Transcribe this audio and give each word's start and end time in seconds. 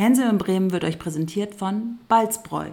Hänsel 0.00 0.30
in 0.30 0.38
Bremen 0.38 0.70
wird 0.70 0.84
euch 0.84 1.00
präsentiert 1.00 1.56
von 1.56 1.98
Balzbräu. 2.06 2.70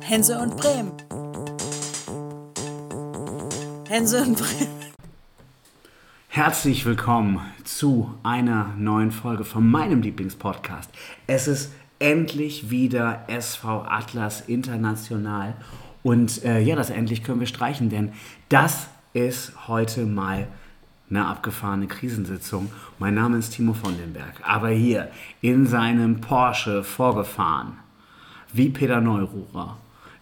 Hänsel 0.00 0.38
und 0.38 0.56
Bremen. 0.56 0.90
Hänsel 3.88 4.22
und 4.26 4.36
Bremen. 4.36 4.80
Herzlich 6.30 6.84
willkommen 6.84 7.40
zu 7.62 8.12
einer 8.24 8.74
neuen 8.76 9.12
Folge 9.12 9.44
von 9.44 9.70
meinem 9.70 10.02
Lieblingspodcast. 10.02 10.90
Es 11.28 11.46
ist 11.46 11.70
endlich 12.00 12.70
wieder 12.70 13.22
SV 13.28 13.84
Atlas 13.84 14.40
International. 14.48 15.54
Und 16.02 16.44
äh, 16.44 16.58
ja, 16.58 16.74
das 16.74 16.90
endlich 16.90 17.22
können 17.22 17.38
wir 17.38 17.46
streichen, 17.46 17.88
denn 17.88 18.14
das 18.48 18.88
ist 19.12 19.68
heute 19.68 20.06
mal 20.06 20.48
eine 21.10 21.26
abgefahrene 21.26 21.88
Krisensitzung. 21.88 22.70
Mein 22.98 23.14
Name 23.14 23.38
ist 23.38 23.50
Timo 23.50 23.72
von 23.72 23.96
den 23.98 24.12
Berg, 24.12 24.40
aber 24.42 24.68
hier 24.68 25.10
in 25.40 25.66
seinem 25.66 26.20
Porsche 26.20 26.84
vorgefahren, 26.84 27.72
wie 28.52 28.70
Peter 28.70 29.00
Neururer, 29.00 29.76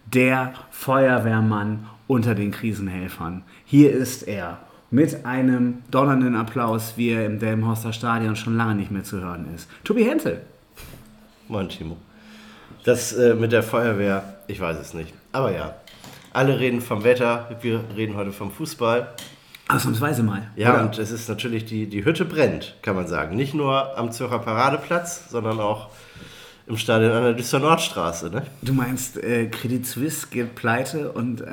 der 0.05 0.53
Feuerwehrmann 0.71 1.87
unter 2.07 2.33
den 2.33 2.51
Krisenhelfern. 2.51 3.43
Hier 3.65 3.91
ist 3.91 4.23
er 4.23 4.59
mit 4.89 5.25
einem 5.25 5.83
donnernden 5.91 6.35
Applaus, 6.35 6.93
wie 6.95 7.09
er 7.09 7.25
im 7.27 7.37
Delmenhorster 7.37 7.93
Stadion 7.93 8.35
schon 8.35 8.57
lange 8.57 8.73
nicht 8.73 8.89
mehr 8.89 9.03
zu 9.03 9.21
hören 9.21 9.45
ist. 9.55 9.69
Tobi 9.83 10.03
Hentel. 10.03 10.41
Moin, 11.47 11.69
Timo. 11.69 11.97
Das 12.83 13.13
äh, 13.13 13.35
mit 13.35 13.51
der 13.51 13.61
Feuerwehr, 13.61 14.39
ich 14.47 14.59
weiß 14.59 14.79
es 14.79 14.95
nicht. 14.95 15.13
Aber 15.31 15.51
ja, 15.53 15.75
alle 16.33 16.59
reden 16.59 16.81
vom 16.81 17.03
Wetter, 17.03 17.55
wir 17.61 17.83
reden 17.95 18.15
heute 18.15 18.31
vom 18.31 18.51
Fußball. 18.51 19.13
Ausnahmsweise 19.69 20.23
mal. 20.23 20.49
Ja, 20.55 20.73
Oder? 20.73 20.83
und 20.85 20.97
es 20.97 21.11
ist 21.11 21.29
natürlich, 21.29 21.63
die, 21.65 21.85
die 21.87 22.03
Hütte 22.03 22.25
brennt, 22.25 22.75
kann 22.81 22.95
man 22.95 23.07
sagen. 23.07 23.35
Nicht 23.35 23.53
nur 23.53 23.97
am 23.97 24.11
Zürcher 24.11 24.39
Paradeplatz, 24.39 25.29
sondern 25.29 25.59
auch 25.59 25.89
im 26.65 26.75
Stadion 26.75 27.11
an 27.11 27.23
der 27.23 27.33
Düsseldorfer 27.33 27.69
Nordstraße. 27.69 28.29
Ne? 28.31 28.43
Du 28.63 28.73
meinst, 28.73 29.17
äh, 29.17 29.47
Credit 29.47 29.85
Suisse 29.85 30.27
geht 30.31 30.55
pleite 30.55 31.11
und 31.11 31.41
äh, 31.41 31.45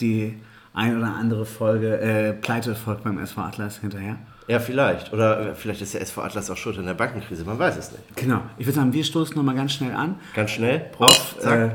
die 0.00 0.40
ein 0.74 0.96
oder 0.98 1.14
andere 1.14 1.46
Folge, 1.46 2.00
äh, 2.00 2.32
pleite 2.32 2.74
folgt 2.74 3.04
beim 3.04 3.18
SV 3.18 3.40
Atlas 3.40 3.78
hinterher? 3.78 4.18
Ja, 4.48 4.58
vielleicht. 4.58 5.12
Oder 5.12 5.50
äh, 5.50 5.54
vielleicht 5.54 5.82
ist 5.82 5.94
der 5.94 6.00
SV 6.00 6.22
Atlas 6.22 6.50
auch 6.50 6.56
schuld 6.56 6.78
in 6.78 6.86
der 6.86 6.94
Bankenkrise, 6.94 7.44
man 7.44 7.58
weiß 7.58 7.76
es 7.76 7.92
nicht. 7.92 8.16
Genau. 8.16 8.40
Ich 8.58 8.66
würde 8.66 8.76
sagen, 8.76 8.92
wir 8.92 9.04
stoßen 9.04 9.36
nochmal 9.36 9.54
ganz 9.54 9.72
schnell 9.72 9.94
an. 9.94 10.16
Ganz 10.34 10.50
schnell, 10.50 10.80
Prost, 10.80 11.38
Auf, 11.38 11.46
äh, 11.46 11.70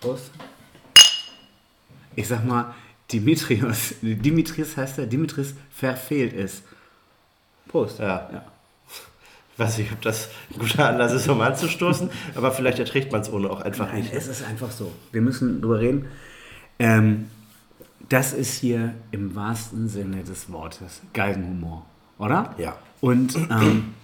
Prost. 0.00 0.32
Ich 2.16 2.26
sag 2.26 2.44
mal, 2.44 2.74
Dimitrios, 3.12 3.94
Dimitris 4.02 4.76
heißt 4.76 4.98
er, 4.98 5.06
Dimitris 5.06 5.54
verfehlt 5.70 6.32
es. 6.32 6.62
Prost. 7.68 7.98
Ja. 7.98 8.28
ja. 8.32 8.44
Ich 9.52 9.58
weiß 9.58 9.78
nicht, 9.78 9.92
ob 9.92 10.00
das 10.00 10.28
ein 10.50 10.58
guter 10.58 10.88
Anlass 10.88 11.12
ist, 11.12 11.28
um 11.28 11.40
anzustoßen, 11.40 12.08
aber 12.34 12.50
vielleicht 12.50 12.78
erträgt 12.78 13.12
man 13.12 13.20
es 13.20 13.30
ohne 13.30 13.50
auch 13.50 13.60
einfach 13.60 13.88
Nein, 13.88 14.02
nicht. 14.02 14.14
es 14.14 14.26
ist 14.26 14.42
einfach 14.42 14.70
so. 14.70 14.90
Wir 15.12 15.20
müssen 15.20 15.60
drüber 15.60 15.80
reden. 15.80 16.06
Ähm, 16.78 17.28
das 18.08 18.32
ist 18.32 18.58
hier 18.58 18.94
im 19.10 19.34
wahrsten 19.34 19.88
Sinne 19.88 20.24
des 20.24 20.50
Wortes 20.50 21.02
Galgenhumor, 21.12 21.84
oder? 22.18 22.54
Ja. 22.58 22.76
Und 23.00 23.36
ähm, 23.36 23.94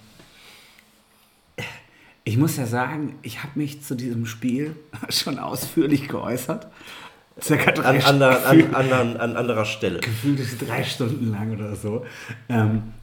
ich 2.23 2.37
muss 2.37 2.57
ja 2.57 2.65
sagen, 2.65 3.15
ich 3.21 3.41
habe 3.41 3.53
mich 3.55 3.81
zu 3.83 3.95
diesem 3.95 4.25
Spiel 4.25 4.75
schon 5.09 5.39
ausführlich 5.39 6.07
geäußert. 6.07 6.67
Circa 7.41 7.71
drei 7.71 7.99
An, 7.99 8.01
ander, 8.01 8.45
an, 8.47 8.75
anderen, 8.75 9.17
an 9.17 9.35
anderer 9.35 9.65
Stelle. 9.65 9.99
gefühlt 9.99 10.39
ist 10.39 10.67
drei 10.67 10.83
Stunden 10.83 11.31
lang 11.31 11.51
oder 11.51 11.75
so, 11.75 12.05
ähm, 12.49 12.93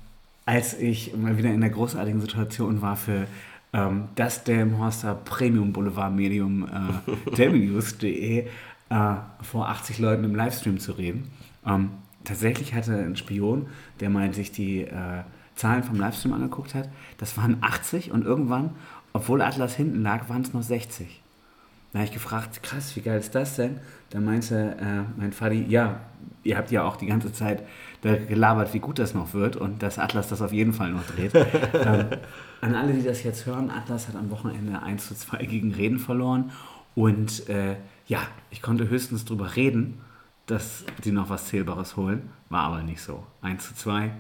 als 0.47 0.75
ich 0.79 1.15
mal 1.17 1.39
wieder 1.39 1.51
in 1.51 1.61
der 1.61 1.71
großartigen 1.71 2.21
Situation 2.21 2.83
war 2.83 2.97
für 2.97 3.27
ähm, 3.73 4.09
das 4.15 4.45
Delmenhorster 4.45 5.15
Premium 5.15 5.73
Boulevard 5.73 6.15
Medium 6.15 6.67
äh, 6.67 7.31
delmenews.de 7.37 8.47
äh, 8.91 9.15
vor 9.43 9.69
80 9.69 9.99
Leuten 9.99 10.25
im 10.25 10.35
Livestream 10.35 10.79
zu 10.79 10.93
reden. 10.93 11.31
Ähm, 11.67 11.91
tatsächlich 12.25 12.75
hatte 12.75 12.97
ein 12.97 13.17
Spion, 13.17 13.67
der 14.01 14.11
mal 14.11 14.33
sich 14.35 14.53
die 14.53 14.83
äh, 14.83 15.23
Zahlen 15.57 15.85
vom 15.85 15.99
Livestream 15.99 16.33
angeguckt 16.33 16.75
hat, 16.75 16.89
das 17.19 17.37
waren 17.37 17.59
80 17.61 18.11
und 18.11 18.25
irgendwann, 18.25 18.71
obwohl 19.13 19.43
Atlas 19.43 19.77
hinten 19.77 20.03
lag, 20.03 20.29
waren 20.29 20.43
es 20.43 20.53
noch 20.53 20.63
60. 20.63 21.23
Da 21.95 22.01
habe 22.01 22.09
ich 22.09 22.13
gefragt, 22.13 22.61
krass, 22.65 22.97
wie 22.97 23.03
geil 23.03 23.21
ist 23.21 23.37
das 23.37 23.55
denn? 23.55 23.79
Da 24.11 24.19
meinte 24.19 24.77
äh, 24.81 25.05
mein 25.17 25.33
Vati, 25.33 25.65
ja, 25.69 26.01
ihr 26.43 26.57
habt 26.57 26.73
ja 26.73 26.83
auch 26.83 26.97
die 26.97 27.07
ganze 27.07 27.33
Zeit 27.33 27.63
da 28.03 28.17
gelabert, 28.17 28.75
wie 28.75 28.81
gut 28.81 28.99
das 28.99 29.15
noch 29.15 29.33
wird 29.33 29.55
und 29.55 29.81
dass 29.81 30.01
Atlas 30.01 30.27
das 30.27 30.43
auf 30.43 30.53
jeden 30.53 30.73
Fall 30.73 30.91
noch 30.91 31.07
dreht. 31.07 31.33
ähm, 31.73 32.07
an 32.61 32.75
alle, 32.75 32.95
die 32.95 33.05
das 33.05 33.23
jetzt 33.23 33.47
hören, 33.47 33.71
Atlas 33.71 34.09
hat 34.09 34.17
am 34.17 34.29
Wochenende 34.33 34.83
1 34.83 35.07
zu 35.07 35.15
2 35.15 35.45
gegen 35.45 35.73
Reden 35.73 36.01
verloren 36.01 36.51
und 36.97 37.49
äh, 37.49 37.77
ja, 38.09 38.19
ich 38.51 38.61
konnte 38.61 38.89
höchstens 38.89 39.25
drüber 39.25 39.55
reden, 39.55 40.01
dass 40.47 40.85
die 41.05 41.13
noch 41.13 41.31
was 41.31 41.47
Zählbares 41.47 41.97
holen, 41.97 42.29
war 42.49 42.63
aber 42.65 42.83
nicht 42.83 43.03
so. 43.03 43.25
1 43.43 43.69
zu 43.69 43.75
2, 43.77 44.11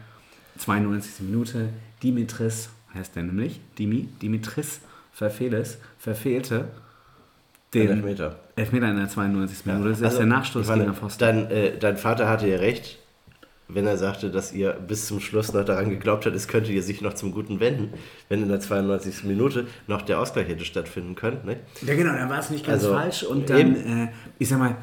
92. 0.58 1.26
Minute, 1.26 1.70
Dimitris, 2.04 2.70
heißt 2.94 3.16
der 3.16 3.24
nämlich, 3.24 3.60
Dimi, 3.76 4.08
Dimitris 4.22 4.80
Verfehles, 5.10 5.78
verfehlte 5.98 6.68
den 7.80 7.88
Elfmeter. 7.90 8.36
Elfmeter 8.56 8.90
in 8.90 8.96
der 8.96 9.08
92. 9.08 9.66
Minute. 9.66 9.88
Das 9.90 9.98
ist 9.98 10.04
Also, 10.04 10.16
der 10.18 10.26
Nachstoß 10.26 10.66
meine, 10.66 10.84
gegen 10.84 10.94
Pfosten. 10.94 11.20
Dein, 11.20 11.50
äh, 11.50 11.78
dein 11.78 11.96
Vater 11.96 12.28
hatte 12.28 12.48
ja 12.48 12.56
recht, 12.58 12.98
wenn 13.68 13.86
er 13.86 13.96
sagte, 13.96 14.30
dass 14.30 14.52
ihr 14.52 14.72
bis 14.72 15.06
zum 15.06 15.20
Schluss 15.20 15.52
noch 15.52 15.64
daran 15.64 15.88
geglaubt 15.90 16.26
habt, 16.26 16.36
es 16.36 16.48
könnte 16.48 16.70
ihr 16.70 16.82
sich 16.82 17.00
noch 17.00 17.14
zum 17.14 17.32
Guten 17.32 17.60
wenden, 17.60 17.92
wenn 18.28 18.42
in 18.42 18.48
der 18.48 18.60
92. 18.60 19.24
Minute 19.24 19.66
noch 19.86 20.02
der 20.02 20.20
Ausgleich 20.20 20.48
hätte 20.48 20.64
stattfinden 20.64 21.14
können. 21.14 21.38
Ne? 21.44 21.56
Ja, 21.82 21.94
genau, 21.94 22.12
dann 22.12 22.28
war 22.28 22.38
es 22.40 22.50
nicht 22.50 22.66
ganz 22.66 22.82
Also, 22.84 22.94
falsch. 22.94 23.22
Und 23.22 23.48
dann, 23.50 23.74
äh, 23.76 24.08
ich 24.38 24.48
sag 24.48 24.58
mal, 24.58 24.76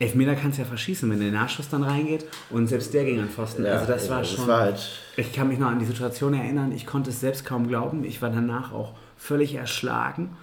Elfmeter 0.00 0.36
kannst 0.36 0.58
du 0.58 0.62
ja 0.62 0.68
verschießen, 0.68 1.10
wenn 1.10 1.18
der 1.18 1.32
Nachschuss 1.32 1.68
dann 1.70 1.82
reingeht 1.82 2.24
und 2.50 2.68
selbst 2.68 2.94
der 2.94 3.04
ging 3.04 3.18
an 3.18 3.28
Pfosten. 3.28 3.66
also 3.66 3.84
das 3.92 4.08
war 4.08 4.20
das 4.20 4.30
schon. 4.30 4.46
war 4.46 4.60
halt, 4.60 4.88
ich 5.16 5.32
kann 5.32 5.48
mich 5.48 5.58
noch 5.58 5.66
an 5.66 5.80
die 5.80 5.86
Situation 5.86 6.34
erinnern, 6.34 6.70
ich 6.70 6.86
konnte 6.86 7.10
es 7.10 7.18
selbst 7.18 7.44
kaum 7.44 7.66
glauben. 7.66 8.04
Ich 8.04 8.22
war 8.22 8.30
danach 8.30 8.72
auch 8.72 8.94
völlig 9.16 9.56
erschlagen. 9.56 10.36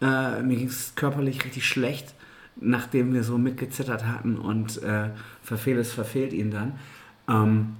Äh, 0.00 0.42
mir 0.42 0.56
ging 0.56 0.68
es 0.68 0.94
körperlich 0.94 1.44
richtig 1.44 1.66
schlecht, 1.66 2.14
nachdem 2.56 3.12
wir 3.12 3.24
so 3.24 3.38
mitgezittert 3.38 4.06
hatten 4.06 4.36
und 4.38 4.82
äh, 4.82 5.10
Verfehles 5.42 5.92
verfehlt 5.92 6.32
ihn 6.32 6.50
dann. 6.50 6.78
Ähm, 7.28 7.76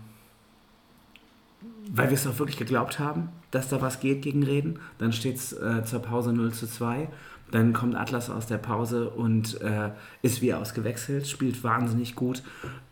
weil 1.92 2.08
wir 2.08 2.14
es 2.14 2.26
auch 2.26 2.38
wirklich 2.38 2.58
geglaubt 2.58 2.98
haben, 2.98 3.30
dass 3.50 3.68
da 3.68 3.80
was 3.80 4.00
geht 4.00 4.22
gegen 4.22 4.42
Reden. 4.42 4.78
Dann 4.98 5.12
steht 5.12 5.36
es 5.36 5.52
äh, 5.52 5.84
zur 5.84 6.00
Pause 6.00 6.32
0 6.32 6.52
zu 6.52 6.66
2. 6.66 7.08
Dann 7.50 7.72
kommt 7.72 7.96
Atlas 7.96 8.30
aus 8.30 8.46
der 8.46 8.58
Pause 8.58 9.10
und 9.10 9.60
äh, 9.60 9.90
ist 10.22 10.40
wie 10.40 10.54
ausgewechselt, 10.54 11.26
spielt 11.26 11.64
wahnsinnig 11.64 12.14
gut. 12.14 12.42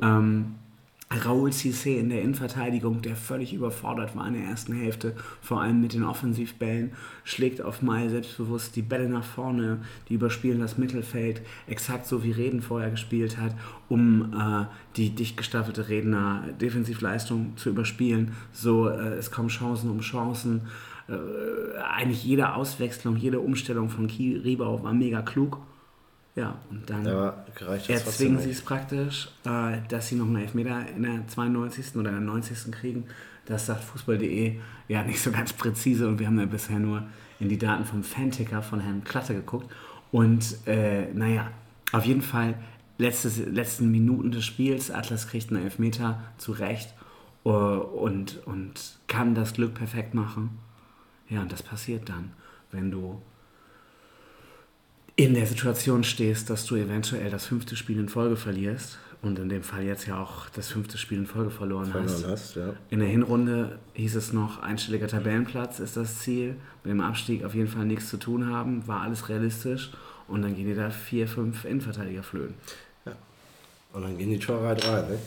Ähm, 0.00 0.56
Raoul 1.10 1.50
Cissé 1.50 1.98
in 1.98 2.10
der 2.10 2.20
Innenverteidigung, 2.20 3.00
der 3.00 3.16
völlig 3.16 3.54
überfordert 3.54 4.14
war 4.14 4.28
in 4.28 4.34
der 4.34 4.44
ersten 4.44 4.74
Hälfte, 4.74 5.14
vor 5.40 5.62
allem 5.62 5.80
mit 5.80 5.94
den 5.94 6.04
Offensivbällen, 6.04 6.92
schlägt 7.24 7.62
auf 7.62 7.80
Mai 7.80 8.08
selbstbewusst 8.08 8.76
die 8.76 8.82
Bälle 8.82 9.08
nach 9.08 9.24
vorne, 9.24 9.80
die 10.08 10.14
überspielen 10.14 10.60
das 10.60 10.76
Mittelfeld, 10.76 11.40
exakt 11.66 12.06
so 12.06 12.22
wie 12.24 12.32
Reden 12.32 12.60
vorher 12.60 12.90
gespielt 12.90 13.38
hat, 13.38 13.54
um 13.88 14.34
äh, 14.34 14.66
die 14.96 15.10
dicht 15.10 15.38
gestaffelte 15.38 15.88
Redner 15.88 16.44
Defensivleistung 16.60 17.56
zu 17.56 17.70
überspielen. 17.70 18.32
So, 18.52 18.88
äh, 18.88 19.14
es 19.14 19.30
kommen 19.30 19.48
Chancen 19.48 19.90
um 19.90 20.00
Chancen. 20.00 20.62
Äh, 21.08 21.78
eigentlich 21.78 22.22
jede 22.22 22.54
Auswechslung, 22.54 23.16
jede 23.16 23.40
Umstellung 23.40 23.88
von 23.88 24.08
Ki 24.08 24.36
Riebau 24.36 24.82
war 24.82 24.92
mega 24.92 25.22
klug. 25.22 25.58
Ja, 26.34 26.56
und 26.70 26.88
dann 26.88 27.06
aber 27.06 27.44
erzwingen 27.88 28.38
sie 28.38 28.50
es 28.50 28.62
praktisch, 28.62 29.28
äh, 29.44 29.78
dass 29.88 30.08
sie 30.08 30.14
noch 30.14 30.26
einen 30.26 30.36
Elfmeter 30.36 30.86
in 30.94 31.02
der 31.02 31.26
92. 31.26 31.96
oder 31.96 32.10
in 32.10 32.16
der 32.16 32.24
90. 32.24 32.70
kriegen. 32.70 33.04
Das 33.46 33.66
sagt 33.66 33.82
Fußball.de 33.82 34.60
ja 34.88 35.02
nicht 35.02 35.20
so 35.20 35.32
ganz 35.32 35.52
präzise 35.52 36.06
und 36.06 36.18
wir 36.18 36.26
haben 36.26 36.38
ja 36.38 36.46
bisher 36.46 36.78
nur 36.78 37.02
in 37.40 37.48
die 37.48 37.58
Daten 37.58 37.84
vom 37.84 38.04
Fanticker 38.04 38.62
von 38.62 38.80
Herrn 38.80 39.04
Klatte 39.04 39.34
geguckt. 39.34 39.72
Und 40.12 40.66
äh, 40.66 41.12
naja, 41.12 41.50
auf 41.92 42.04
jeden 42.04 42.22
Fall 42.22 42.54
letztes, 42.98 43.38
letzten 43.38 43.90
Minuten 43.90 44.30
des 44.30 44.44
Spiels, 44.44 44.90
Atlas 44.90 45.28
kriegt 45.28 45.50
einen 45.50 45.62
Elfmeter 45.62 46.20
zu 46.36 46.52
Recht 46.52 46.94
äh, 47.44 47.48
und, 47.48 48.46
und 48.46 48.98
kann 49.06 49.34
das 49.34 49.54
Glück 49.54 49.74
perfekt 49.74 50.14
machen. 50.14 50.58
Ja, 51.28 51.42
und 51.42 51.52
das 51.52 51.62
passiert 51.62 52.08
dann, 52.08 52.32
wenn 52.70 52.90
du 52.90 53.20
in 55.18 55.34
der 55.34 55.46
Situation 55.46 56.04
stehst, 56.04 56.48
dass 56.48 56.64
du 56.64 56.76
eventuell 56.76 57.28
das 57.28 57.44
fünfte 57.44 57.74
Spiel 57.74 57.98
in 57.98 58.08
Folge 58.08 58.36
verlierst 58.36 58.98
und 59.20 59.36
in 59.40 59.48
dem 59.48 59.64
Fall 59.64 59.82
jetzt 59.82 60.06
ja 60.06 60.22
auch 60.22 60.48
das 60.50 60.68
fünfte 60.68 60.96
Spiel 60.96 61.18
in 61.18 61.26
Folge 61.26 61.50
verloren, 61.50 61.92
hast. 61.92 62.20
Verloren 62.20 62.30
hast, 62.30 62.54
ja. 62.54 62.74
In 62.88 63.00
der 63.00 63.08
Hinrunde 63.08 63.80
hieß 63.94 64.14
es 64.14 64.32
noch, 64.32 64.62
einstelliger 64.62 65.08
Tabellenplatz 65.08 65.80
ist 65.80 65.96
das 65.96 66.20
Ziel, 66.20 66.54
mit 66.84 66.92
dem 66.92 67.00
Abstieg 67.00 67.44
auf 67.44 67.52
jeden 67.52 67.66
Fall 67.66 67.84
nichts 67.84 68.08
zu 68.10 68.16
tun 68.16 68.46
haben, 68.46 68.86
war 68.86 69.00
alles 69.00 69.28
realistisch 69.28 69.90
und 70.28 70.42
dann 70.42 70.54
gehen 70.54 70.66
dir 70.66 70.76
da 70.76 70.90
vier, 70.90 71.26
fünf 71.26 71.64
Innenverteidiger 71.64 72.22
flöten. 72.22 72.54
Und 73.92 74.02
dann 74.02 74.16
gehen 74.18 74.30
die 74.30 74.38
Tore 74.38 74.68
halt 74.68 74.86
rein. 74.86 75.08
Ne? 75.08 75.18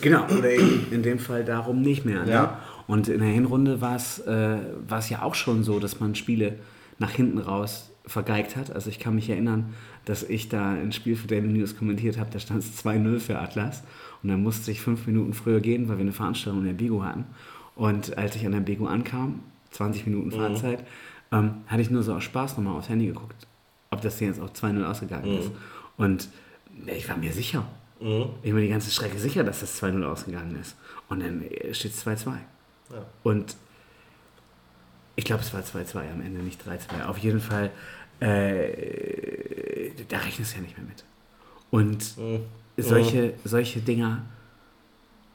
Genau, 0.00 0.24
oder 0.24 0.50
eben 0.50 0.86
in 0.90 1.02
dem 1.02 1.18
Fall 1.18 1.44
darum 1.44 1.82
nicht 1.82 2.06
mehr. 2.06 2.24
Ne? 2.24 2.30
Ja. 2.30 2.60
Und 2.86 3.08
in 3.08 3.20
der 3.20 3.28
Hinrunde 3.28 3.82
war 3.82 3.96
es 3.96 4.20
äh, 4.20 4.56
war 4.88 5.00
es 5.00 5.10
ja 5.10 5.20
auch 5.20 5.34
schon 5.34 5.62
so, 5.62 5.78
dass 5.78 6.00
man 6.00 6.14
Spiele 6.14 6.58
nach 6.98 7.10
hinten 7.10 7.38
raus 7.38 7.90
vergeigt 8.06 8.56
hat. 8.56 8.70
Also 8.70 8.90
ich 8.90 8.98
kann 8.98 9.14
mich 9.14 9.30
erinnern, 9.30 9.74
dass 10.04 10.22
ich 10.22 10.48
da 10.48 10.72
ein 10.72 10.92
Spiel 10.92 11.16
für 11.16 11.26
Daily 11.26 11.48
News 11.48 11.76
kommentiert 11.76 12.18
habe, 12.18 12.30
da 12.30 12.38
stand 12.38 12.62
es 12.62 12.84
2-0 12.84 13.18
für 13.18 13.38
Atlas. 13.38 13.82
Und 14.22 14.28
dann 14.28 14.42
musste 14.42 14.70
ich 14.70 14.80
fünf 14.80 15.06
Minuten 15.06 15.32
früher 15.32 15.60
gehen, 15.60 15.88
weil 15.88 15.96
wir 15.96 16.02
eine 16.02 16.12
Veranstaltung 16.12 16.60
in 16.60 16.66
der 16.66 16.74
Bigo 16.74 17.02
hatten. 17.02 17.24
Und 17.76 18.16
als 18.18 18.36
ich 18.36 18.44
an 18.46 18.52
der 18.52 18.60
Bigo 18.60 18.86
ankam, 18.86 19.40
20 19.72 20.06
Minuten 20.06 20.30
Fahrzeit, 20.30 20.84
ähm, 21.32 21.54
hatte 21.66 21.82
ich 21.82 21.90
nur 21.90 22.02
so 22.02 22.14
aus 22.14 22.24
Spaß 22.24 22.56
nochmal 22.56 22.76
aufs 22.76 22.88
Handy 22.88 23.06
geguckt, 23.06 23.46
ob 23.90 24.00
das 24.02 24.18
Ding 24.18 24.28
jetzt 24.28 24.40
auch 24.40 24.50
2-0 24.50 24.84
ausgegangen 24.84 25.38
ist. 25.38 25.50
Und 25.96 26.28
ich 26.86 27.08
war 27.08 27.16
mir 27.16 27.32
sicher. 27.32 27.66
Ich 28.42 28.50
war 28.50 28.54
mir 28.54 28.62
die 28.62 28.68
ganze 28.68 28.90
Strecke 28.90 29.18
sicher, 29.18 29.44
dass 29.44 29.60
das 29.60 29.82
2-0 29.82 30.02
ausgegangen 30.04 30.56
ist. 30.60 30.76
Und 31.08 31.20
dann 31.22 31.42
steht 31.72 31.92
es 31.92 32.06
2-2. 32.06 32.26
Ja. 32.90 33.06
Und 33.22 33.56
ich 35.16 35.24
glaube, 35.24 35.42
es 35.42 35.52
war 35.54 35.60
2-2 35.62 36.10
am 36.12 36.20
Ende, 36.20 36.40
nicht 36.42 36.60
3-2. 36.66 37.04
Auf 37.06 37.18
jeden 37.18 37.40
Fall, 37.40 37.70
äh, 38.20 39.90
da 40.08 40.18
rechnest 40.18 40.52
du 40.52 40.56
ja 40.56 40.62
nicht 40.62 40.76
mehr 40.76 40.86
mit. 40.86 41.04
Und 41.70 42.16
Mhm. 42.18 42.40
solche, 42.76 43.34
solche 43.44 43.80
Dinger, 43.80 44.22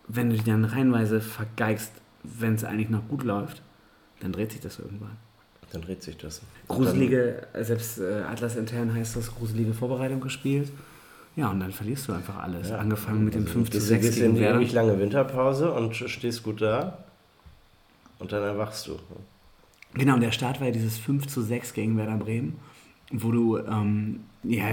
wenn 0.07 0.29
du 0.29 0.37
die 0.37 0.43
dann 0.43 0.65
reihenweise 0.65 1.21
vergeigst, 1.21 1.91
wenn 2.23 2.55
es 2.55 2.63
eigentlich 2.63 2.89
noch 2.89 3.07
gut 3.07 3.23
läuft, 3.23 3.61
dann 4.21 4.31
dreht 4.33 4.51
sich 4.51 4.61
das 4.61 4.79
irgendwann. 4.79 5.15
Dann 5.71 5.81
dreht 5.81 6.01
sich 6.03 6.17
das. 6.17 6.41
Gruselige, 6.67 7.47
selbst 7.61 7.99
äh, 7.99 8.23
Atlas 8.27 8.55
intern 8.55 8.93
heißt 8.93 9.15
das, 9.15 9.33
gruselige 9.35 9.73
Vorbereitung 9.73 10.19
gespielt. 10.19 10.71
Ja, 11.35 11.49
und 11.51 11.59
dann 11.59 11.71
verlierst 11.71 12.07
du 12.07 12.13
einfach 12.13 12.37
alles. 12.39 12.69
Ja. 12.69 12.77
Angefangen 12.79 13.23
mit 13.23 13.35
dem 13.35 13.43
Also, 13.43 13.53
5 13.53 13.67
zu 13.69 13.71
gehst 13.77 13.83
du 13.85 13.87
6 13.89 14.05
gehst 14.05 14.17
in 14.17 14.23
gegen 14.23 14.35
die 14.35 14.41
Werder. 14.41 14.59
ewig 14.59 14.73
lange 14.73 14.99
Winterpause 14.99 15.71
und 15.71 15.95
stehst 15.95 16.43
gut 16.43 16.59
da. 16.61 16.97
Und 18.17 18.31
dann 18.31 18.43
erwachst 18.43 18.87
du. 18.87 18.99
Genau, 19.93 20.15
und 20.15 20.21
der 20.21 20.31
Start 20.31 20.59
war 20.59 20.67
ja 20.67 20.73
dieses 20.73 20.97
5 20.97 21.27
zu 21.27 21.41
6 21.41 21.73
gegen 21.73 21.97
Werder 21.97 22.17
Bremen, 22.17 22.57
wo 23.11 23.31
du, 23.31 23.57
ähm, 23.57 24.21
ja, 24.43 24.67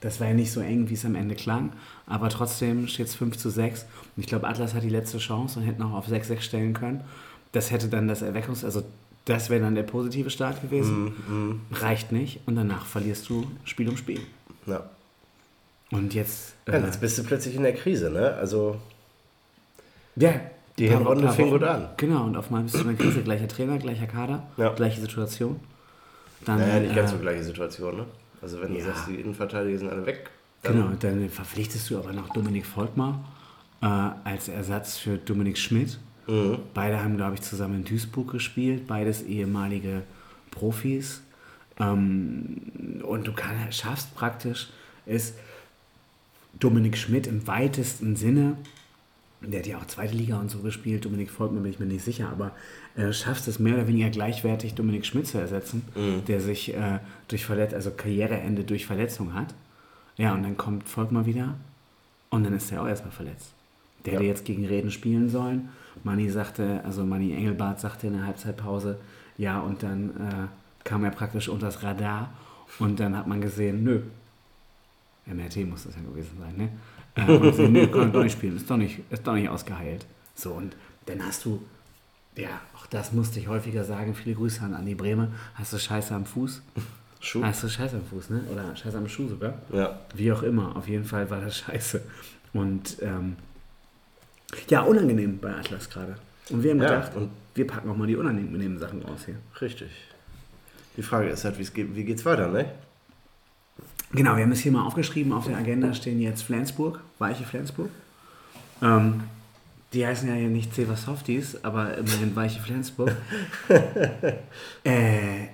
das 0.00 0.20
war 0.20 0.28
ja 0.28 0.34
nicht 0.34 0.52
so 0.52 0.60
eng, 0.60 0.88
wie 0.88 0.94
es 0.94 1.04
am 1.04 1.14
Ende 1.16 1.34
klang, 1.34 1.72
aber 2.06 2.28
trotzdem 2.28 2.86
steht 2.86 3.08
es 3.08 3.14
5 3.16 3.36
zu 3.36 3.50
6. 3.50 3.82
Und 4.16 4.22
ich 4.22 4.26
glaube, 4.26 4.46
Atlas 4.46 4.74
hat 4.74 4.84
die 4.84 4.88
letzte 4.88 5.18
Chance 5.18 5.58
und 5.58 5.66
hätte 5.66 5.80
noch 5.80 5.92
auf 5.92 6.08
6-6 6.08 6.40
stellen 6.42 6.74
können. 6.74 7.02
Das 7.52 7.70
hätte 7.70 7.88
dann 7.88 8.06
das 8.06 8.22
Erweckungs-, 8.22 8.64
also 8.64 8.82
das 9.24 9.50
wäre 9.50 9.60
dann 9.60 9.74
der 9.74 9.82
positive 9.82 10.30
Start 10.30 10.62
gewesen. 10.62 11.14
Mhm, 11.28 11.60
Reicht 11.72 12.12
nicht 12.12 12.40
und 12.46 12.54
danach 12.54 12.86
verlierst 12.86 13.28
du 13.28 13.46
Spiel 13.64 13.88
um 13.88 13.96
Spiel. 13.96 14.20
Ja. 14.66 14.88
Und 15.90 16.14
jetzt, 16.14 16.54
Ja, 16.68 16.74
äh, 16.74 16.84
jetzt 16.84 17.00
bist 17.00 17.18
du 17.18 17.24
plötzlich 17.24 17.56
in 17.56 17.62
der 17.62 17.74
Krise, 17.74 18.10
ne? 18.10 18.34
Also, 18.34 18.76
ja, 20.16 20.40
Die 20.78 20.88
Hinrunde 20.88 21.30
fing 21.32 21.50
gut 21.50 21.62
an. 21.62 21.88
Genau, 21.96 22.24
und 22.24 22.36
auf 22.36 22.46
einmal 22.46 22.62
bist 22.62 22.74
du 22.74 22.80
in 22.80 22.88
der 22.88 22.96
Krise, 22.96 23.22
gleicher 23.22 23.48
Trainer, 23.48 23.78
gleicher 23.78 24.06
Kader, 24.06 24.46
Ja. 24.56 24.72
gleiche 24.74 25.00
Situation. 25.00 25.58
Dann, 26.44 26.58
naja, 26.58 26.80
nicht 26.80 26.94
ganz 26.94 27.10
äh, 27.10 27.14
so 27.14 27.20
gleiche 27.20 27.42
Situation, 27.44 27.96
ne? 27.96 28.04
Also, 28.42 28.60
wenn 28.60 28.72
du 28.72 28.78
ja. 28.78 28.84
sagst, 28.84 29.08
die 29.08 29.14
Innenverteidiger 29.16 29.78
sind 29.78 29.88
alle 29.90 30.04
weg, 30.04 30.30
dann 30.62 30.74
Genau, 30.74 30.88
dann 31.00 31.28
verpflichtest 31.30 31.88
du 31.90 31.98
aber 31.98 32.12
noch 32.12 32.28
Dominik 32.30 32.66
Volkmar 32.66 33.24
äh, 33.80 33.86
als 33.86 34.48
Ersatz 34.48 34.98
für 34.98 35.16
Dominik 35.16 35.56
Schmidt. 35.58 35.98
Mhm. 36.26 36.58
Beide 36.74 37.02
haben, 37.02 37.16
glaube 37.16 37.34
ich, 37.34 37.42
zusammen 37.42 37.76
in 37.76 37.84
Duisburg 37.84 38.32
gespielt, 38.32 38.86
beides 38.86 39.22
ehemalige 39.22 40.02
Profis. 40.50 41.22
Ähm, 41.78 43.00
und 43.02 43.26
du 43.26 43.32
kann, 43.32 43.70
schaffst 43.70 44.14
praktisch 44.14 44.68
es, 45.06 45.34
Dominik 46.58 46.96
Schmidt 46.96 47.26
im 47.26 47.46
weitesten 47.46 48.16
Sinne, 48.16 48.56
der 49.42 49.60
hat 49.60 49.66
ja 49.66 49.78
auch 49.78 49.86
zweite 49.86 50.14
Liga 50.14 50.38
und 50.38 50.50
so 50.50 50.58
gespielt, 50.60 51.04
Dominik 51.04 51.30
Volkmar 51.30 51.62
bin 51.62 51.70
ich 51.72 51.78
mir 51.78 51.86
nicht 51.86 52.04
sicher, 52.04 52.28
aber 52.30 52.52
äh, 52.96 53.12
schaffst 53.12 53.46
es 53.48 53.58
mehr 53.58 53.74
oder 53.74 53.86
weniger 53.86 54.08
gleichwertig, 54.10 54.74
Dominik 54.74 55.04
Schmidt 55.06 55.26
zu 55.26 55.38
ersetzen, 55.38 55.82
der 56.26 56.40
sich 56.40 56.74
äh, 56.74 56.98
durch 57.28 57.44
Verletz 57.44 57.74
also 57.74 57.90
Karriereende 57.90 58.64
durch 58.64 58.86
Verletzung 58.86 59.34
hat. 59.34 59.54
Ja, 60.16 60.32
und 60.34 60.42
dann 60.42 60.56
kommt 60.56 60.88
Volkmar 60.88 61.26
wieder 61.26 61.54
und 62.30 62.44
dann 62.44 62.54
ist 62.54 62.72
er 62.72 62.82
auch 62.82 62.88
erstmal 62.88 63.12
verletzt. 63.12 63.52
Der 64.04 64.14
Ja. 64.14 64.18
hätte 64.20 64.28
jetzt 64.28 64.44
gegen 64.44 64.64
Reden 64.66 64.90
spielen 64.90 65.28
sollen. 65.28 65.68
Manni 66.04 66.30
sagte, 66.30 66.80
also 66.84 67.04
Manni 67.04 67.32
Engelbart 67.34 67.80
sagte 67.80 68.06
in 68.06 68.14
der 68.14 68.26
Halbzeitpause, 68.26 68.98
ja, 69.38 69.60
und 69.60 69.82
dann 69.82 70.10
äh, 70.10 70.84
kam 70.84 71.04
er 71.04 71.10
praktisch 71.10 71.48
unter 71.48 71.66
das 71.66 71.82
Radar 71.82 72.32
und 72.78 72.98
dann 73.00 73.16
hat 73.16 73.26
man 73.26 73.40
gesehen, 73.40 73.84
nö. 73.84 74.00
MRT 75.26 75.66
muss 75.68 75.84
das 75.84 75.94
ja 75.96 76.02
gewesen 76.02 76.38
sein, 76.40 76.56
ne? 76.56 76.68
Äh, 77.14 77.30
und 77.30 77.42
gesehen, 77.42 77.72
nö, 77.72 77.86
kann 77.88 78.12
doch 78.12 78.22
nicht 78.22 78.32
spielen, 78.32 78.56
ist 78.56 78.68
doch 78.70 78.76
nicht, 78.76 79.00
ist 79.10 79.26
doch 79.26 79.34
nicht 79.34 79.48
ausgeheilt. 79.48 80.06
So, 80.34 80.52
und 80.52 80.76
dann 81.06 81.24
hast 81.24 81.44
du, 81.44 81.62
ja, 82.36 82.60
auch 82.76 82.86
das 82.86 83.12
musste 83.12 83.40
ich 83.40 83.48
häufiger 83.48 83.84
sagen, 83.84 84.14
viele 84.14 84.34
Grüße 84.36 84.62
an 84.62 84.74
Andi 84.74 84.94
Brehme, 84.94 85.32
hast 85.54 85.72
du 85.72 85.78
Scheiße 85.78 86.14
am 86.14 86.26
Fuß? 86.26 86.62
Schuh. 87.20 87.42
Hast 87.42 87.62
du 87.64 87.68
Scheiße 87.68 87.96
am 87.96 88.04
Fuß, 88.04 88.30
ne? 88.30 88.42
Oder 88.52 88.76
Scheiße 88.76 88.98
am 88.98 89.08
Schuh 89.08 89.28
sogar? 89.28 89.54
Ja. 89.72 89.98
Wie 90.14 90.30
auch 90.30 90.42
immer, 90.42 90.76
auf 90.76 90.86
jeden 90.88 91.04
Fall 91.04 91.28
war 91.30 91.40
das 91.40 91.56
scheiße. 91.58 92.02
Und 92.52 92.98
ähm, 93.00 93.36
ja, 94.68 94.82
unangenehm 94.82 95.38
bei 95.38 95.54
Atlas 95.54 95.88
gerade. 95.90 96.16
Und 96.50 96.62
wir 96.62 96.70
haben 96.72 96.80
Ja, 96.82 96.88
gedacht, 97.00 97.16
und- 97.16 97.30
wir 97.54 97.66
packen 97.66 97.88
auch 97.90 97.96
mal 97.96 98.06
die 98.06 98.16
unangenehmen 98.16 98.78
Sachen 98.78 99.02
raus 99.02 99.22
hier. 99.24 99.36
Richtig. 99.62 99.90
Die 100.98 101.02
Frage 101.02 101.30
ist 101.30 101.44
halt, 101.46 101.58
wie 101.58 102.04
geht's 102.04 102.24
weiter, 102.26 102.48
ne? 102.48 102.66
Genau, 104.16 104.34
wir 104.34 104.44
haben 104.44 104.52
es 104.52 104.60
hier 104.60 104.72
mal 104.72 104.86
aufgeschrieben. 104.86 105.30
Auf 105.30 105.46
der 105.46 105.58
Agenda 105.58 105.92
stehen 105.92 106.18
jetzt 106.22 106.40
Flensburg, 106.40 107.00
Weiche 107.18 107.44
Flensburg. 107.44 107.90
Ähm, 108.80 109.24
die 109.92 110.06
heißen 110.06 110.26
ja 110.26 110.34
hier 110.34 110.48
nicht 110.48 110.74
Zewa 110.74 110.96
Softies, 110.96 111.62
aber 111.62 111.98
immerhin 111.98 112.34
Weiche 112.34 112.58
Flensburg. 112.60 113.14
äh, 114.84 115.48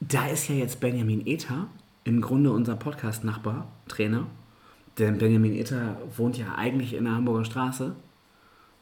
da 0.00 0.26
ist 0.26 0.48
ja 0.48 0.56
jetzt 0.56 0.80
Benjamin 0.80 1.24
Ether, 1.24 1.68
im 2.02 2.20
Grunde 2.20 2.50
unser 2.50 2.74
Podcast-Nachbar, 2.74 3.68
Trainer. 3.86 4.26
Denn 4.98 5.18
Benjamin 5.18 5.54
Ether 5.54 5.96
wohnt 6.16 6.36
ja 6.36 6.56
eigentlich 6.56 6.94
in 6.94 7.04
der 7.04 7.14
Hamburger 7.14 7.44
Straße. 7.44 7.94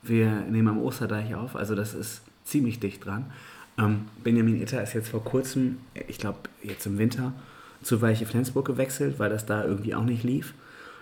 Wir 0.00 0.40
nehmen 0.40 0.68
am 0.68 0.78
Osterdeich 0.78 1.34
auf, 1.34 1.54
also 1.54 1.74
das 1.74 1.92
ist 1.92 2.22
ziemlich 2.44 2.80
dicht 2.80 3.04
dran. 3.04 3.30
Ähm, 3.76 4.06
Benjamin 4.24 4.58
Ether 4.62 4.82
ist 4.82 4.94
jetzt 4.94 5.10
vor 5.10 5.22
kurzem, 5.22 5.80
ich 6.06 6.16
glaube 6.16 6.38
jetzt 6.62 6.86
im 6.86 6.96
Winter, 6.96 7.34
zu 7.82 8.00
Weiche 8.02 8.26
Flensburg 8.26 8.66
gewechselt, 8.66 9.18
weil 9.18 9.30
das 9.30 9.46
da 9.46 9.64
irgendwie 9.64 9.94
auch 9.94 10.04
nicht 10.04 10.22
lief. 10.22 10.54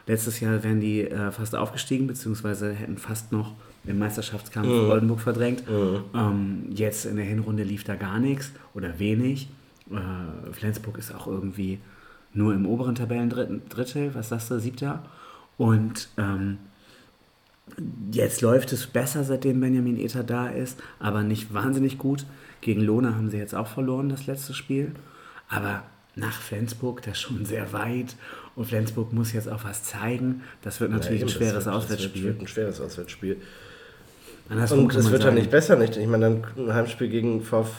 Letztes 0.07 0.41
Jahr 0.41 0.63
wären 0.63 0.81
die 0.81 1.03
äh, 1.03 1.33
fast 1.33 1.57
aufgestiegen, 1.57 2.07
beziehungsweise 2.07 2.73
hätten 2.73 2.97
fast 2.97 3.33
noch 3.33 3.55
im 3.85 3.99
Meisterschaftskampf 3.99 4.69
Oldenburg 4.69 5.21
verdrängt. 5.21 5.65
Ähm, 6.15 6.67
jetzt 6.71 7.07
in 7.07 7.17
der 7.17 7.25
Hinrunde 7.25 7.63
lief 7.63 7.85
da 7.85 7.97
gar 7.97 8.19
nichts 8.19 8.53
oder 8.75 8.99
wenig. 8.99 9.49
Äh, 9.91 10.53
Flensburg 10.53 10.99
ist 10.99 11.15
auch 11.15 11.27
irgendwie 11.27 11.81
nur 12.35 12.55
im 12.55 12.67
oberen 12.67 12.95
Tabellendrittel, 12.95 14.15
was 14.15 14.29
sagst 14.29 14.51
du, 14.51 14.61
siebter. 14.61 15.05
Und 15.57 16.09
ähm, 16.19 16.59
Jetzt 18.13 18.43
läuft 18.43 18.73
es 18.73 18.87
besser, 18.87 19.25
seitdem 19.25 19.61
Benjamin 19.61 19.99
Ether 19.99 20.23
da 20.23 20.49
ist, 20.49 20.81
aber 21.01 21.23
nicht 21.23 21.53
wahnsinnig 21.53 21.99
gut. 21.99 22.25
Gegen 22.61 22.81
Lohne 22.81 23.17
haben 23.17 23.29
sie 23.29 23.39
jetzt 23.39 23.55
auch 23.55 23.67
verloren, 23.67 24.09
das 24.09 24.27
letzte 24.27 24.55
Spiel. 24.55 24.93
Aber 25.49 25.83
nach 26.17 26.41
Flensburg, 26.41 27.03
das 27.03 27.15
ist 27.15 27.21
schon 27.21 27.45
sehr 27.45 27.73
weit. 27.73 28.17
Und 28.57 28.67
Flensburg 28.67 29.13
muss 29.13 29.33
jetzt 29.33 29.49
auch 29.49 29.65
was 29.65 29.85
zeigen. 29.85 30.43
Das 30.63 30.81
wird 30.81 30.91
natürlich 30.91 31.21
Ja, 31.21 31.27
ein 31.27 31.31
eben, 31.31 31.37
schweres 31.39 31.65
das 31.65 31.67
wird, 31.67 31.75
Das 31.77 31.85
Auswärtsspiel. 31.85 32.25
wird 32.25 32.41
ein 32.41 32.49
schweres 32.49 32.81
Auswärtsspiel. 32.81 33.37
Andersrum 34.49 34.85
Und 34.87 34.95
es 34.95 35.05
wird 35.05 35.15
dann 35.15 35.21
sagen, 35.21 35.35
nicht 35.37 35.51
besser, 35.51 35.77
nicht? 35.77 35.97
Ich 35.97 36.07
meine, 36.07 36.43
dann 36.57 36.69
ein 36.69 36.73
Heimspiel 36.75 37.09
gegen 37.09 37.43
VfB 37.43 37.75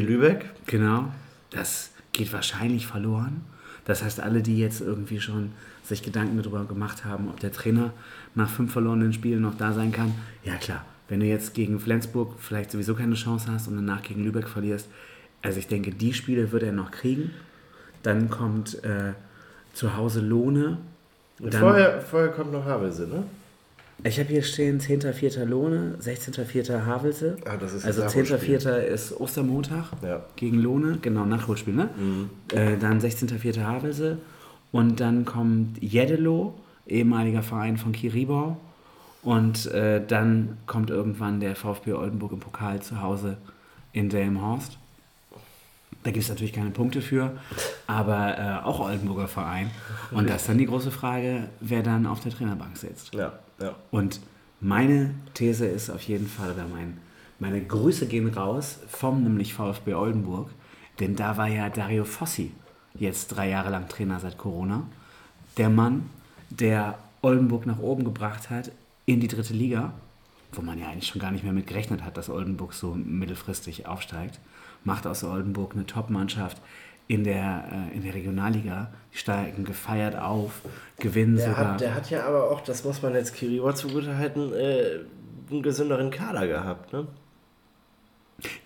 Lübeck. 0.00 0.46
Genau, 0.66 1.06
das 1.50 1.90
geht 2.12 2.32
wahrscheinlich 2.32 2.86
verloren. 2.86 3.42
Das 3.84 4.02
heißt, 4.02 4.20
alle, 4.20 4.42
die 4.42 4.58
jetzt 4.58 4.80
irgendwie 4.80 5.20
schon 5.20 5.52
sich 5.84 6.02
Gedanken 6.02 6.36
darüber 6.40 6.64
gemacht 6.64 7.04
haben, 7.04 7.28
ob 7.28 7.40
der 7.40 7.52
Trainer 7.52 7.92
nach 8.34 8.48
fünf 8.48 8.72
verlorenen 8.72 9.12
Spielen 9.12 9.42
noch 9.42 9.56
da 9.56 9.72
sein 9.72 9.92
kann, 9.92 10.14
ja 10.44 10.54
klar, 10.56 10.84
wenn 11.08 11.20
du 11.20 11.26
jetzt 11.26 11.54
gegen 11.54 11.78
Flensburg 11.80 12.36
vielleicht 12.38 12.70
sowieso 12.70 12.94
keine 12.94 13.14
Chance 13.16 13.48
hast 13.52 13.68
und 13.68 13.74
danach 13.76 14.02
gegen 14.02 14.24
Lübeck 14.24 14.48
verlierst, 14.48 14.88
also 15.42 15.58
ich 15.58 15.66
denke, 15.68 15.90
die 15.90 16.12
Spiele 16.14 16.52
wird 16.52 16.62
er 16.62 16.72
noch 16.72 16.90
kriegen. 16.90 17.30
Dann 18.02 18.30
kommt 18.30 18.82
äh, 18.84 19.12
zu 19.74 19.96
Hause 19.96 20.20
Lohne. 20.20 20.78
Dann- 21.38 21.52
vorher, 21.60 22.00
vorher 22.00 22.28
kommt 22.30 22.52
noch 22.52 22.64
Havelse, 22.64 23.06
ne? 23.06 23.24
Ich 24.04 24.18
habe 24.18 24.28
hier 24.30 24.42
stehen 24.42 24.80
10.4. 24.80 25.44
Lohne, 25.44 25.94
16.4. 26.02 26.84
Havelse. 26.86 27.36
Ah, 27.44 27.56
das 27.56 27.72
ist 27.72 27.84
also 27.84 28.02
Nachholspiel. 28.02 28.58
10.4. 28.58 28.78
ist 28.78 29.20
Ostermontag 29.20 29.92
Ja. 30.02 30.18
Mhm. 30.18 30.22
gegen 30.34 30.58
Lohne, 30.58 30.98
genau, 31.00 31.24
Nachholspiel, 31.24 31.74
ne? 31.74 31.88
Äh, 32.52 32.78
dann 32.78 33.00
16.4. 33.00 33.60
Havelse 33.62 34.18
und 34.72 34.98
dann 34.98 35.24
kommt 35.24 35.80
Jeddelo, 35.80 36.54
ehemaliger 36.88 37.42
Verein 37.44 37.76
von 37.76 37.92
Kiribau. 37.92 38.56
Und 39.22 39.66
äh, 39.66 40.04
dann 40.04 40.58
kommt 40.66 40.90
irgendwann 40.90 41.38
der 41.38 41.54
VfB 41.54 41.92
Oldenburg 41.92 42.32
im 42.32 42.40
Pokal 42.40 42.80
zu 42.82 43.00
Hause 43.00 43.36
in 43.92 44.08
Delmenhorst. 44.08 44.78
Da 46.04 46.10
gibt 46.10 46.24
es 46.24 46.28
natürlich 46.28 46.52
keine 46.52 46.70
Punkte 46.70 47.00
für, 47.00 47.38
aber 47.86 48.38
äh, 48.38 48.64
auch 48.64 48.80
Oldenburger 48.80 49.28
Verein. 49.28 49.70
Und 50.10 50.28
das 50.28 50.42
ist 50.42 50.48
dann 50.48 50.58
die 50.58 50.66
große 50.66 50.90
Frage, 50.90 51.48
wer 51.60 51.82
dann 51.82 52.06
auf 52.06 52.20
der 52.20 52.32
Trainerbank 52.32 52.76
sitzt. 52.76 53.14
Ja, 53.14 53.38
Ja. 53.60 53.76
Und 53.90 54.20
meine 54.60 55.14
These 55.34 55.66
ist 55.66 55.90
auf 55.90 56.02
jeden 56.02 56.26
Fall, 56.26 56.52
oder 56.52 56.66
mein, 56.66 56.98
meine 57.38 57.60
Grüße 57.60 58.06
gehen 58.06 58.28
raus 58.28 58.78
vom 58.88 59.22
nämlich 59.22 59.54
VfB 59.54 59.94
Oldenburg, 59.94 60.50
denn 61.00 61.16
da 61.16 61.36
war 61.36 61.48
ja 61.48 61.68
Dario 61.68 62.04
Fossi 62.04 62.52
jetzt 62.94 63.28
drei 63.28 63.48
Jahre 63.48 63.70
lang 63.70 63.88
Trainer 63.88 64.20
seit 64.20 64.38
Corona. 64.38 64.86
Der 65.56 65.68
Mann, 65.68 66.10
der 66.50 66.98
Oldenburg 67.22 67.66
nach 67.66 67.78
oben 67.78 68.04
gebracht 68.04 68.50
hat 68.50 68.70
in 69.06 69.20
die 69.20 69.28
dritte 69.28 69.54
Liga, 69.54 69.92
wo 70.52 70.62
man 70.62 70.78
ja 70.78 70.88
eigentlich 70.88 71.08
schon 71.08 71.20
gar 71.20 71.30
nicht 71.30 71.44
mehr 71.44 71.52
mit 71.52 71.66
gerechnet 71.66 72.04
hat, 72.04 72.16
dass 72.16 72.28
Oldenburg 72.28 72.74
so 72.74 72.94
mittelfristig 72.94 73.86
aufsteigt, 73.86 74.38
macht 74.84 75.06
aus 75.06 75.24
Oldenburg 75.24 75.74
eine 75.74 75.86
Top-Mannschaft 75.86 76.58
in 77.08 77.24
der, 77.24 77.64
äh, 77.92 77.96
in 77.96 78.02
der 78.02 78.14
Regionalliga. 78.14 78.90
Die 79.12 79.18
steigen 79.18 79.64
gefeiert 79.64 80.16
auf, 80.16 80.62
gewinnen 80.98 81.36
Der 81.36 81.50
sogar. 81.50 81.72
hat, 81.72 81.80
der 81.80 81.94
hat 81.94 82.10
ja 82.10 82.26
aber 82.26 82.50
auch, 82.50 82.60
das 82.62 82.84
muss 82.84 83.02
man 83.02 83.14
jetzt 83.14 83.34
Kiriwa 83.34 83.74
zugutehalten, 83.74 84.52
äh, 84.54 85.00
einen 85.50 85.62
gesünderen 85.62 86.10
Kader 86.10 86.46
gehabt, 86.46 86.92
ne? 86.92 87.06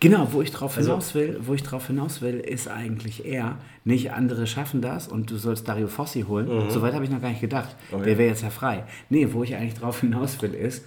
Genau, 0.01 0.29
wo 0.33 0.41
ich 0.41 0.51
drauf 0.53 0.77
Also- 0.79 0.91
hinaus 0.91 1.15
will, 1.15 1.39
wo 1.43 1.53
ich 1.53 1.63
drauf 1.63 1.89
hinaus 1.89 2.23
will, 2.23 2.41
ist 2.41 2.67
eigentlich 2.69 3.27
eher, 3.27 3.57
nicht 3.85 4.11
andere 4.13 4.47
schaffen 4.47 4.81
das 4.81 5.07
und 5.07 5.31
du 5.31 5.37
sollst 5.37 5.69
Dario 5.69 5.87
Fossi 5.87 6.23
holen. 6.23 6.71
Soweit 6.71 6.95
habe 6.95 7.05
ich 7.05 7.11
noch 7.11 7.21
gar 7.21 7.29
nicht 7.29 7.43
gedacht. 7.43 7.77
Mhm. 7.91 7.97
Okay. 7.97 8.05
Der 8.07 8.19
wäre 8.19 8.29
jetzt 8.31 8.43
ja 8.43 8.49
frei. 8.51 8.85
Nee, 9.11 9.29
wo 9.33 9.43
ich 9.43 9.55
eigentlich 9.55 9.75
drauf 9.75 10.01
hinaus 10.01 10.41
will, 10.41 10.55
ist, 10.55 10.85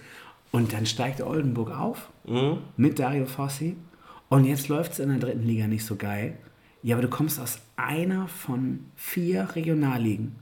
und 0.51 0.73
dann 0.73 0.87
steigt 0.87 1.21
Oldenburg 1.21 1.69
auf 1.77 2.09
Mhm. 2.25 2.59
mit 2.77 2.97
Dario 2.97 3.25
Fossi 3.27 3.75
und 4.29 4.45
jetzt 4.45 4.67
läuft 4.67 4.93
es 4.93 4.99
in 4.99 5.09
der 5.09 5.19
dritten 5.19 5.43
Liga 5.43 5.67
nicht 5.67 5.85
so 5.85 5.95
geil. 5.95 6.37
Ja, 6.81 6.95
aber 6.95 7.01
du 7.01 7.09
kommst 7.09 7.39
aus 7.39 7.59
einer 7.75 8.27
von 8.27 8.85
vier 8.95 9.49
Regionalligen 9.55 10.35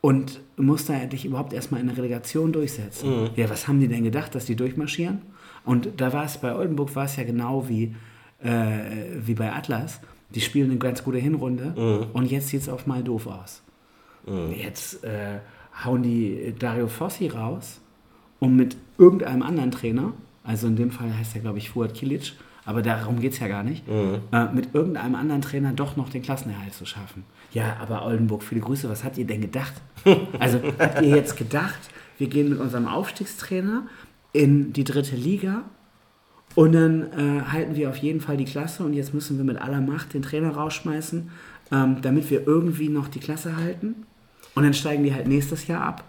und 0.00 0.40
musst 0.56 0.88
da 0.88 0.98
dich 1.06 1.24
überhaupt 1.24 1.52
erstmal 1.52 1.80
in 1.80 1.86
der 1.86 1.96
Relegation 1.96 2.52
durchsetzen. 2.52 3.30
Ja, 3.36 3.48
was 3.48 3.68
haben 3.68 3.80
die 3.80 3.88
denn 3.88 4.04
gedacht, 4.04 4.34
dass 4.34 4.46
die 4.46 4.56
durchmarschieren? 4.56 5.22
Und 5.64 6.00
da 6.00 6.12
war 6.12 6.24
es 6.24 6.38
bei 6.38 6.54
Oldenburg 6.54 6.94
war 6.96 7.04
es 7.04 7.16
ja 7.16 7.24
genau 7.24 7.68
wie, 7.68 7.94
äh, 8.42 8.78
wie 9.18 9.34
bei 9.34 9.52
Atlas. 9.52 10.00
Die 10.30 10.40
spielen 10.40 10.70
eine 10.70 10.78
ganz 10.78 11.04
gute 11.04 11.18
Hinrunde 11.18 12.08
und 12.12 12.30
jetzt 12.30 12.48
sieht 12.48 12.62
es 12.62 12.68
auf 12.68 12.86
mal 12.86 13.02
doof 13.04 13.26
aus. 13.28 13.62
Jetzt 14.56 15.04
äh, 15.04 15.38
hauen 15.84 16.02
die 16.02 16.52
Dario 16.58 16.88
Fossi 16.88 17.28
raus 17.28 17.80
und 18.40 18.56
mit 18.56 18.76
irgendeinem 18.98 19.42
anderen 19.42 19.70
Trainer, 19.70 20.14
also 20.46 20.66
in 20.66 20.76
dem 20.76 20.90
Fall 20.90 21.16
heißt 21.16 21.34
er, 21.34 21.42
glaube 21.42 21.58
ich, 21.58 21.70
Fuad 21.70 21.94
Kilic, 21.94 22.32
aber 22.64 22.82
darum 22.82 23.20
geht 23.20 23.32
es 23.32 23.38
ja 23.38 23.48
gar 23.48 23.62
nicht, 23.62 23.84
äh, 23.88 24.44
mit 24.52 24.74
irgendeinem 24.74 25.14
anderen 25.14 25.42
Trainer 25.42 25.72
doch 25.72 25.96
noch 25.96 26.08
den 26.08 26.22
Klassenerhalt 26.22 26.74
zu 26.74 26.84
schaffen. 26.84 27.24
Ja, 27.52 27.76
aber 27.80 28.04
Oldenburg, 28.04 28.42
viele 28.42 28.60
Grüße, 28.60 28.88
was 28.88 29.04
habt 29.04 29.18
ihr 29.18 29.26
denn 29.26 29.40
gedacht? 29.40 29.74
Also 30.38 30.60
habt 30.78 31.02
ihr 31.02 31.16
jetzt 31.16 31.36
gedacht, 31.36 31.90
wir 32.18 32.28
gehen 32.28 32.48
mit 32.48 32.60
unserem 32.60 32.86
Aufstiegstrainer 32.86 33.86
in 34.32 34.72
die 34.72 34.84
dritte 34.84 35.16
Liga 35.16 35.62
und 36.54 36.72
dann 36.72 37.02
äh, 37.12 37.42
halten 37.50 37.76
wir 37.76 37.90
auf 37.90 37.96
jeden 37.96 38.20
Fall 38.20 38.36
die 38.36 38.44
Klasse 38.44 38.84
und 38.84 38.94
jetzt 38.94 39.12
müssen 39.12 39.36
wir 39.36 39.44
mit 39.44 39.60
aller 39.60 39.80
Macht 39.80 40.14
den 40.14 40.22
Trainer 40.22 40.50
rausschmeißen, 40.54 41.30
ähm, 41.72 42.02
damit 42.02 42.30
wir 42.30 42.46
irgendwie 42.46 42.88
noch 42.88 43.08
die 43.08 43.20
Klasse 43.20 43.56
halten. 43.56 44.06
Und 44.54 44.62
dann 44.62 44.72
steigen 44.72 45.04
die 45.04 45.14
halt 45.14 45.26
nächstes 45.26 45.66
Jahr 45.66 45.82
ab. 45.82 46.04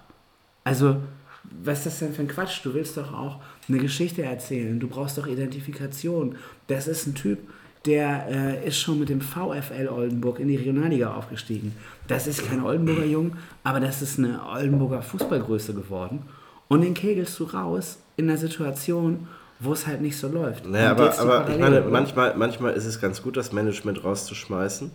Also, 0.64 0.98
was 1.44 1.80
ist 1.80 1.86
das 1.88 2.00
denn 2.00 2.14
für 2.14 2.22
ein 2.22 2.28
Quatsch? 2.28 2.64
Du 2.64 2.74
willst 2.74 2.96
doch 2.98 3.14
auch 3.14 3.40
eine 3.70 3.80
Geschichte 3.80 4.24
erzählen. 4.24 4.80
Du 4.80 4.88
brauchst 4.88 5.18
doch 5.18 5.28
Identifikation. 5.28 6.36
Das 6.68 6.88
ist 6.88 7.08
ein 7.08 7.16
Typ, 7.16 7.40
der 7.86 8.28
äh, 8.30 8.68
ist 8.68 8.80
schon 8.80 9.00
mit 9.00 9.10
dem 9.10 9.22
VfL 9.22 9.88
Oldenburg 9.90 10.40
in 10.40 10.48
die 10.48 10.58
Regionalliga 10.58 11.14
aufgestiegen. 11.14 11.74
Das 12.08 12.28
ist 12.28 12.48
kein 12.48 12.64
Oldenburger 12.64 13.06
Jung, 13.06 13.34
aber 13.64 13.80
das 13.80 14.02
ist 14.02 14.20
eine 14.20 14.42
Oldenburger 14.46 15.02
Fußballgröße 15.02 15.74
geworden. 15.74 16.24
Und 16.68 16.82
den 16.82 16.94
kegelst 16.94 17.40
du 17.40 17.46
raus 17.46 18.00
in 18.18 18.30
einer 18.30 18.38
Situation, 18.38 19.28
wo 19.60 19.74
es 19.74 19.88
halt 19.88 20.02
nicht 20.02 20.18
so 20.18 20.28
läuft. 20.28 20.68
Naja, 20.68 20.92
aber, 20.92 21.18
aber 21.18 21.50
ich 21.50 21.58
meine, 21.58 21.82
manchmal, 21.82 22.36
manchmal 22.36 22.74
ist 22.74 22.86
es 22.86 23.00
ganz 23.00 23.22
gut, 23.22 23.38
das 23.38 23.54
Management 23.54 24.04
rauszuschmeißen, 24.04 24.92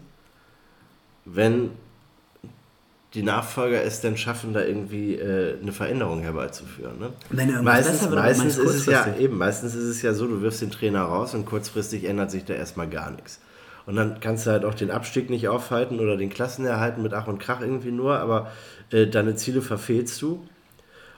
wenn 1.25 1.71
die 3.15 3.23
Nachfolger 3.23 3.83
es 3.83 4.01
denn 4.01 4.17
schaffen, 4.17 4.55
da 4.55 4.65
irgendwie 4.65 5.17
äh, 5.17 5.61
eine 5.61 5.73
Veränderung 5.73 6.23
herbeizuführen. 6.23 6.99
Ne? 6.99 7.13
Wenn 7.31 7.51
irgendwas 7.51 7.75
Meistens, 7.75 7.99
besser 7.99 8.11
wird, 8.11 8.23
meistens, 8.23 8.57
meist 8.57 8.69
ist 8.69 8.75
es 8.75 8.87
ja, 8.87 9.15
eben, 9.19 9.39
meistens 9.39 9.75
ist 9.75 9.85
es 9.85 10.03
ja 10.03 10.15
so, 10.15 10.27
du 10.27 10.41
wirfst 10.41 10.63
den 10.63 10.71
Trainer 10.71 11.03
raus 11.03 11.35
und 11.35 11.45
kurzfristig 11.45 12.05
ändert 12.05 12.31
sich 12.31 12.45
da 12.45 12.55
erstmal 12.55 12.89
gar 12.89 13.11
nichts. 13.11 13.41
Und 13.85 13.97
dann 13.97 14.21
kannst 14.21 14.47
du 14.47 14.51
halt 14.51 14.65
auch 14.65 14.75
den 14.75 14.91
Abstieg 14.91 15.29
nicht 15.29 15.49
aufhalten 15.49 16.01
oder 16.01 16.17
den 16.17 16.31
Klassenerhalten 16.31 17.03
mit 17.03 17.13
Ach 17.13 17.27
und 17.27 17.39
Krach 17.39 17.61
irgendwie 17.61 17.91
nur, 17.91 18.19
aber 18.19 18.51
äh, 18.91 19.07
deine 19.07 19.35
Ziele 19.35 19.61
verfehlst 19.61 20.21
du. 20.23 20.47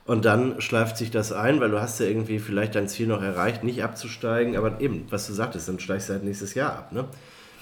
Und 0.07 0.25
dann 0.25 0.61
schleift 0.61 0.97
sich 0.97 1.11
das 1.11 1.33
ein, 1.33 1.61
weil 1.61 1.71
du 1.71 1.81
hast 1.81 2.01
ja 2.01 2.07
irgendwie 2.07 2.39
vielleicht 2.39 2.75
dein 2.75 2.89
Ziel 2.89 3.07
noch 3.07 3.23
erreicht, 3.23 3.65
nicht 3.65 3.83
abzusteigen, 3.83 4.57
aber 4.57 4.81
eben, 4.81 5.07
was 5.11 5.27
du 5.27 5.33
sagtest, 5.33 5.69
dann 5.69 5.79
steigst 5.79 6.09
du 6.09 6.15
halt 6.15 6.25
nächstes 6.25 6.55
Jahr 6.55 6.73
ab, 6.73 6.93
ne? 6.93 7.07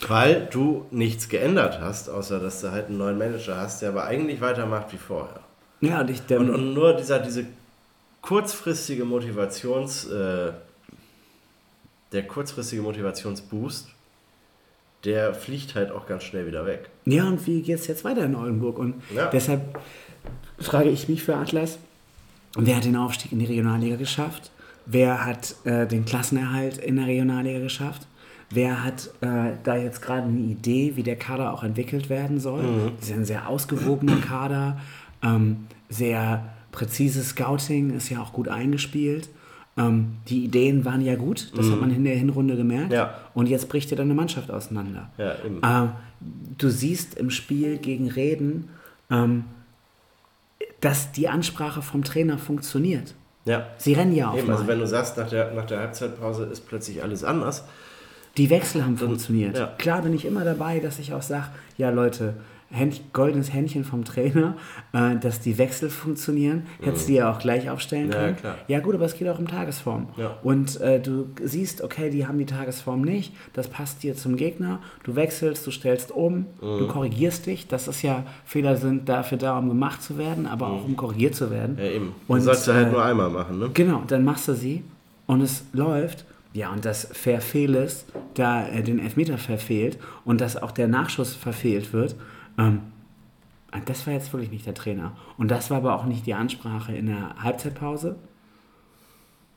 Weil 0.08 0.48
du 0.50 0.86
nichts 0.90 1.28
geändert 1.28 1.80
hast, 1.80 2.08
außer 2.08 2.40
dass 2.40 2.60
du 2.60 2.70
halt 2.72 2.86
einen 2.88 2.98
neuen 2.98 3.18
Manager 3.18 3.56
hast, 3.56 3.82
der 3.82 3.90
aber 3.90 4.04
eigentlich 4.04 4.40
weitermacht 4.40 4.92
wie 4.92 4.96
vorher. 4.98 5.40
Ja, 5.80 6.00
und 6.00 6.10
ich, 6.10 6.20
der, 6.22 6.40
Und, 6.40 6.50
und 6.50 6.74
nur 6.74 6.94
dieser, 6.94 7.18
diese 7.20 7.46
kurzfristige 8.20 9.04
Motivations, 9.04 10.06
äh, 10.06 10.52
der 12.12 12.22
kurzfristige 12.26 12.82
Motivationsboost, 12.82 13.88
der 15.04 15.34
fliegt 15.34 15.74
halt 15.74 15.90
auch 15.90 16.06
ganz 16.06 16.24
schnell 16.24 16.46
wieder 16.46 16.66
weg. 16.66 16.88
Ja, 17.04 17.24
und 17.26 17.44
wie 17.46 17.62
geht 17.62 17.78
es 17.78 17.86
jetzt 17.86 18.04
weiter 18.04 18.24
in 18.24 18.34
Oldenburg? 18.36 18.78
Und 18.78 19.02
Ja. 19.14 19.28
deshalb 19.30 19.78
frage 20.58 20.90
ich 20.90 21.08
mich 21.08 21.22
für 21.24 21.34
Atlas, 21.36 21.78
wer 22.56 22.76
hat 22.76 22.84
den 22.84 22.96
Aufstieg 22.96 23.32
in 23.32 23.38
die 23.40 23.46
Regionalliga 23.46 23.96
geschafft? 23.96 24.50
Wer 24.86 25.24
hat 25.24 25.54
äh, 25.64 25.86
den 25.86 26.04
Klassenerhalt 26.04 26.78
in 26.78 26.96
der 26.96 27.06
Regionalliga 27.06 27.58
geschafft? 27.60 28.06
Wer 28.54 28.84
hat 28.84 29.10
äh, 29.22 29.52
da 29.64 29.76
jetzt 29.76 30.02
gerade 30.02 30.24
eine 30.24 30.38
Idee, 30.38 30.92
wie 30.96 31.02
der 31.02 31.16
Kader 31.16 31.52
auch 31.52 31.62
entwickelt 31.62 32.10
werden 32.10 32.38
soll? 32.38 32.62
Das 32.98 33.08
ist 33.08 33.14
ein 33.14 33.24
sehr 33.24 33.48
ausgewogener 33.48 34.16
Kader, 34.16 34.78
ähm, 35.22 35.66
sehr 35.88 36.44
präzises 36.70 37.30
Scouting, 37.30 37.94
ist 37.94 38.10
ja 38.10 38.20
auch 38.20 38.32
gut 38.32 38.48
eingespielt. 38.48 39.28
Ähm, 39.78 40.16
die 40.28 40.44
Ideen 40.44 40.84
waren 40.84 41.00
ja 41.00 41.16
gut, 41.16 41.50
das 41.56 41.70
hat 41.70 41.80
man 41.80 41.90
in 41.90 42.04
der 42.04 42.14
Hinrunde 42.14 42.56
gemerkt. 42.56 42.92
Ja. 42.92 43.14
Und 43.32 43.48
jetzt 43.48 43.68
bricht 43.70 43.90
dir 43.90 43.96
deine 43.96 44.12
Mannschaft 44.12 44.50
auseinander. 44.50 45.10
Ja. 45.16 45.34
Ähm, 45.62 45.92
du 46.58 46.68
siehst 46.68 47.14
im 47.14 47.30
Spiel 47.30 47.78
gegen 47.78 48.10
Reden, 48.10 48.68
ähm, 49.10 49.44
dass 50.80 51.12
die 51.12 51.28
Ansprache 51.28 51.80
vom 51.80 52.04
Trainer 52.04 52.36
funktioniert. 52.36 53.14
Ja. 53.44 53.66
Sie 53.78 53.94
rennen 53.94 54.14
ja 54.14 54.30
auf 54.30 54.38
Eben, 54.38 54.50
also 54.50 54.66
wenn 54.66 54.78
du 54.78 54.86
sagst, 54.86 55.16
nach 55.16 55.28
der, 55.28 55.52
nach 55.52 55.64
der 55.64 55.80
Halbzeitpause 55.80 56.44
ist 56.44 56.68
plötzlich 56.68 57.02
alles 57.02 57.24
anders. 57.24 57.64
Die 58.36 58.48
Wechsel 58.50 58.84
haben 58.84 58.96
funktioniert. 58.96 59.58
ja. 59.58 59.66
Klar 59.78 60.02
bin 60.02 60.14
ich 60.14 60.24
immer 60.24 60.44
dabei, 60.44 60.78
dass 60.80 60.98
ich 60.98 61.12
auch 61.12 61.22
sage, 61.22 61.46
ja 61.76 61.90
Leute, 61.90 62.34
Händ, 62.74 63.12
goldenes 63.12 63.52
Händchen 63.52 63.84
vom 63.84 64.02
Trainer, 64.02 64.56
äh, 64.94 65.16
dass 65.16 65.40
die 65.40 65.58
Wechsel 65.58 65.90
funktionieren. 65.90 66.62
Hättest 66.80 67.04
du 67.06 67.12
die 67.12 67.18
ja 67.18 67.30
auch 67.30 67.38
gleich 67.38 67.68
aufstellen 67.68 68.10
Ja, 68.10 68.16
können. 68.16 68.36
klar. 68.36 68.54
Ja 68.66 68.80
gut, 68.80 68.94
aber 68.94 69.04
es 69.04 69.14
geht 69.14 69.28
auch 69.28 69.38
um 69.38 69.46
Tagesform. 69.46 70.06
Ja. 70.16 70.38
Und 70.42 70.80
äh, 70.80 70.98
du 70.98 71.26
siehst, 71.44 71.82
okay, 71.82 72.08
die 72.08 72.26
haben 72.26 72.38
die 72.38 72.46
Tagesform 72.46 73.02
nicht, 73.02 73.34
das 73.52 73.68
passt 73.68 74.02
dir 74.02 74.16
zum 74.16 74.36
Gegner, 74.36 74.78
du 75.04 75.14
wechselst, 75.16 75.66
du 75.66 75.70
stellst 75.70 76.12
um, 76.12 76.46
du 76.62 76.88
korrigierst 76.88 77.44
dich. 77.44 77.68
Das 77.68 77.88
ist 77.88 78.00
ja, 78.00 78.24
Fehler 78.46 78.76
sind 78.78 79.06
dafür 79.06 79.36
da, 79.36 79.58
um 79.58 79.68
gemacht 79.68 80.02
zu 80.02 80.16
werden, 80.16 80.46
aber 80.46 80.68
auch 80.68 80.86
um 80.86 80.96
korrigiert 80.96 81.34
zu 81.34 81.50
werden. 81.50 81.76
Ja, 81.78 81.84
eben. 81.90 82.14
Du 82.26 82.32
Und, 82.32 82.40
sollst 82.40 82.66
du 82.66 82.72
halt 82.72 82.88
äh, 82.88 82.90
nur 82.90 83.04
einmal 83.04 83.28
machen, 83.28 83.58
ne? 83.58 83.68
Genau, 83.74 84.02
dann 84.06 84.24
machst 84.24 84.48
du 84.48 84.54
sie 84.54 84.82
und 85.26 85.42
es 85.42 85.62
läuft. 85.74 86.24
Ja, 86.54 86.70
und 86.70 86.84
dass 86.84 87.08
Verfehles 87.12 88.04
da 88.34 88.66
äh, 88.66 88.82
den 88.82 88.98
Elfmeter 88.98 89.38
verfehlt 89.38 89.98
und 90.24 90.40
dass 90.40 90.56
auch 90.56 90.70
der 90.70 90.88
Nachschuss 90.88 91.34
verfehlt 91.34 91.92
wird, 91.92 92.14
ähm, 92.58 92.80
das 93.86 94.06
war 94.06 94.12
jetzt 94.12 94.32
wirklich 94.32 94.50
nicht 94.50 94.66
der 94.66 94.74
Trainer. 94.74 95.16
Und 95.38 95.50
das 95.50 95.70
war 95.70 95.78
aber 95.78 95.94
auch 95.94 96.04
nicht 96.04 96.26
die 96.26 96.34
Ansprache 96.34 96.94
in 96.94 97.06
der 97.06 97.36
Halbzeitpause. 97.42 98.16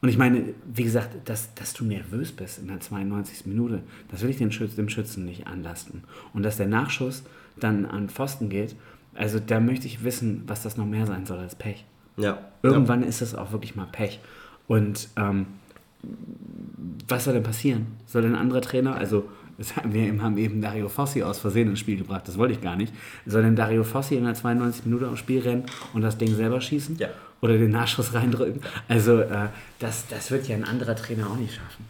Und 0.02 0.10
ich 0.10 0.18
meine, 0.18 0.54
wie 0.66 0.84
gesagt, 0.84 1.28
dass, 1.28 1.54
dass 1.56 1.74
du 1.74 1.84
nervös 1.84 2.32
bist 2.32 2.60
in 2.60 2.68
der 2.68 2.80
92. 2.80 3.46
Minute, 3.48 3.82
das 4.10 4.22
will 4.22 4.30
ich 4.30 4.38
den 4.38 4.52
Schütz, 4.52 4.76
dem 4.76 4.88
Schützen 4.88 5.26
nicht 5.26 5.48
anlasten. 5.48 6.04
Und 6.34 6.44
dass 6.44 6.58
der 6.58 6.68
Nachschuss 6.68 7.24
dann 7.60 7.86
an 7.86 8.08
Pfosten 8.08 8.48
geht, 8.48 8.76
also 9.16 9.40
da 9.40 9.60
möchte 9.60 9.88
ich 9.88 10.04
wissen, 10.04 10.44
was 10.48 10.64
das 10.64 10.78
noch 10.78 10.86
mehr 10.86 11.08
sein 11.08 11.26
soll 11.26 11.40
als 11.40 11.56
Pech. 11.56 11.86
Ja. 12.18 12.40
Irgendwann 12.62 13.04
ist 13.04 13.22
es 13.22 13.36
auch 13.36 13.52
wirklich 13.52 13.76
mal 13.76 13.88
Pech. 13.92 14.20
Und 14.68 15.10
ähm, 15.16 15.48
was 17.08 17.24
soll 17.24 17.34
denn 17.34 17.44
passieren? 17.44 17.88
Soll 18.06 18.24
denn 18.24 18.34
ein 18.34 18.42
anderer 18.42 18.62
Trainer, 18.62 18.96
also 18.96 19.26
haben 19.76 19.94
wir 19.94 20.22
haben 20.22 20.38
eben 20.38 20.62
Dario 20.62 20.90
Fossi 20.90 21.24
aus 21.24 21.40
Versehen 21.40 21.70
ins 21.70 21.80
Spiel 21.80 21.98
gebracht, 21.98 22.28
das 22.28 22.38
wollte 22.38 22.54
ich 22.54 22.62
gar 22.62 22.76
nicht. 22.76 22.94
Soll 23.26 23.44
denn 23.44 23.56
Dario 23.56 23.84
Fossi 23.84 24.16
in 24.16 24.26
der 24.26 24.34
92 24.34 24.86
Minute 24.86 25.10
aufs 25.10 25.20
Spiel 25.20 25.42
rennen 25.42 25.64
und 25.94 26.02
das 26.02 26.18
Ding 26.18 26.34
selber 26.36 26.60
schießen? 26.60 26.98
Ja. 26.98 27.10
Oder 27.42 27.58
den 27.58 27.72
Nachschuss 27.72 28.14
reindrücken? 28.14 28.62
Also 28.88 29.20
äh, 29.20 29.50
das, 29.80 30.08
das 30.08 30.32
wird 30.32 30.48
ja 30.48 30.56
ein 30.56 30.64
anderer 30.64 30.96
Trainer 30.96 31.28
auch 31.28 31.38
nicht 31.38 31.56
schaffen. 31.56 31.86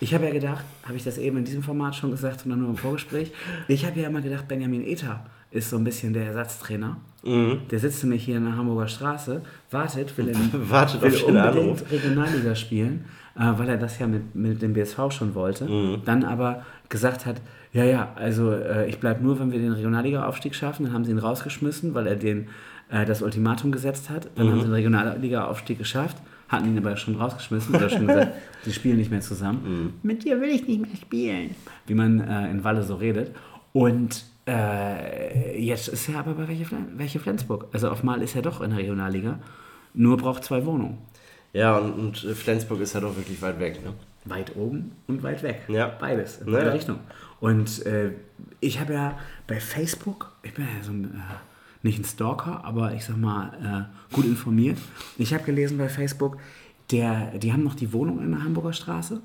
Ich 0.00 0.14
habe 0.14 0.26
ja 0.26 0.32
gedacht, 0.32 0.64
habe 0.84 0.96
ich 0.96 1.02
das 1.02 1.18
eben 1.18 1.38
in 1.38 1.44
diesem 1.44 1.62
Format 1.62 1.96
schon 1.96 2.12
gesagt 2.12 2.46
oder 2.46 2.54
nur 2.54 2.70
im 2.70 2.76
Vorgespräch, 2.76 3.32
ich 3.66 3.84
habe 3.84 4.00
ja 4.00 4.08
immer 4.08 4.20
gedacht, 4.20 4.46
Benjamin 4.46 4.86
Ether 4.86 5.26
ist 5.50 5.70
so 5.70 5.76
ein 5.76 5.84
bisschen 5.84 6.12
der 6.12 6.26
Ersatztrainer. 6.26 6.98
Der 7.24 7.78
sitzt 7.78 8.02
nämlich 8.04 8.24
hier 8.24 8.36
in 8.36 8.44
der 8.44 8.56
Hamburger 8.56 8.86
Straße, 8.88 9.42
wartet, 9.70 10.16
will, 10.16 10.28
in, 10.52 10.70
Wartet 10.70 11.02
will 11.02 11.14
unbedingt. 11.24 11.90
Regionalliga 11.90 12.54
spielen, 12.54 13.04
äh, 13.36 13.40
weil 13.56 13.68
er 13.68 13.76
das 13.76 13.98
ja 13.98 14.06
mit, 14.06 14.34
mit 14.34 14.62
dem 14.62 14.72
BSV 14.72 15.10
schon 15.10 15.34
wollte. 15.34 15.64
Mhm. 15.66 16.02
Dann 16.04 16.24
aber 16.24 16.64
gesagt 16.88 17.26
hat, 17.26 17.40
ja, 17.72 17.84
ja, 17.84 18.12
also 18.14 18.52
äh, 18.52 18.88
ich 18.88 18.98
bleibe 18.98 19.22
nur, 19.22 19.38
wenn 19.40 19.50
wir 19.52 19.58
den 19.58 19.72
Regionalliga-Aufstieg 19.72 20.54
schaffen. 20.54 20.84
Dann 20.84 20.94
haben 20.94 21.04
sie 21.04 21.10
ihn 21.10 21.18
rausgeschmissen, 21.18 21.92
weil 21.92 22.06
er 22.06 22.16
den, 22.16 22.48
äh, 22.88 23.04
das 23.04 23.20
Ultimatum 23.20 23.72
gesetzt 23.72 24.08
hat. 24.10 24.28
Dann 24.36 24.46
Mhm. 24.46 24.50
haben 24.52 24.58
sie 24.60 24.66
den 24.66 24.74
Regionalliga-Aufstieg 24.74 25.76
geschafft, 25.78 26.16
hatten 26.48 26.66
ihn 26.68 26.78
aber 26.78 26.96
schon 26.96 27.16
rausgeschmissen 27.16 27.74
oder 27.74 27.90
schon 27.90 28.06
gesagt, 28.06 28.32
sie 28.62 28.72
spielen 28.72 28.96
nicht 28.96 29.10
mehr 29.10 29.20
zusammen. 29.20 29.60
Mhm. 29.66 29.92
Mit 30.02 30.24
dir 30.24 30.40
will 30.40 30.48
ich 30.50 30.66
nicht 30.66 30.80
mehr 30.80 30.96
spielen. 30.96 31.50
Wie 31.86 31.94
man 31.94 32.20
äh, 32.20 32.50
in 32.50 32.64
Walle 32.64 32.82
so 32.84 32.94
redet. 32.94 33.32
Und 33.72 34.24
äh, 34.48 35.60
jetzt 35.60 35.88
ist 35.88 36.08
er 36.08 36.20
aber 36.20 36.32
bei 36.34 36.48
welche, 36.48 36.66
welche 36.96 37.20
Flensburg? 37.20 37.66
Also 37.72 37.90
auf 37.90 38.02
Mal 38.02 38.22
ist 38.22 38.34
er 38.34 38.42
doch 38.42 38.60
in 38.60 38.70
der 38.70 38.78
Regionalliga, 38.78 39.38
nur 39.94 40.16
braucht 40.16 40.44
zwei 40.44 40.64
Wohnungen. 40.64 40.98
Ja, 41.52 41.76
und, 41.78 41.92
und 41.92 42.16
Flensburg 42.18 42.80
ist 42.80 42.94
halt 42.94 43.04
auch 43.04 43.16
wirklich 43.16 43.40
weit 43.42 43.60
weg. 43.60 43.84
Ne? 43.84 43.92
Weit 44.24 44.56
oben 44.56 44.92
und 45.06 45.22
weit 45.22 45.42
weg. 45.42 45.62
Ja. 45.68 45.88
Beides, 45.88 46.38
in 46.38 46.46
Naja. 46.50 46.58
beide 46.64 46.74
Richtungen. 46.74 47.00
Und 47.40 47.86
äh, 47.86 48.12
ich 48.60 48.80
habe 48.80 48.94
ja 48.94 49.18
bei 49.46 49.60
Facebook, 49.60 50.32
ich 50.42 50.54
bin 50.54 50.64
ja 50.64 50.82
so 50.82 50.92
ein, 50.92 51.04
äh, 51.04 51.18
nicht 51.82 51.98
ein 51.98 52.04
Stalker, 52.04 52.64
aber 52.64 52.92
ich 52.94 53.04
sag 53.04 53.16
mal, 53.16 53.88
äh, 54.10 54.14
gut 54.14 54.24
informiert. 54.24 54.78
Ich 55.16 55.32
habe 55.32 55.44
gelesen 55.44 55.78
bei 55.78 55.88
Facebook, 55.88 56.38
der, 56.90 57.38
die 57.38 57.52
haben 57.52 57.62
noch 57.64 57.74
die 57.74 57.92
Wohnung 57.92 58.20
in 58.22 58.32
der 58.32 58.42
Hamburger 58.42 58.72
Straße 58.72 59.20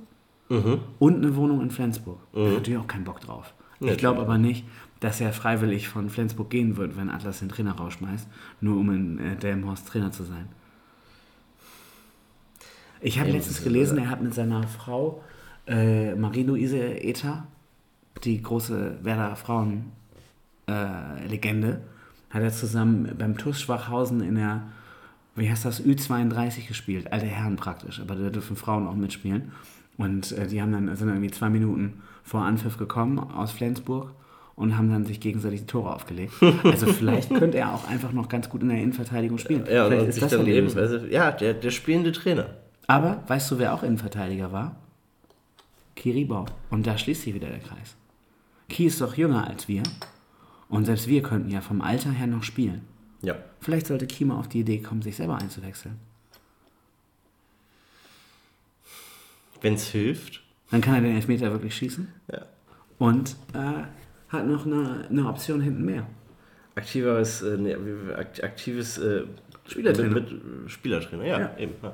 und 0.99 1.15
eine 1.15 1.35
Wohnung 1.35 1.61
in 1.61 1.71
Flensburg. 1.71 2.19
Da 2.33 2.41
hat 2.41 2.53
natürlich 2.53 2.79
auch 2.79 2.87
keinen 2.87 3.05
Bock 3.05 3.21
drauf. 3.21 3.53
Ich 3.79 3.97
glaube 3.97 4.21
aber 4.21 4.37
nicht, 4.37 4.65
dass 5.03 5.19
er 5.19 5.33
freiwillig 5.33 5.89
von 5.89 6.09
Flensburg 6.09 6.49
gehen 6.49 6.77
wird, 6.77 6.95
wenn 6.95 7.09
Atlas 7.09 7.39
den 7.39 7.49
Trainer 7.49 7.73
rausschmeißt, 7.73 8.25
nur 8.61 8.77
um 8.77 8.89
in 8.89 9.19
äh, 9.19 9.35
Delmenhorst 9.35 9.85
Trainer 9.85 10.13
zu 10.13 10.23
sein. 10.23 10.47
Ich 13.01 13.19
habe 13.19 13.31
letztens 13.31 13.65
gelesen, 13.65 13.97
er 13.97 14.09
hat 14.09 14.21
mit 14.21 14.33
seiner 14.33 14.65
Frau 14.65 15.21
äh, 15.67 16.15
Marie-Louise 16.15 17.03
Ether, 17.03 17.45
die 18.23 18.41
große 18.41 18.99
Werder 19.03 19.35
Frauen-Legende, 19.35 21.81
hat 22.29 22.41
er 22.41 22.53
zusammen 22.53 23.13
beim 23.17 23.37
TuS 23.37 23.59
Schwachhausen 23.59 24.21
in 24.21 24.35
der, 24.35 24.61
wie 25.35 25.49
heißt 25.49 25.65
das, 25.65 25.83
Ü32 25.83 26.65
gespielt. 26.65 27.11
Alte 27.11 27.25
Herren 27.25 27.57
praktisch, 27.57 27.99
aber 27.99 28.15
da 28.15 28.29
dürfen 28.29 28.55
Frauen 28.55 28.87
auch 28.87 28.95
mitspielen. 28.95 29.51
Und 29.97 30.31
äh, 30.31 30.47
die 30.47 30.61
haben 30.61 30.71
dann, 30.71 30.87
sind 30.95 31.07
dann 31.07 31.17
irgendwie 31.17 31.31
zwei 31.31 31.49
Minuten 31.49 32.01
vor 32.23 32.43
Anpfiff 32.43 32.77
gekommen 32.77 33.19
aus 33.19 33.51
Flensburg 33.51 34.13
und 34.55 34.77
haben 34.77 34.91
dann 34.91 35.05
sich 35.05 35.19
gegenseitig 35.19 35.61
die 35.61 35.67
Tore 35.67 35.93
aufgelegt. 35.93 36.33
Also 36.63 36.87
vielleicht 36.87 37.29
könnte 37.29 37.57
er 37.57 37.73
auch 37.73 37.87
einfach 37.87 38.11
noch 38.11 38.29
ganz 38.29 38.49
gut 38.49 38.61
in 38.61 38.69
der 38.69 38.77
Innenverteidigung 38.77 39.37
spielen. 39.37 39.65
Ja, 39.69 39.87
vielleicht 39.87 40.07
ist 40.09 40.21
das 40.21 40.31
dann 40.31 40.47
eben, 40.47 40.67
Lösung. 40.67 40.81
also, 40.81 40.97
ja, 41.07 41.31
der, 41.31 41.53
der 41.53 41.71
spielende 41.71 42.11
Trainer. 42.11 42.49
Aber 42.87 43.23
weißt 43.27 43.51
du, 43.51 43.59
wer 43.59 43.73
auch 43.73 43.83
Innenverteidiger 43.83 44.51
war? 44.51 44.75
Kiribau. 45.95 46.45
Und 46.69 46.87
da 46.87 46.97
schließt 46.97 47.23
sich 47.23 47.33
wieder 47.33 47.47
der 47.49 47.59
Kreis. 47.59 47.95
Ki 48.69 48.85
ist 48.85 49.01
doch 49.01 49.15
jünger 49.15 49.47
als 49.47 49.67
wir. 49.67 49.83
Und 50.69 50.85
selbst 50.85 51.07
wir 51.07 51.21
könnten 51.21 51.49
ja 51.49 51.61
vom 51.61 51.81
Alter 51.81 52.11
her 52.11 52.27
noch 52.27 52.43
spielen. 52.43 52.81
Ja. 53.21 53.35
Vielleicht 53.61 53.87
sollte 53.87 54.07
Ki 54.07 54.25
mal 54.25 54.37
auf 54.37 54.49
die 54.49 54.61
Idee 54.61 54.79
kommen, 54.79 55.01
sich 55.01 55.15
selber 55.15 55.37
einzuwechseln. 55.37 55.99
Wenn 59.61 59.75
es 59.75 59.87
hilft. 59.87 60.41
Dann 60.71 60.81
kann 60.81 60.95
er 60.95 61.01
den 61.01 61.15
Elfmeter 61.15 61.51
wirklich 61.51 61.75
schießen. 61.75 62.07
Ja. 62.31 62.45
Und 62.97 63.35
äh, 63.53 63.83
hat 64.33 64.47
noch 64.47 64.65
eine, 64.65 65.07
eine 65.09 65.27
Option 65.27 65.61
hinten 65.61 65.85
mehr. 65.85 66.05
Aktiveres, 66.75 67.41
äh, 67.43 67.57
nee, 67.57 67.75
aktives 68.41 68.97
äh, 68.97 69.23
Spielertrainer. 69.67 70.09
Mit, 70.09 70.31
mit, 70.31 70.71
Spielertrainer, 70.71 71.23
ja, 71.25 71.39
Ja. 71.39 71.57
eben. 71.57 71.75
Ja. 71.81 71.93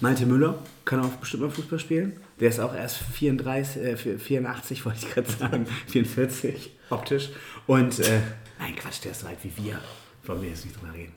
Malte 0.00 0.26
Müller 0.26 0.54
kann 0.84 1.00
auch 1.00 1.10
bestimmt 1.10 1.42
mal 1.42 1.50
Fußball 1.50 1.78
spielen. 1.78 2.16
Der 2.40 2.48
ist 2.48 2.60
auch 2.60 2.74
erst 2.74 2.98
34, 2.98 3.82
äh, 3.82 3.96
84, 4.18 4.86
wollte 4.86 5.00
ich 5.06 5.12
gerade 5.12 5.30
sagen, 5.30 5.66
44 5.88 6.70
optisch. 6.90 7.30
Und, 7.66 7.98
äh, 7.98 8.20
nein, 8.58 8.76
Quatsch, 8.76 9.04
der 9.04 9.10
ist 9.10 9.20
so 9.20 9.26
alt 9.26 9.38
wie 9.42 9.52
wir. 9.64 9.80
Wollen 10.24 10.42
wir 10.42 10.48
jetzt 10.50 10.64
nicht 10.64 10.80
drüber 10.80 10.94
reden. 10.94 11.12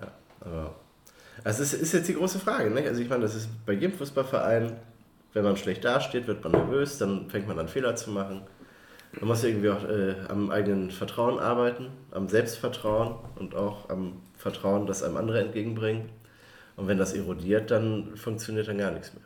Ja, 0.00 0.12
aber. 0.40 0.74
Also 1.42 1.62
es 1.62 1.74
ist, 1.74 1.82
ist 1.82 1.92
jetzt 1.92 2.08
die 2.08 2.14
große 2.14 2.38
Frage, 2.38 2.70
ne? 2.70 2.82
Also 2.88 3.02
ich 3.02 3.08
meine, 3.08 3.22
das 3.22 3.34
ist 3.34 3.48
bei 3.66 3.72
jedem 3.72 3.98
Fußballverein, 3.98 4.72
wenn 5.32 5.44
man 5.44 5.56
schlecht 5.56 5.84
dasteht, 5.84 6.26
wird 6.28 6.42
man 6.44 6.52
nervös, 6.52 6.98
dann 6.98 7.28
fängt 7.28 7.48
man 7.48 7.58
an 7.58 7.68
Fehler 7.68 7.96
zu 7.96 8.10
machen. 8.10 8.42
Man 9.20 9.28
muss 9.28 9.44
irgendwie 9.44 9.70
auch 9.70 9.84
äh, 9.84 10.14
am 10.28 10.50
eigenen 10.50 10.90
Vertrauen 10.90 11.38
arbeiten, 11.38 11.88
am 12.10 12.28
Selbstvertrauen 12.28 13.14
und 13.36 13.54
auch 13.54 13.88
am 13.88 14.14
Vertrauen, 14.36 14.86
das 14.86 15.02
einem 15.02 15.16
andere 15.16 15.40
entgegenbringen. 15.40 16.08
Und 16.76 16.88
wenn 16.88 16.98
das 16.98 17.12
erodiert, 17.12 17.70
dann 17.70 18.16
funktioniert 18.16 18.68
dann 18.68 18.78
gar 18.78 18.90
nichts 18.90 19.14
mehr. 19.14 19.22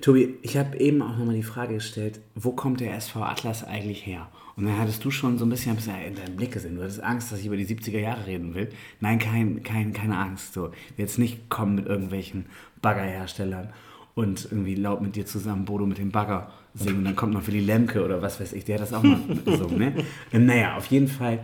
Tobi, 0.00 0.38
ich 0.42 0.56
habe 0.56 0.78
eben 0.78 1.02
auch 1.02 1.16
nochmal 1.16 1.34
die 1.34 1.42
Frage 1.42 1.74
gestellt, 1.74 2.20
wo 2.34 2.52
kommt 2.52 2.80
der 2.80 2.94
SV 2.94 3.22
Atlas 3.22 3.64
eigentlich 3.64 4.06
her? 4.06 4.28
Und 4.54 4.66
dann 4.66 4.78
hattest 4.78 5.04
du 5.04 5.10
schon 5.10 5.38
so 5.38 5.46
ein 5.46 5.48
bisschen 5.48 5.76
ich 5.78 5.86
in 6.06 6.14
deinem 6.14 6.36
Blick 6.36 6.52
gesehen, 6.52 6.76
du 6.76 6.82
hattest 6.82 7.02
Angst, 7.02 7.32
dass 7.32 7.40
ich 7.40 7.46
über 7.46 7.56
die 7.56 7.66
70er 7.66 7.98
Jahre 7.98 8.26
reden 8.26 8.54
will. 8.54 8.68
Nein, 9.00 9.18
kein, 9.18 9.62
kein, 9.62 9.92
keine 9.92 10.18
Angst. 10.18 10.52
So. 10.52 10.70
Jetzt 10.96 11.18
nicht 11.18 11.48
kommen 11.48 11.74
mit 11.74 11.86
irgendwelchen 11.86 12.46
Baggerherstellern 12.82 13.72
und 14.14 14.44
irgendwie 14.44 14.74
laut 14.74 15.00
mit 15.00 15.16
dir 15.16 15.24
zusammen 15.24 15.64
Bodo 15.64 15.86
mit 15.86 15.98
dem 15.98 16.12
Bagger 16.12 16.52
singen. 16.74 16.98
Und 16.98 17.04
dann 17.04 17.16
kommt 17.16 17.34
noch 17.34 17.46
Willy 17.46 17.60
Lemke 17.60 18.04
oder 18.04 18.22
was 18.22 18.40
weiß 18.40 18.52
ich, 18.52 18.64
der 18.64 18.76
hat 18.76 18.82
das 18.82 18.92
auch 18.92 19.02
mal 19.02 19.18
gesungen. 19.44 19.78
Ne? 19.78 19.94
Ähm, 20.32 20.46
Naja, 20.46 20.76
auf 20.76 20.86
jeden 20.86 21.08
Fall, 21.08 21.40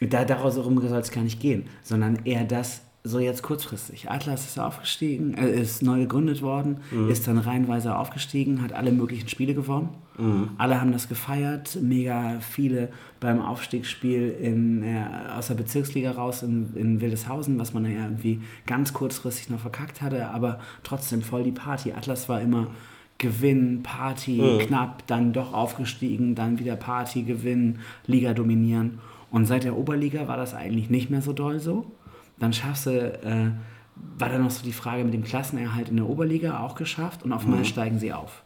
da, 0.00 0.24
daraus 0.24 0.56
herum 0.56 0.80
soll 0.86 0.98
es 0.98 1.10
gar 1.10 1.24
nicht 1.24 1.40
gehen, 1.40 1.64
sondern 1.82 2.18
eher 2.24 2.44
das, 2.44 2.82
so 3.08 3.20
jetzt 3.20 3.42
kurzfristig. 3.44 4.10
Atlas 4.10 4.46
ist 4.46 4.58
aufgestiegen, 4.58 5.34
äh, 5.34 5.60
ist 5.60 5.80
neu 5.80 6.00
gegründet 6.00 6.42
worden, 6.42 6.78
ist 7.08 7.28
dann 7.28 7.38
reihenweise 7.38 7.96
aufgestiegen, 7.96 8.60
hat 8.62 8.72
alle 8.72 8.90
möglichen 8.90 9.28
Spiele 9.28 9.54
gewonnen. 9.54 9.90
Alle 10.58 10.80
haben 10.80 10.90
das 10.92 11.08
gefeiert, 11.08 11.78
mega 11.80 12.40
viele 12.40 12.88
beim 13.20 13.40
Aufstiegsspiel 13.40 14.30
in, 14.40 14.82
äh, 14.82 15.04
aus 15.36 15.48
der 15.48 15.54
Bezirksliga 15.54 16.10
raus 16.12 16.42
in, 16.42 16.74
in 16.74 17.00
Wildeshausen, 17.00 17.58
was 17.60 17.74
man 17.74 17.84
ja 17.84 18.02
irgendwie 18.02 18.40
ganz 18.66 18.92
kurzfristig 18.92 19.50
noch 19.50 19.60
verkackt 19.60 20.02
hatte, 20.02 20.28
aber 20.30 20.58
trotzdem 20.82 21.22
voll 21.22 21.44
die 21.44 21.52
Party. 21.52 21.92
Atlas 21.92 22.28
war 22.28 22.40
immer 22.40 22.68
Gewinn, 23.18 23.82
Party, 23.82 24.58
knapp, 24.66 25.06
dann 25.06 25.32
doch 25.32 25.52
aufgestiegen, 25.54 26.34
dann 26.34 26.58
wieder 26.58 26.76
Party, 26.76 27.22
Gewinn, 27.22 27.78
Liga 28.06 28.34
dominieren. 28.34 28.98
Und 29.30 29.46
seit 29.46 29.64
der 29.64 29.76
Oberliga 29.76 30.28
war 30.28 30.36
das 30.36 30.54
eigentlich 30.54 30.90
nicht 30.90 31.10
mehr 31.10 31.22
so 31.22 31.32
doll 31.32 31.58
so. 31.58 31.90
Dann 32.38 32.52
schaffst 32.52 32.86
du, 32.86 32.90
äh, 32.90 33.50
war 34.18 34.28
dann 34.28 34.42
noch 34.42 34.50
so 34.50 34.62
die 34.64 34.72
Frage 34.72 35.04
mit 35.04 35.14
dem 35.14 35.24
Klassenerhalt 35.24 35.88
in 35.88 35.96
der 35.96 36.08
Oberliga 36.08 36.60
auch 36.60 36.74
geschafft 36.74 37.22
und 37.22 37.32
auf 37.32 37.44
einmal 37.44 37.64
steigen 37.64 37.98
sie 37.98 38.12
auf. 38.12 38.42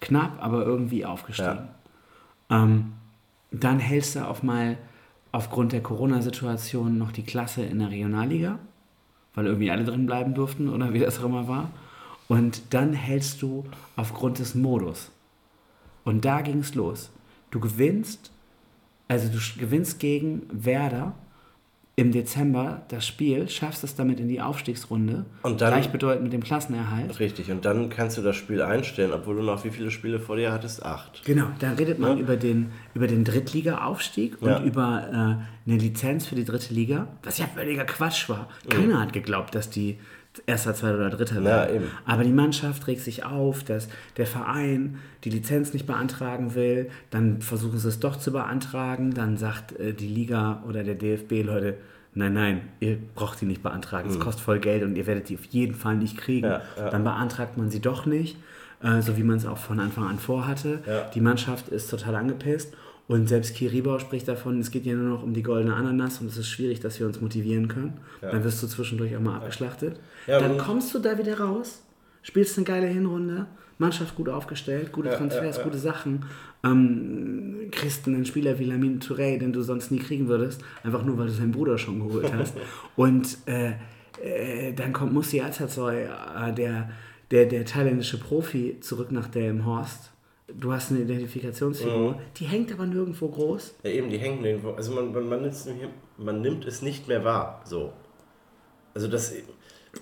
Knapp, 0.00 0.42
aber 0.42 0.64
irgendwie 0.64 1.04
aufgestiegen. 1.04 1.68
Ähm, 2.50 2.92
dann 3.50 3.78
hältst 3.78 4.16
du 4.16 4.26
auf 4.26 4.42
mal 4.42 4.78
aufgrund 5.32 5.72
der 5.72 5.82
Corona-Situation 5.82 6.96
noch 6.96 7.12
die 7.12 7.22
Klasse 7.22 7.62
in 7.62 7.78
der 7.78 7.90
Regionalliga, 7.90 8.58
weil 9.34 9.46
irgendwie 9.46 9.70
alle 9.70 9.84
drin 9.84 10.06
bleiben 10.06 10.34
durften 10.34 10.68
oder 10.68 10.92
wie 10.94 11.00
das 11.00 11.20
auch 11.20 11.24
immer 11.24 11.48
war. 11.48 11.70
Und 12.28 12.74
dann 12.74 12.92
hältst 12.92 13.42
du 13.42 13.64
aufgrund 13.96 14.38
des 14.38 14.54
Modus. 14.54 15.10
Und 16.04 16.24
da 16.24 16.40
ging 16.42 16.60
es 16.60 16.74
los. 16.74 17.10
Du 17.50 17.58
gewinnst, 17.60 18.30
also 19.08 19.28
du 19.28 19.38
gewinnst 19.58 19.98
gegen 19.98 20.42
Werder 20.52 21.14
im 21.96 22.12
Dezember 22.12 22.82
das 22.90 23.04
Spiel, 23.06 23.48
schaffst 23.48 23.82
es 23.82 23.96
damit 23.96 24.20
in 24.20 24.28
die 24.28 24.40
Aufstiegsrunde, 24.40 25.24
Und 25.42 25.60
dann- 25.60 25.72
gleichbedeutend 25.72 26.22
mit 26.24 26.32
dem 26.32 26.44
Klassenerhalt. 26.44 27.18
Richtig, 27.18 27.50
und 27.50 27.64
dann 27.64 27.88
kannst 27.88 28.16
du 28.16 28.22
das 28.22 28.36
Spiel 28.36 28.62
einstellen, 28.62 29.10
obwohl 29.12 29.34
du 29.36 29.42
noch 29.42 29.64
wie 29.64 29.70
viele 29.70 29.90
Spiele 29.90 30.20
vor 30.20 30.36
dir 30.36 30.52
hattest? 30.52 30.84
Acht. 30.84 31.24
Genau, 31.24 31.46
da 31.58 31.72
redet 31.72 31.98
man 31.98 32.18
über 32.18 32.36
den, 32.36 32.70
über 32.94 33.08
den 33.08 33.24
Drittliga-Aufstieg 33.24 34.40
und 34.40 34.48
Ja. 34.48 34.62
über 34.62 35.08
äh, 35.08 35.68
eine 35.70 35.78
Lizenz 35.80 36.26
für 36.26 36.36
die 36.36 36.44
dritte 36.44 36.72
Liga, 36.72 37.08
was 37.24 37.38
ja 37.38 37.46
völliger 37.46 37.84
Quatsch 37.84 38.28
war. 38.28 38.48
Keiner 38.68 39.00
hat 39.00 39.12
geglaubt, 39.12 39.54
dass 39.56 39.68
die 39.68 39.98
erster, 40.46 40.74
zweiter 40.74 40.96
oder 40.96 41.10
dritter 41.10 41.42
werden. 41.44 41.76
eben. 41.76 41.84
Aber 42.04 42.24
die 42.24 42.32
Mannschaft 42.32 42.86
regt 42.86 43.02
sich 43.02 43.24
auf, 43.24 43.64
dass 43.64 43.88
der 44.16 44.26
Verein 44.26 44.98
die 45.24 45.30
Lizenz 45.30 45.72
nicht 45.72 45.86
beantragen 45.86 46.54
will, 46.54 46.90
dann 47.10 47.40
versuchen 47.42 47.78
sie 47.78 47.88
es 47.88 48.00
doch 48.00 48.16
zu 48.16 48.32
beantragen, 48.32 49.14
dann 49.14 49.36
sagt 49.36 49.78
äh, 49.78 49.92
die 49.92 50.08
Liga 50.08 50.62
oder 50.68 50.84
der 50.84 50.94
DFB, 50.94 51.44
Leute, 51.44 51.74
nein, 52.14 52.34
nein, 52.34 52.60
ihr 52.80 52.98
braucht 53.14 53.40
die 53.40 53.46
nicht 53.46 53.62
beantragen, 53.62 54.08
es 54.10 54.20
kostet 54.20 54.44
voll 54.44 54.60
Geld 54.60 54.82
und 54.82 54.96
ihr 54.96 55.06
werdet 55.06 55.28
die 55.28 55.36
auf 55.36 55.44
jeden 55.46 55.74
Fall 55.74 55.96
nicht 55.96 56.16
kriegen. 56.16 56.46
Mhm. 56.46 56.52
Ja, 56.52 56.62
ja. 56.76 56.90
Dann 56.90 57.04
beantragt 57.04 57.56
man 57.56 57.70
sie 57.70 57.80
doch 57.80 58.06
nicht, 58.06 58.36
äh, 58.82 59.02
so 59.02 59.16
wie 59.16 59.22
man 59.22 59.36
es 59.36 59.46
auch 59.46 59.58
von 59.58 59.80
Anfang 59.80 60.06
an 60.08 60.18
vorhatte. 60.18 60.80
Ja. 60.86 61.10
Die 61.14 61.20
Mannschaft 61.20 61.68
ist 61.68 61.90
total 61.90 62.14
angepisst 62.14 62.74
und 63.08 63.28
selbst 63.28 63.56
Kiribau 63.56 63.98
spricht 63.98 64.28
davon, 64.28 64.60
es 64.60 64.70
geht 64.70 64.86
ja 64.86 64.94
nur 64.94 65.08
noch 65.08 65.22
um 65.24 65.34
die 65.34 65.42
goldene 65.42 65.74
Ananas 65.74 66.20
und 66.20 66.28
es 66.28 66.36
ist 66.36 66.48
schwierig, 66.48 66.78
dass 66.80 67.00
wir 67.00 67.06
uns 67.06 67.20
motivieren 67.20 67.66
können. 67.66 67.94
Dann 68.20 68.44
wirst 68.44 68.62
du 68.62 68.66
zwischendurch 68.66 69.16
auch 69.16 69.20
mal 69.20 69.36
abgeschlachtet. 69.36 69.98
Ja, 70.26 70.38
dann 70.38 70.58
kommst 70.58 70.94
du 70.94 70.98
da 70.98 71.18
wieder 71.18 71.40
raus 71.40 71.82
spielst 72.28 72.58
eine 72.58 72.66
geile 72.66 72.86
Hinrunde, 72.86 73.46
Mannschaft 73.78 74.14
gut 74.16 74.28
aufgestellt, 74.28 74.92
gute 74.92 75.10
Transfers, 75.10 75.62
gute 75.62 75.78
Sachen, 75.78 76.26
ähm, 76.62 77.68
kriegst 77.70 78.06
einen 78.06 78.26
Spieler 78.26 78.58
wie 78.58 78.64
Lamine 78.64 78.98
Touré, 78.98 79.38
den 79.38 79.52
du 79.52 79.62
sonst 79.62 79.90
nie 79.90 79.98
kriegen 79.98 80.28
würdest, 80.28 80.62
einfach 80.82 81.04
nur, 81.04 81.16
weil 81.16 81.26
du 81.26 81.32
seinen 81.32 81.52
Bruder 81.52 81.78
schon 81.78 82.00
geholt 82.00 82.32
hast. 82.34 82.54
Und 82.96 83.38
äh, 83.46 83.72
äh, 84.22 84.72
dann 84.74 84.92
kommt 84.92 85.12
Musi 85.12 85.40
Atasoy, 85.40 86.02
äh, 86.02 86.52
der, 86.52 86.90
der, 87.30 87.46
der 87.46 87.64
thailändische 87.64 88.18
Profi, 88.18 88.78
zurück 88.80 89.10
nach 89.10 89.28
Delmenhorst. 89.28 90.10
Du 90.50 90.72
hast 90.72 90.90
eine 90.90 91.00
Identifikationsfigur, 91.00 92.18
die 92.36 92.44
hängt 92.46 92.72
aber 92.72 92.86
nirgendwo 92.86 93.28
groß. 93.28 93.74
Ja, 93.82 93.90
eben, 93.90 94.08
die 94.08 94.16
hängen 94.18 94.42
irgendwo. 94.44 94.70
Also 94.72 94.92
man, 94.92 95.12
man, 95.12 95.28
man, 95.28 95.42
nimmt 95.42 95.52
es 95.54 95.66
nicht- 95.66 95.88
man 96.16 96.40
nimmt 96.40 96.64
es 96.66 96.80
nicht 96.82 97.06
mehr 97.06 97.22
wahr. 97.24 97.60
So. 97.66 97.92
Also 98.94 99.08
das. 99.08 99.32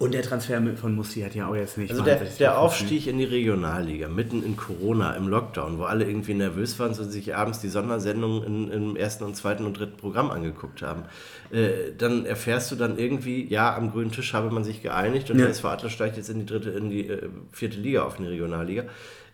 Und 0.00 0.14
der 0.14 0.22
Transfer 0.22 0.60
von 0.76 0.94
Musi 0.94 1.20
hat 1.22 1.34
ja 1.34 1.48
auch 1.48 1.54
jetzt 1.54 1.78
nicht 1.78 1.90
Also 1.90 2.02
der, 2.02 2.16
der 2.18 2.58
Aufstieg 2.58 3.06
in 3.06 3.18
die 3.18 3.24
Regionalliga, 3.24 4.08
mitten 4.08 4.42
in 4.42 4.56
Corona, 4.56 5.14
im 5.14 5.28
Lockdown, 5.28 5.78
wo 5.78 5.84
alle 5.84 6.04
irgendwie 6.04 6.34
nervös 6.34 6.78
waren 6.78 6.88
und 6.90 7.10
sich 7.10 7.34
abends 7.36 7.60
die 7.60 7.68
Sondersendungen 7.68 8.42
in, 8.42 8.70
im 8.70 8.96
ersten 8.96 9.24
und 9.24 9.36
zweiten 9.36 9.64
und 9.64 9.78
dritten 9.78 9.96
Programm 9.96 10.30
angeguckt 10.30 10.82
haben, 10.82 11.04
äh, 11.52 11.92
dann 11.96 12.26
erfährst 12.26 12.70
du 12.72 12.76
dann 12.76 12.98
irgendwie, 12.98 13.46
ja, 13.48 13.74
am 13.76 13.92
grünen 13.92 14.10
Tisch 14.10 14.34
habe 14.34 14.50
man 14.50 14.64
sich 14.64 14.82
geeinigt 14.82 15.30
und 15.30 15.38
Ja. 15.38 15.44
der 15.46 15.52
SV 15.52 15.68
Atlas 15.68 15.92
steigt 15.92 16.16
jetzt 16.16 16.30
in 16.30 16.40
die 16.40 16.46
dritte, 16.46 16.70
in 16.70 16.90
die 16.90 17.08
äh, 17.08 17.28
vierte 17.52 17.78
Liga 17.78 18.02
auf, 18.02 18.18
in 18.18 18.24
die 18.24 18.30
Regionalliga. 18.30 18.84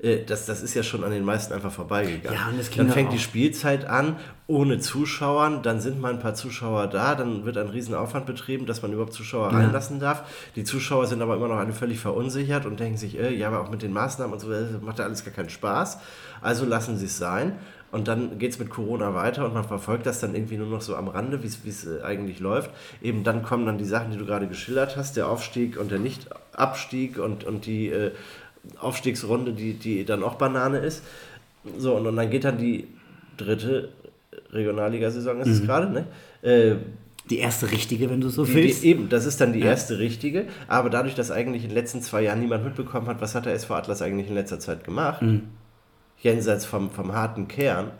Äh, 0.02 0.24
das, 0.24 0.46
das 0.46 0.62
ist 0.62 0.74
ja 0.74 0.82
schon 0.82 1.04
an 1.04 1.12
den 1.12 1.24
meisten 1.24 1.54
einfach 1.54 1.72
vorbeigegangen. 1.72 2.38
Ja, 2.38 2.48
und 2.48 2.58
das 2.58 2.70
dann 2.70 2.90
fängt 2.90 3.08
auch. 3.08 3.12
die 3.12 3.18
Spielzeit 3.18 3.86
an, 3.86 4.16
ohne 4.46 4.80
Zuschauern, 4.80 5.62
dann 5.62 5.80
sind 5.80 6.00
mal 6.00 6.12
ein 6.12 6.18
paar 6.18 6.34
Zuschauer 6.34 6.88
da, 6.88 7.14
dann 7.14 7.44
wird 7.44 7.56
ein 7.56 7.68
Riesenaufwand 7.68 8.26
betrieben, 8.26 8.66
dass 8.66 8.82
man 8.82 8.92
überhaupt 8.92 9.14
Zuschauer 9.14 9.52
reinlassen 9.52 10.00
darf. 10.00 10.24
Die 10.56 10.64
Zuschauer 10.64 11.06
sind 11.06 11.22
aber 11.22 11.36
immer 11.36 11.48
noch 11.48 11.56
alle 11.56 11.72
völlig 11.72 12.00
verunsichert 12.00 12.66
und 12.66 12.80
denken 12.80 12.98
sich, 12.98 13.18
äh, 13.18 13.34
ja, 13.34 13.48
aber 13.48 13.60
auch 13.60 13.70
mit 13.70 13.82
den 13.82 13.92
Maßnahmen 13.92 14.32
und 14.32 14.40
so, 14.40 14.52
äh, 14.52 14.64
macht 14.80 14.98
ja 14.98 15.04
alles 15.04 15.24
gar 15.24 15.32
keinen 15.32 15.50
Spaß. 15.50 15.98
Also 16.40 16.66
lassen 16.66 16.98
sie 16.98 17.06
es 17.06 17.16
sein. 17.16 17.56
Und 17.92 18.08
dann 18.08 18.38
geht 18.38 18.52
es 18.52 18.58
mit 18.58 18.70
Corona 18.70 19.14
weiter 19.14 19.44
und 19.44 19.52
man 19.52 19.64
verfolgt 19.64 20.06
das 20.06 20.18
dann 20.18 20.34
irgendwie 20.34 20.56
nur 20.56 20.66
noch 20.66 20.80
so 20.80 20.96
am 20.96 21.08
Rande, 21.08 21.42
wie 21.42 21.68
es 21.68 21.86
äh, 21.86 22.02
eigentlich 22.02 22.40
läuft. 22.40 22.70
Eben 23.02 23.22
dann 23.22 23.42
kommen 23.42 23.66
dann 23.66 23.76
die 23.76 23.84
Sachen, 23.84 24.10
die 24.10 24.16
du 24.16 24.24
gerade 24.24 24.48
geschildert 24.48 24.96
hast, 24.96 25.18
der 25.18 25.28
Aufstieg 25.28 25.78
und 25.78 25.90
der 25.90 25.98
Nicht-Abstieg 25.98 27.18
und, 27.18 27.44
und 27.44 27.66
die 27.66 27.90
äh, 27.90 28.12
Aufstiegsrunde, 28.78 29.52
die, 29.52 29.74
die 29.74 30.04
dann 30.04 30.22
auch 30.22 30.34
Banane 30.34 30.78
ist. 30.78 31.02
So, 31.78 31.96
und, 31.96 32.06
und 32.06 32.16
dann 32.16 32.30
geht 32.30 32.44
dann 32.44 32.58
die 32.58 32.86
dritte 33.36 33.90
Regionalligasaison, 34.52 35.40
ist 35.40 35.48
es 35.48 35.62
gerade, 35.62 35.90
ne? 35.90 36.06
Äh, 36.42 36.76
Die 37.30 37.38
erste 37.38 37.70
richtige, 37.70 38.10
wenn 38.10 38.20
du 38.20 38.28
so 38.28 38.44
die, 38.44 38.54
willst. 38.54 38.82
die, 38.82 38.88
eben, 38.88 39.08
das 39.08 39.26
ist 39.26 39.40
dann 39.40 39.52
die 39.52 39.60
erste 39.60 39.98
richtige, 39.98 40.46
aber 40.68 40.90
dadurch, 40.90 41.14
dass 41.14 41.30
eigentlich 41.30 41.62
in 41.62 41.68
den 41.70 41.76
letzten 41.76 42.02
zwei 42.02 42.22
Jahren 42.22 42.40
niemand 42.40 42.64
mitbekommen 42.64 43.06
hat, 43.06 43.20
was 43.20 43.34
hat 43.34 43.46
der 43.46 43.54
SV 43.54 43.74
Atlas 43.74 44.02
eigentlich 44.02 44.28
in 44.28 44.34
letzter 44.34 44.58
Zeit 44.58 44.84
gemacht, 44.84 45.22
jenseits 46.18 46.64
vom, 46.66 46.90
vom 46.90 47.12
harten 47.14 47.48
Kern, 47.48 47.90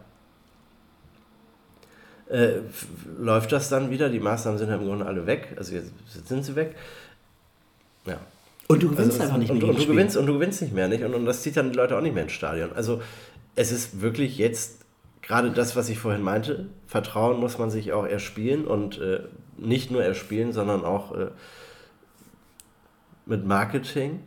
äh, 2.28 2.60
läuft 3.18 3.52
das 3.52 3.68
dann 3.68 3.90
wieder. 3.90 4.08
Die 4.08 4.20
Maßnahmen 4.20 4.58
sind 4.58 4.68
ja 4.68 4.76
im 4.76 4.84
Grunde 4.86 5.06
alle 5.06 5.26
weg, 5.26 5.54
also 5.56 5.74
jetzt 5.74 5.92
sind 6.28 6.44
sie 6.44 6.56
weg. 6.56 6.74
Ja. 8.06 8.18
Und 8.72 8.82
du 8.82 8.88
gewinnst 8.90 9.12
Also, 9.20 9.22
einfach 9.24 9.38
nicht 9.38 9.50
und, 9.50 9.58
mehr 9.58 9.68
und, 9.68 9.72
jedes 9.74 9.86
du 9.86 9.92
gewinnst 9.92 10.16
und 10.16 10.26
du 10.26 10.32
gewinnst 10.34 10.62
nicht 10.62 10.74
mehr 10.74 10.88
nicht 10.88 11.04
und, 11.04 11.14
und 11.14 11.24
das 11.24 11.42
zieht 11.42 11.56
dann 11.56 11.70
die 11.70 11.76
Leute 11.76 11.96
auch 11.96 12.02
nicht 12.02 12.14
mehr 12.14 12.24
ins 12.24 12.32
Stadion. 12.32 12.72
Also 12.74 13.00
es 13.54 13.72
ist 13.72 14.00
wirklich 14.00 14.38
jetzt 14.38 14.80
gerade 15.22 15.50
das, 15.50 15.76
was 15.76 15.88
ich 15.88 15.98
vorhin 15.98 16.22
meinte. 16.22 16.66
Vertrauen 16.86 17.38
muss 17.40 17.58
man 17.58 17.70
sich 17.70 17.92
auch 17.92 18.06
erspielen 18.06 18.64
und 18.66 18.98
äh, 19.00 19.20
nicht 19.58 19.90
nur 19.90 20.02
erspielen, 20.02 20.52
sondern 20.52 20.84
auch 20.84 21.12
äh, 21.16 21.26
mit 23.26 23.46
Marketing. 23.46 24.20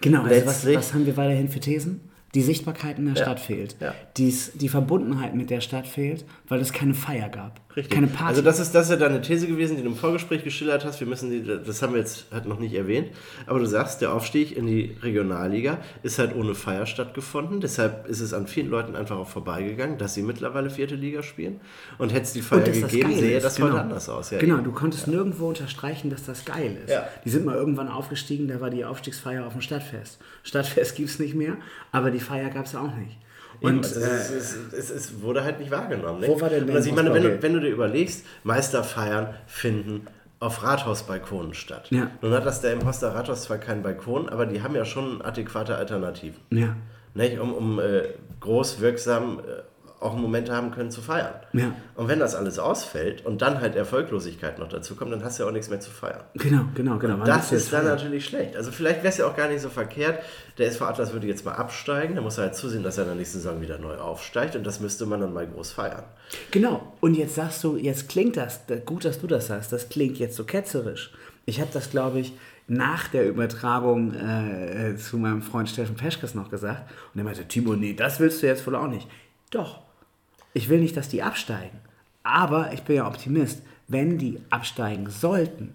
Genau, 0.00 0.22
also 0.22 0.46
was, 0.46 0.66
was 0.66 0.94
haben 0.94 1.06
wir 1.06 1.16
weiterhin 1.16 1.48
für 1.48 1.60
Thesen? 1.60 2.00
Die 2.34 2.42
Sichtbarkeit 2.42 2.98
in 2.98 3.04
der 3.06 3.14
Ja, 3.14 3.22
Stadt 3.22 3.40
fehlt. 3.40 3.76
ja. 3.80 3.94
Dies, 4.16 4.52
die 4.54 4.68
Verbundenheit 4.68 5.34
mit 5.36 5.50
der 5.50 5.60
Stadt 5.60 5.86
fehlt, 5.86 6.24
weil 6.48 6.60
es 6.60 6.72
keine 6.72 6.94
Feier 6.94 7.28
gab. 7.28 7.60
Richtig. 7.76 7.92
Keine 7.92 8.06
Party. 8.06 8.24
Also 8.24 8.42
das 8.42 8.60
ist, 8.60 8.74
das 8.74 8.84
ist 8.84 8.90
ja 8.90 8.96
deine 8.96 9.20
These 9.20 9.48
gewesen, 9.48 9.76
die 9.76 9.82
du 9.82 9.88
im 9.88 9.96
Vorgespräch 9.96 10.44
geschildert 10.44 10.84
hast. 10.84 11.00
Wir 11.00 11.08
müssen 11.08 11.30
die, 11.30 11.42
das 11.44 11.82
haben 11.82 11.92
wir 11.92 12.00
jetzt 12.00 12.26
halt 12.30 12.46
noch 12.46 12.60
nicht 12.60 12.74
erwähnt. 12.74 13.08
Aber 13.46 13.58
du 13.58 13.66
sagst, 13.66 14.00
der 14.00 14.12
Aufstieg 14.12 14.56
in 14.56 14.66
die 14.66 14.96
Regionalliga 15.02 15.78
ist 16.04 16.20
halt 16.20 16.36
ohne 16.36 16.54
Feier 16.54 16.86
stattgefunden. 16.86 17.60
Deshalb 17.60 18.06
ist 18.06 18.20
es 18.20 18.32
an 18.32 18.46
vielen 18.46 18.68
Leuten 18.68 18.94
einfach 18.94 19.16
auch 19.16 19.28
vorbeigegangen, 19.28 19.98
dass 19.98 20.14
sie 20.14 20.22
mittlerweile 20.22 20.70
vierte 20.70 20.94
Liga 20.94 21.24
spielen. 21.24 21.60
Und 21.98 22.12
hätte 22.12 22.22
es 22.22 22.32
die 22.32 22.42
Feier 22.42 22.60
das 22.60 22.80
gegeben, 22.80 23.10
geil 23.10 23.18
sähe 23.18 23.40
das 23.40 23.56
genau. 23.56 23.70
heute 23.70 23.80
anders 23.80 24.08
aus. 24.08 24.30
Ja, 24.30 24.38
genau, 24.38 24.56
eben. 24.56 24.64
du 24.64 24.72
konntest 24.72 25.08
nirgendwo 25.08 25.48
unterstreichen, 25.48 26.10
dass 26.10 26.24
das 26.24 26.44
geil 26.44 26.76
ist. 26.84 26.92
Ja. 26.92 27.08
Die 27.24 27.30
sind 27.30 27.44
mal 27.44 27.56
irgendwann 27.56 27.88
aufgestiegen, 27.88 28.46
da 28.46 28.60
war 28.60 28.70
die 28.70 28.84
Aufstiegsfeier 28.84 29.46
auf 29.46 29.52
dem 29.52 29.62
Stadtfest. 29.62 30.20
Stadtfest 30.44 30.94
gibt 30.94 31.08
es 31.08 31.18
nicht 31.18 31.34
mehr, 31.34 31.56
aber 31.90 32.12
die 32.12 32.20
Feier 32.20 32.50
gab 32.50 32.66
es 32.66 32.72
ja 32.72 32.80
auch 32.80 32.94
nicht. 32.94 33.16
Und 33.64 33.84
also 33.84 34.00
äh, 34.00 34.04
es, 34.04 34.30
es, 34.30 34.56
es, 34.72 34.90
es 34.90 35.22
wurde 35.22 35.44
halt 35.44 35.58
nicht 35.58 35.70
wahrgenommen. 35.70 36.20
Ne? 36.20 36.28
Wo 36.28 36.40
war 36.40 36.50
denn 36.50 36.68
also 36.70 36.88
ich 36.88 36.94
meine, 36.94 37.12
wenn 37.14 37.22
du, 37.22 37.42
wenn 37.42 37.52
du 37.54 37.60
dir 37.60 37.70
überlegst, 37.70 38.24
Meisterfeiern 38.42 39.34
finden 39.46 40.06
auf 40.40 40.62
Rathausbalkonen 40.62 41.54
statt. 41.54 41.88
Ja. 41.90 42.10
Nun 42.20 42.32
hat 42.32 42.44
das 42.44 42.60
der 42.60 42.74
im 42.74 42.86
Hoster 42.86 43.14
Rathaus 43.14 43.44
zwar 43.44 43.58
keinen 43.58 43.82
Balkon, 43.82 44.28
aber 44.28 44.44
die 44.44 44.62
haben 44.62 44.74
ja 44.74 44.84
schon 44.84 45.22
adäquate 45.22 45.76
Alternativen. 45.76 46.38
ja, 46.50 46.76
Nicht? 47.14 47.38
Um, 47.38 47.54
um 47.54 47.80
äh, 47.80 48.02
groß 48.40 48.80
wirksam 48.80 49.38
äh, 49.38 49.62
auch 50.04 50.14
Momente 50.16 50.52
haben 50.54 50.70
können 50.70 50.90
zu 50.90 51.00
feiern. 51.00 51.34
Ja. 51.52 51.72
Und 51.94 52.08
wenn 52.08 52.20
das 52.20 52.34
alles 52.34 52.58
ausfällt 52.58 53.24
und 53.24 53.40
dann 53.42 53.60
halt 53.60 53.74
Erfolglosigkeit 53.74 54.58
noch 54.58 54.68
dazu 54.68 54.94
kommt, 54.96 55.12
dann 55.12 55.24
hast 55.24 55.38
du 55.38 55.42
ja 55.44 55.48
auch 55.48 55.52
nichts 55.52 55.70
mehr 55.70 55.80
zu 55.80 55.90
feiern. 55.90 56.20
genau, 56.34 56.66
genau, 56.74 56.98
genau. 56.98 57.14
Wann 57.18 57.26
Das 57.26 57.50
ist 57.52 57.72
dann 57.72 57.84
feiern? 57.84 57.96
natürlich 57.96 58.26
schlecht. 58.26 58.54
Also 58.56 58.70
vielleicht 58.70 58.98
wäre 58.98 59.08
es 59.08 59.16
ja 59.16 59.26
auch 59.26 59.34
gar 59.36 59.48
nicht 59.48 59.60
so 59.62 59.68
verkehrt. 59.70 60.18
Der 60.58 60.68
SV 60.68 60.84
Atlas 60.84 61.12
würde 61.12 61.26
jetzt 61.26 61.44
mal 61.44 61.52
absteigen. 61.54 62.14
Da 62.16 62.20
muss 62.20 62.38
er 62.38 62.44
halt 62.44 62.54
zusehen, 62.54 62.82
dass 62.82 62.98
er 62.98 63.04
in 63.04 63.08
der 63.10 63.16
nächsten 63.16 63.38
Saison 63.38 63.60
wieder 63.60 63.78
neu 63.78 63.96
aufsteigt. 63.96 64.54
Und 64.56 64.64
das 64.66 64.78
müsste 64.80 65.06
man 65.06 65.20
dann 65.20 65.32
mal 65.32 65.46
groß 65.46 65.72
feiern. 65.72 66.04
Genau. 66.50 66.92
Und 67.00 67.14
jetzt 67.14 67.34
sagst 67.34 67.64
du, 67.64 67.76
jetzt 67.76 68.08
klingt 68.08 68.36
das, 68.36 68.66
da- 68.66 68.76
gut, 68.76 69.04
dass 69.04 69.20
du 69.20 69.26
das 69.26 69.46
sagst, 69.46 69.72
das 69.72 69.88
klingt 69.88 70.18
jetzt 70.18 70.36
so 70.36 70.44
ketzerisch. 70.44 71.12
Ich 71.46 71.60
habe 71.60 71.70
das, 71.72 71.90
glaube 71.90 72.20
ich, 72.20 72.32
nach 72.66 73.08
der 73.08 73.28
Übertragung 73.28 74.14
äh, 74.14 74.90
äh, 74.92 74.96
zu 74.96 75.18
meinem 75.18 75.42
Freund 75.42 75.68
Steffen 75.68 75.96
Peschkes 75.96 76.34
noch 76.34 76.50
gesagt. 76.50 76.90
Und 77.12 77.20
er 77.20 77.24
meinte, 77.24 77.44
Timo, 77.46 77.74
nee, 77.74 77.92
das 77.94 78.20
willst 78.20 78.42
du 78.42 78.46
jetzt 78.46 78.66
wohl 78.66 78.76
auch 78.76 78.86
nicht. 78.88 79.06
Doch. 79.50 79.80
Ich 80.54 80.68
will 80.68 80.80
nicht, 80.80 80.96
dass 80.96 81.08
die 81.08 81.22
absteigen. 81.22 81.78
Aber 82.22 82.72
ich 82.72 82.82
bin 82.82 82.96
ja 82.96 83.06
Optimist. 83.06 83.62
Wenn 83.86 84.16
die 84.16 84.40
absteigen 84.48 85.10
sollten, 85.10 85.74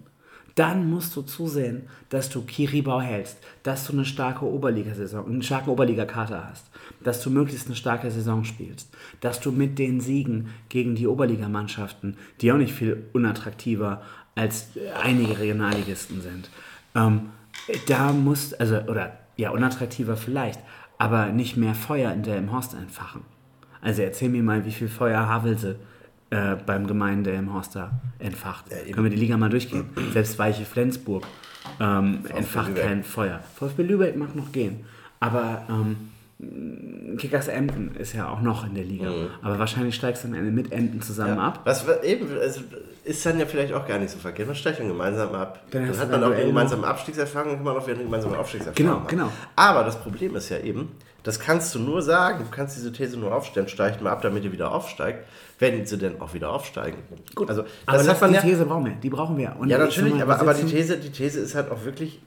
dann 0.56 0.90
musst 0.90 1.14
du 1.14 1.22
zusehen, 1.22 1.82
dass 2.08 2.28
du 2.28 2.42
Kiribau 2.42 3.00
hältst, 3.00 3.38
dass 3.62 3.86
du 3.86 3.92
eine 3.92 4.04
starke 4.04 4.44
Oberligasaison, 4.44 5.24
einen 5.24 5.42
starken 5.42 5.70
Oberligakater 5.70 6.48
hast, 6.50 6.66
dass 7.04 7.22
du 7.22 7.30
möglichst 7.30 7.66
eine 7.66 7.76
starke 7.76 8.10
Saison 8.10 8.44
spielst, 8.44 8.88
dass 9.20 9.40
du 9.40 9.52
mit 9.52 9.78
den 9.78 10.00
Siegen 10.00 10.48
gegen 10.68 10.96
die 10.96 11.06
Oberligamannschaften, 11.06 12.16
die 12.40 12.50
auch 12.50 12.56
nicht 12.56 12.74
viel 12.74 13.04
unattraktiver 13.12 14.02
als 14.34 14.70
einige 15.02 15.38
Regionalligisten 15.38 16.20
sind, 16.20 16.50
ähm, 16.94 17.30
da 17.86 18.12
musst, 18.12 18.60
also, 18.60 18.80
oder 18.82 19.18
ja, 19.36 19.50
unattraktiver 19.50 20.16
vielleicht, 20.16 20.60
aber 20.98 21.26
nicht 21.26 21.56
mehr 21.56 21.74
Feuer 21.74 22.12
in 22.12 22.22
der 22.22 22.38
im 22.38 22.52
Horst 22.52 22.74
entfachen. 22.74 23.22
Also 23.82 24.02
erzähl 24.02 24.28
mir 24.28 24.42
mal, 24.42 24.64
wie 24.64 24.70
viel 24.72 24.88
Feuer 24.88 25.26
Havelse 25.26 25.76
äh, 26.30 26.56
beim 26.66 26.86
Gemeinde 26.86 27.30
im 27.30 27.52
Horster 27.52 27.90
entfacht. 28.18 28.66
Können 28.92 29.04
wir 29.04 29.10
die 29.10 29.16
Liga 29.16 29.36
mal 29.36 29.50
durchgehen? 29.50 29.84
Selbst 30.12 30.38
Weiche 30.38 30.64
Flensburg 30.64 31.26
ähm, 31.80 32.20
entfacht 32.34 32.68
Lübeck. 32.68 32.84
kein 32.84 33.04
Feuer. 33.04 33.40
VfB 33.56 33.82
Lübeck 33.82 34.16
mag 34.16 34.34
noch 34.36 34.52
gehen. 34.52 34.84
Aber 35.18 35.62
ähm, 35.68 35.96
Kickers 37.18 37.48
Emden 37.48 37.94
ist 37.96 38.14
ja 38.14 38.28
auch 38.28 38.40
noch 38.40 38.66
in 38.66 38.74
der 38.74 38.84
Liga. 38.84 39.10
Aber 39.42 39.58
wahrscheinlich 39.58 39.94
steigst 39.94 40.24
du 40.24 40.28
am 40.28 40.34
Ende 40.34 40.50
mit 40.50 40.72
Emden 40.72 41.02
zusammen 41.02 41.38
ab. 41.38 41.60
Was 41.64 41.86
wa- 41.86 42.02
eben, 42.02 42.26
also 42.40 42.62
ist 43.04 43.24
dann 43.26 43.38
ja 43.38 43.44
vielleicht 43.46 43.72
auch 43.74 43.86
gar 43.86 43.98
nicht 43.98 44.10
so 44.10 44.18
verkehrt. 44.18 44.46
Man 44.48 44.56
steigt 44.56 44.78
dann 44.80 44.88
gemeinsam 44.88 45.34
ab. 45.34 45.60
Dann 45.70 45.86
Dann, 45.88 45.98
hat 45.98 46.10
man 46.10 46.24
auch 46.24 46.30
eine 46.30 46.46
gemeinsame 46.46 46.86
Abstiegserfahrung 46.86 47.50
und 47.50 47.56
kann 47.56 47.64
man 47.64 47.76
auch 47.76 47.82
wieder 47.86 47.96
eine 47.96 48.04
gemeinsame 48.04 48.38
Aufstiegserfahrung 48.38 48.76
Genau, 48.76 49.00
haben. 49.00 49.06
genau. 49.08 49.32
Aber 49.56 49.84
das 49.84 50.00
Problem 50.00 50.34
ist 50.36 50.48
ja 50.48 50.58
eben, 50.58 50.88
das 51.22 51.38
kannst 51.40 51.74
du 51.74 51.78
nur 51.78 52.02
sagen, 52.02 52.44
du 52.44 52.50
kannst 52.50 52.76
diese 52.76 52.92
These 52.92 53.18
nur 53.18 53.34
aufstellen, 53.34 53.68
steigt 53.68 54.00
mal 54.02 54.10
ab, 54.10 54.22
damit 54.22 54.44
ihr 54.44 54.52
wieder 54.52 54.72
aufsteigt, 54.72 55.26
wenn 55.58 55.84
sie 55.86 55.98
denn 55.98 56.20
auch 56.20 56.32
wieder 56.34 56.50
aufsteigen. 56.50 56.98
Gut, 57.34 57.48
also 57.48 57.64
aber 57.86 57.98
das 58.02 58.06
das 58.06 58.28
die 58.28 58.34
ja. 58.34 58.40
These 58.40 58.64
brauchen 58.64 58.86
wir. 58.86 58.92
Die 58.94 59.10
brauchen 59.10 59.36
wir. 59.36 59.56
Und 59.58 59.68
Ja, 59.68 59.76
ich 59.78 59.96
natürlich, 59.96 60.14
mal, 60.14 60.22
aber, 60.22 60.40
aber 60.40 60.54
die, 60.54 60.64
These, 60.64 60.96
die 60.98 61.10
These 61.10 61.40
ist 61.40 61.54
halt 61.54 61.70
auch 61.70 61.84
wirklich 61.84 62.20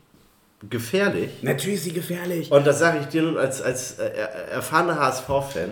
gefährlich. 0.69 1.41
Natürlich 1.41 1.75
ist 1.77 1.83
sie 1.85 1.93
gefährlich. 1.93 2.51
Und 2.51 2.65
das 2.67 2.79
sage 2.79 2.99
ich 3.01 3.07
dir 3.07 3.23
nun 3.23 3.37
als, 3.37 3.61
als 3.61 3.99
äh, 3.99 4.05
er- 4.15 4.29
erfahrener 4.51 4.99
HSV-Fan. 4.99 5.71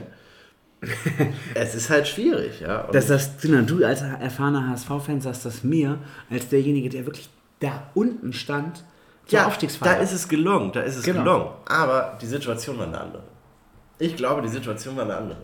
es 1.53 1.75
ist 1.75 1.89
halt 1.89 2.07
schwierig, 2.07 2.61
ja. 2.61 2.81
Und 2.85 2.95
Das 2.95 3.07
sagst 3.07 3.43
du, 3.43 3.61
du 3.63 3.85
als 3.85 4.01
erfahrener 4.01 4.67
HSV-Fan 4.69 5.21
sagst 5.21 5.45
das 5.45 5.63
mir, 5.63 5.99
als 6.29 6.49
derjenige, 6.49 6.89
der 6.89 7.05
wirklich 7.05 7.29
da 7.59 7.83
unten 7.93 8.33
stand, 8.33 8.83
zur 9.31 9.39
ja, 9.39 9.47
Aufstiegsfeier. 9.47 9.95
da 9.95 9.99
ist 10.01 10.11
es 10.11 10.27
gelungen, 10.27 10.71
da 10.73 10.81
ist 10.81 10.97
es 10.97 11.03
Genau. 11.03 11.23
gelungen. 11.23 11.49
Aber 11.67 12.17
die 12.21 12.25
Situation 12.27 12.77
war 12.77 12.85
eine 12.87 12.99
andere. 12.99 13.23
Ich 13.97 14.15
glaube, 14.15 14.41
die 14.41 14.47
Situation 14.49 14.95
war 14.97 15.03
eine 15.05 15.15
andere. 15.15 15.37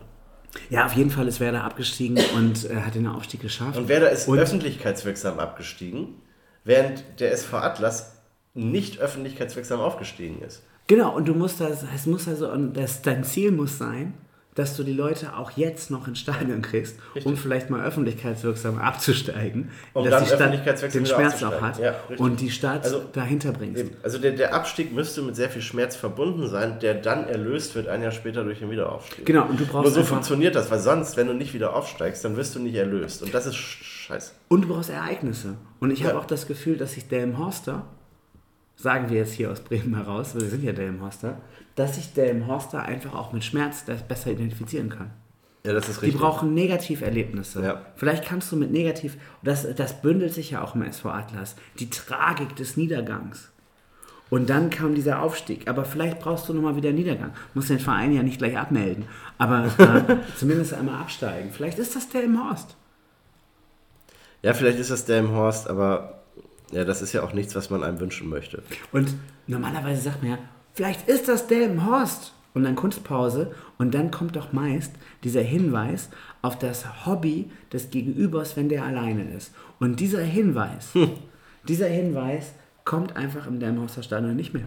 ja, 0.70 0.86
auf 0.86 0.94
jeden 0.94 1.10
Fall 1.10 1.28
ist 1.28 1.40
Werder 1.40 1.64
abgestiegen 1.64 2.18
und 2.36 2.70
äh, 2.70 2.82
hat 2.82 2.96
den 2.96 3.08
Aufstieg 3.08 3.42
geschafft. 3.42 3.78
Und 3.78 3.88
Werder 3.88 4.10
ist 4.12 4.28
Und- 4.28 4.40
öffentlichkeitswirksam 4.40 5.40
abgestiegen, 5.40 6.22
während 6.64 7.04
der 7.20 7.32
SV 7.32 7.58
Atlas 7.58 8.14
nicht 8.54 9.00
öffentlichkeitswirksam 9.00 9.80
aufgestiegen 9.80 10.42
ist. 10.42 10.64
Genau, 10.88 11.16
und 11.16 11.28
du 11.28 11.34
musst 11.34 11.60
das, 11.62 11.84
es 11.96 12.06
muss 12.06 12.28
also, 12.28 12.56
das, 12.56 13.02
dein 13.02 13.24
Ziel 13.24 13.52
muss 13.52 13.78
sein, 13.78 14.14
dass 14.58 14.76
du 14.76 14.84
die 14.84 14.94
Leute 14.94 15.36
auch 15.38 15.52
jetzt 15.52 15.92
noch 15.92 16.08
ins 16.08 16.18
Stadion 16.20 16.64
kriegst, 16.64 16.98
um 17.26 17.38
vielleicht 17.38 17.70
mal 17.70 17.86
öffentlichkeitswirksam 17.86 18.80
abzusteigen, 18.80 19.70
Um 19.94 20.04
dass 20.10 20.22
die 20.24 20.28
Stadt 20.30 20.42
öffentlichkeitswirksam 20.42 21.04
den 21.04 21.06
Schmerz 21.14 21.44
auch 21.44 21.62
hat 21.62 21.78
Ja, 21.80 21.92
richtig. 21.92 22.20
und 22.20 22.42
die 22.42 22.50
Stadt 22.50 22.84
Also- 22.84 23.04
dahinter 23.14 23.52
bringst. 23.52 23.82
Eben. 23.82 23.92
Also 24.02 24.18
der, 24.18 24.32
der 24.32 24.56
Abstieg 24.56 24.92
müsste 24.94 25.22
mit 25.22 25.36
sehr 25.36 25.50
viel 25.52 25.62
Schmerz 25.62 25.96
verbunden 25.96 26.48
sein, 26.50 26.80
der 26.80 26.96
dann 26.96 27.28
erlöst 27.28 27.76
wird 27.76 27.88
ein 27.88 28.02
Jahr 28.02 28.12
später 28.12 28.44
durch 28.44 28.58
den 28.60 28.72
Wiederaufstieg. 28.72 29.26
Genau, 29.28 29.46
und 29.46 29.60
du 29.60 29.66
brauchst 29.68 29.84
Nur 29.84 29.92
so 29.94 30.04
funktioniert 30.04 30.56
das, 30.56 30.72
weil 30.72 30.80
sonst, 30.80 31.18
wenn 31.18 31.28
du 31.28 31.34
nicht 31.34 31.54
wieder 31.54 31.76
aufsteigst, 31.76 32.26
dann 32.26 32.36
wirst 32.36 32.56
du 32.56 32.60
nicht 32.60 32.76
erlöst. 32.76 33.22
Und 33.22 33.34
das 33.36 33.46
ist 33.46 33.56
sch- 33.56 33.84
scheiße. 33.84 34.32
Und 34.48 34.62
du 34.64 34.70
brauchst 34.70 34.90
Ereignisse. 34.90 35.54
Und 35.80 35.92
ich 35.92 36.04
habe 36.04 36.16
Ja. 36.16 36.20
auch 36.20 36.26
das 36.26 36.48
Gefühl, 36.48 36.78
dass 36.78 36.94
sich 36.94 37.08
Delmenhorster, 37.08 37.86
sagen 38.76 39.10
wir 39.12 39.18
jetzt 39.18 39.34
hier 39.34 39.52
aus 39.52 39.60
Bremen 39.60 39.96
heraus, 39.96 40.34
wir 40.34 40.42
sind 40.50 40.64
ja 40.64 40.72
Delmenhorster, 40.72 41.38
dass 41.78 41.96
sich 41.96 42.12
Delmenhorster 42.14 42.84
einfach 42.84 43.14
auch 43.16 43.32
mit 43.32 43.46
Schmerz 43.46 43.86
besser 44.08 44.32
identifizieren 44.32 44.90
kann. 44.90 45.12
Ja, 45.64 45.74
das 45.74 45.88
ist 45.88 46.02
Die 46.02 46.08
richtig. 46.08 46.22
brauchen 46.22 46.54
Negativerlebnisse. 46.54 47.64
Ja. 47.64 47.82
Vielleicht 47.96 48.26
kannst 48.26 48.52
du 48.52 48.56
mit 48.56 48.72
Negativ, 48.72 49.18
das, 49.44 49.68
das 49.76 50.02
bündelt 50.02 50.34
sich 50.34 50.52
ja 50.52 50.64
auch 50.64 50.76
im 50.76 50.82
SV 50.82 51.10
Atlas, 51.10 51.56
die 51.80 51.90
Tragik 51.90 52.56
des 52.56 52.78
Niedergangs. 52.78 53.52
Und 54.30 54.50
dann 54.50 54.70
kam 54.70 54.96
dieser 54.96 55.22
Aufstieg. 55.22 55.70
Aber 55.70 55.86
vielleicht 55.86 56.20
brauchst 56.20 56.50
du 56.50 56.54
nochmal 56.54 56.76
wieder 56.76 56.90
einen 56.90 56.98
Niedergang. 56.98 57.32
Muss 57.54 57.68
den 57.68 57.80
Verein 57.80 58.12
ja 58.12 58.24
nicht 58.24 58.40
gleich 58.40 58.58
abmelden. 58.58 59.06
Aber 59.38 59.66
äh, 59.78 60.18
zumindest 60.36 60.74
einmal 60.74 61.00
absteigen. 61.00 61.52
Vielleicht 61.52 61.80
ist 61.80 61.96
das 61.96 62.10
der 62.10 62.24
im 62.24 62.42
Horst. 62.44 62.76
Ja, 64.42 64.54
vielleicht 64.54 64.80
ist 64.80 64.92
das 64.92 65.06
der 65.06 65.20
im 65.20 65.32
Horst, 65.32 65.70
aber 65.70 66.24
ja, 66.72 66.84
das 66.84 67.02
ist 67.02 67.14
ja 67.14 67.24
auch 67.24 67.34
nichts, 67.34 67.56
was 67.56 67.70
man 67.70 67.84
einem 67.84 68.00
wünschen 68.00 68.30
möchte. 68.30 68.64
Und 68.92 69.14
normalerweise 69.48 70.02
sagt 70.02 70.22
man 70.24 70.32
ja, 70.32 70.38
vielleicht 70.78 71.10
ist 71.10 71.28
das 71.28 71.48
der 71.48 71.66
im 71.66 71.86
Horst. 71.86 72.34
Und 72.54 72.64
dann 72.64 72.76
Kunstpause. 72.76 73.52
Und 73.78 73.94
dann 73.94 74.10
kommt 74.10 74.36
doch 74.36 74.52
meist 74.52 74.94
dieser 75.24 75.42
Hinweis 75.42 76.10
auf 76.42 76.58
das 76.58 77.06
Hobby 77.06 77.52
des 77.72 77.92
Gegenübers, 77.92 78.56
wenn 78.56 78.70
der 78.70 78.84
alleine 78.84 79.32
ist. 79.36 79.54
Und 79.80 80.00
dieser 80.00 80.22
Hinweis, 80.22 80.94
dieser 81.68 81.88
Hinweis 81.88 82.54
kommt 82.84 83.16
einfach 83.16 83.46
im 83.46 83.60
Delmenhorster 83.60 84.02
Stadion 84.02 84.36
nicht 84.36 84.54
mehr. 84.54 84.66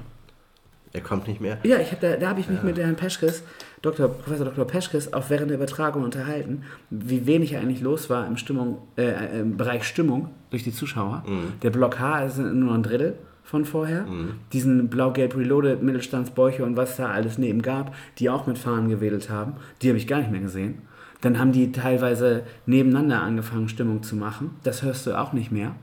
Er 0.92 1.01
kommt 1.01 1.29
nicht 1.29 1.40
mehr. 1.40 1.59
Ja, 1.62 1.79
ich 1.79 1.92
hab 1.92 2.01
da, 2.01 2.16
da 2.16 2.31
habe 2.31 2.40
ich 2.40 2.49
mich 2.49 2.62
mit 2.64 2.77
Herrn 2.77 2.96
Peschkes, 2.96 3.44
Dr. 3.81 4.09
Professor 4.09 4.46
Dr. 4.46 4.66
Peschkes, 4.66 5.12
auch 5.12 5.31
während 5.31 5.51
der 5.51 5.57
Übertragung 5.57 6.03
unterhalten, 6.03 6.64
wie 6.90 7.27
wenig 7.27 7.57
eigentlich 7.57 7.81
los 7.81 8.11
war 8.11 8.27
im, 8.27 8.37
Stimmung, 8.37 8.79
äh, 8.96 9.40
im 9.40 9.57
Bereich 9.57 9.85
Stimmung 9.85 10.31
durch 10.51 10.64
die 10.64 10.73
Zuschauer. 10.73 11.25
Der 11.62 11.70
Block 11.70 11.99
H 12.01 12.25
ist 12.25 12.38
nur 12.38 12.75
ein 12.75 12.83
Drittel 12.83 13.16
von 13.42 13.64
vorher. 13.64 14.07
Diesen 14.53 14.88
Blau-Gelb 14.88 15.37
Reloaded, 15.37 15.83
Mittelstandsbäuche 15.83 16.64
und 16.64 16.76
was 16.76 16.96
da 16.96 17.11
alles 17.11 17.38
neben 17.38 17.62
gab, 17.62 17.94
die 18.18 18.31
auch 18.31 18.46
mit 18.46 18.59
Fahnen 18.59 18.88
gewedelt 18.88 19.31
haben, 19.31 19.55
die 19.83 19.88
habe 19.88 19.98
ich 19.98 20.07
gar 20.07 20.18
nicht 20.18 20.31
mehr 20.31 20.40
gesehen. 20.40 20.83
Dann 21.20 21.38
haben 21.38 21.53
die 21.53 21.72
teilweise 21.72 22.44
nebeneinander 22.66 23.20
angefangen, 23.20 23.68
Stimmung 23.68 24.03
zu 24.03 24.16
machen. 24.16 24.57
Das 24.62 24.83
hörst 24.83 25.07
du 25.07 25.18
auch 25.18 25.33
nicht 25.33 25.53
mehr. 25.53 25.74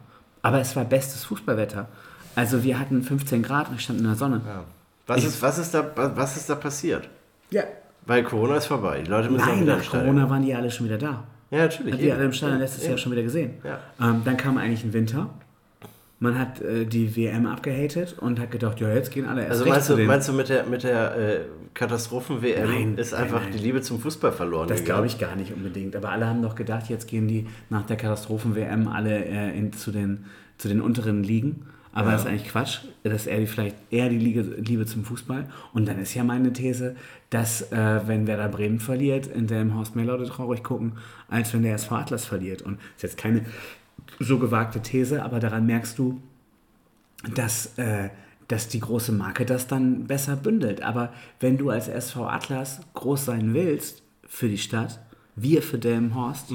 Aber 0.41 0.60
es 0.60 0.76
war 0.76 0.86
bestes 0.86 1.26
Fußballwetter. 1.26 1.88
Also 2.36 2.63
wir 2.63 2.80
hatten 2.80 3.04
15 3.04 3.43
Grad 3.43 3.70
und 3.70 3.76
ich 3.76 3.82
stand 3.82 4.00
in 4.00 4.06
der 4.06 4.15
Sonne. 4.15 4.41
Ja. 4.46 4.63
Was, 5.06 5.24
ist, 5.24 5.41
was, 5.41 5.58
ist 5.58 5.74
da, 5.74 5.91
was 5.96 6.38
ist 6.38 6.50
da 6.50 6.56
passiert? 6.56 7.10
Ja, 7.50 7.63
Weil 8.06 8.24
Corona 8.24 8.58
ist 8.58 8.65
vorbei. 8.65 9.02
Die 9.06 9.10
Leute 9.10 9.30
müssen 9.30 9.46
Nein, 9.48 9.62
wieder 9.62 9.78
nach 9.78 9.84
Stadion. 9.84 10.15
Corona 10.15 10.30
waren 10.30 10.43
die 10.43 10.54
alle 10.54 10.70
schon 10.70 10.86
wieder 10.86 10.98
da. 10.98 11.24
Ja, 11.50 11.60
natürlich. 11.60 11.93
Hat 11.93 12.02
die 12.02 12.12
alle 12.12 12.26
im 12.26 12.34
Stadion 12.34 12.60
letztes 12.60 12.84
Eben. 12.84 12.91
Jahr 12.91 12.98
schon 12.98 13.12
wieder 13.12 13.24
gesehen. 13.24 13.52
Ja. 13.63 13.80
Ähm, 14.02 14.22
dann 14.26 14.38
kam 14.38 14.58
eigentlich 14.58 14.84
ein 14.84 14.93
Winter. 14.93 15.30
Man 16.20 16.38
hat 16.40 16.62
äh, 16.62 16.86
die 16.86 17.16
WM 17.16 17.46
abgehatet 17.46 18.18
und 18.20 18.40
hat 18.40 18.50
gedacht, 18.50 18.80
ja, 18.80 18.92
jetzt 18.92 19.12
gehen 19.12 19.26
alle 19.26 19.42
erst 19.42 19.52
Also 19.52 19.66
meinst 19.66 19.88
zu 19.88 19.96
du, 19.96 20.04
meinst 20.04 20.28
du 20.28 20.34
mit 20.34 20.50
der, 20.50 20.66
mit 20.66 20.84
der 20.84 21.16
äh, 21.16 21.40
Katastrophen-WM 21.76 22.98
ist 22.98 23.12
nein, 23.12 23.24
einfach 23.24 23.42
nein. 23.44 23.52
die 23.52 23.60
Liebe 23.60 23.82
zum 23.82 24.00
Fußball 24.00 24.32
verloren 24.32 24.68
Das 24.68 24.84
glaube 24.84 25.06
ich 25.06 25.20
gar 25.20 25.36
nicht 25.36 25.54
unbedingt. 25.54 25.96
Aber 25.96 26.10
alle 26.10 26.26
haben 26.26 26.42
doch 26.42 26.56
gedacht, 26.56 26.90
jetzt 26.90 27.08
gehen 27.08 27.28
die 27.28 27.48
nach 27.70 27.86
der 27.86 27.98
Katastrophen-WM 27.98 28.88
alle 28.88 29.26
äh, 29.26 29.56
in, 29.56 29.74
zu, 29.74 29.92
den, 29.92 30.26
zu 30.58 30.68
den 30.68 30.82
unteren 30.82 31.24
Ligen. 31.24 31.68
Aber 31.98 32.12
das 32.12 32.22
ist 32.22 32.28
eigentlich 32.28 32.48
Quatsch. 32.48 32.82
Das 33.04 33.22
ist 33.22 33.28
eher 33.28 33.40
die, 33.40 33.48
vielleicht 33.48 33.76
eher 33.90 34.10
die 34.10 34.20
Liga, 34.20 34.44
Liebe 34.58 34.86
zum 34.86 35.04
Fußball. 35.04 35.50
Und 35.74 35.88
dann 35.88 36.00
ist 36.00 36.14
ja 36.14 36.24
meine 36.24 36.54
These, 36.54 36.96
dass 37.32 37.72
äh, 37.72 38.02
wenn 38.06 38.28
Werder 38.28 38.50
Bremen 38.50 38.80
verliert, 38.80 39.26
in 39.26 39.48
Delmenhorst 39.48 39.96
mehr 39.96 40.06
Leute 40.06 40.26
traurig 40.26 40.64
gucken, 40.64 40.94
als 41.28 41.54
wenn 41.54 41.64
der 41.64 41.74
SV 41.74 41.96
Atlas 41.96 42.26
verliert. 42.26 42.62
Und 42.62 42.76
das 42.76 42.98
ist 42.98 43.04
jetzt 43.04 43.18
keine 43.18 43.46
so 44.20 44.40
gewagte 44.40 44.82
These, 44.82 45.24
aber 45.24 45.40
daran 45.40 45.66
merkst 45.66 45.98
du, 45.98 46.22
dass, 47.36 47.78
äh, 47.78 48.10
dass 48.48 48.68
die 48.68 48.80
große 48.80 49.12
Marke 49.12 49.46
das 49.46 49.68
dann 49.68 50.06
besser 50.06 50.36
bündelt. 50.36 50.82
Aber 50.82 51.12
wenn 51.40 51.58
du 51.58 51.70
als 51.70 51.88
SV 51.88 52.28
Atlas 52.28 52.82
groß 52.94 53.26
sein 53.26 53.54
willst 53.54 54.04
für 54.28 54.48
die 54.48 54.58
Stadt, 54.58 55.00
wir 55.36 55.62
für 55.62 55.78
Delmenhorst, 55.78 56.52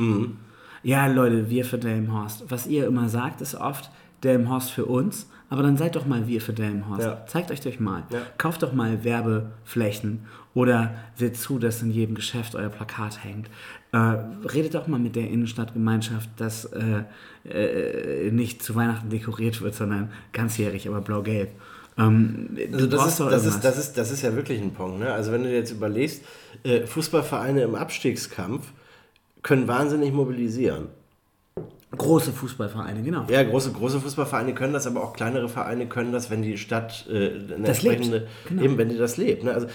ja 0.83 1.07
Leute, 1.07 1.51
wir 1.51 1.65
für 1.65 1.79
Delmenhorst, 1.79 2.51
was 2.51 2.67
ihr 2.67 2.87
immer 2.87 3.09
sagt, 3.09 3.41
ist 3.41 3.55
oft 3.55 3.91
Delmenhorst 4.25 4.71
für 4.71 4.87
uns, 4.87 5.29
aber 5.51 5.63
dann 5.63 5.77
seid 5.77 5.97
doch 5.97 6.07
mal 6.07 6.27
wir 6.27 6.41
für 6.41 6.53
Delmenhorst. 6.53 7.03
Ja. 7.03 7.27
Zeigt 7.27 7.51
euch 7.51 7.61
doch 7.61 7.79
mal. 7.79 8.05
Ja. 8.11 8.23
Kauft 8.39 8.63
doch 8.63 8.73
mal 8.73 9.05
Werbeflächen 9.05 10.27
oder 10.55 10.95
seht 11.15 11.37
zu, 11.37 11.59
dass 11.59 11.83
in 11.83 11.91
jedem 11.91 12.15
Geschäft 12.15 12.55
euer 12.55 12.69
Plakat 12.69 13.23
hängt. 13.23 13.51
Äh, 13.93 13.99
redet 14.49 14.75
doch 14.75 14.87
mal 14.87 14.99
mit 14.99 15.17
der 15.17 15.29
Innenstadtgemeinschaft, 15.29 16.31
dass 16.39 16.65
äh, 16.65 17.03
äh, 17.47 18.31
nicht 18.31 18.63
zu 18.63 18.75
Weihnachten 18.75 19.11
dekoriert 19.11 19.61
wird, 19.61 19.75
sondern 19.75 20.11
ganzjährig, 20.33 20.89
aber 20.89 21.03
blau-gelb. 21.03 21.51
Ähm, 21.99 22.57
Also 22.73 22.87
das 22.87 23.07
ist, 23.07 23.21
das, 23.21 23.45
ist, 23.45 23.61
das, 23.65 23.79
ist, 23.79 23.99
das 23.99 24.11
ist 24.11 24.23
ja 24.23 24.35
wirklich 24.35 24.63
ein 24.63 24.73
Punkt. 24.73 24.99
Ne? 24.99 25.13
Also 25.13 25.31
wenn 25.31 25.43
du 25.43 25.51
dir 25.51 25.57
jetzt 25.57 25.73
überlegst, 25.73 26.23
äh, 26.65 26.87
Fußballvereine 26.87 27.61
im 27.63 27.75
Abstiegskampf 27.75 28.73
können 29.43 29.69
wahnsinnig 29.69 30.11
mobilisieren. 30.13 30.87
Große 31.95 32.33
Fußballvereine, 32.33 33.03
genau. 33.03 33.27
Ja, 33.29 33.43
große, 33.43 33.73
große 33.73 34.01
Fußballvereine 34.01 34.55
können 34.55 34.73
das, 34.73 34.87
aber 34.87 35.05
auch 35.05 35.13
kleinere 35.13 35.51
Vereine 35.51 35.85
können 35.87 36.11
das, 36.13 36.31
wenn 36.31 36.41
die 36.41 36.57
Stadt 36.57 37.07
äh, 37.11 37.33
eine 37.55 37.67
Das 37.67 37.83
lebt. 37.83 37.97
entsprechende, 37.97 38.27
Genau. 38.49 38.63
eben 38.63 38.79
wenn 38.79 38.89
die 38.89 38.97
das 38.97 39.19
lebt. 39.19 39.45
Ne? 39.45 39.53
Also 39.53 39.67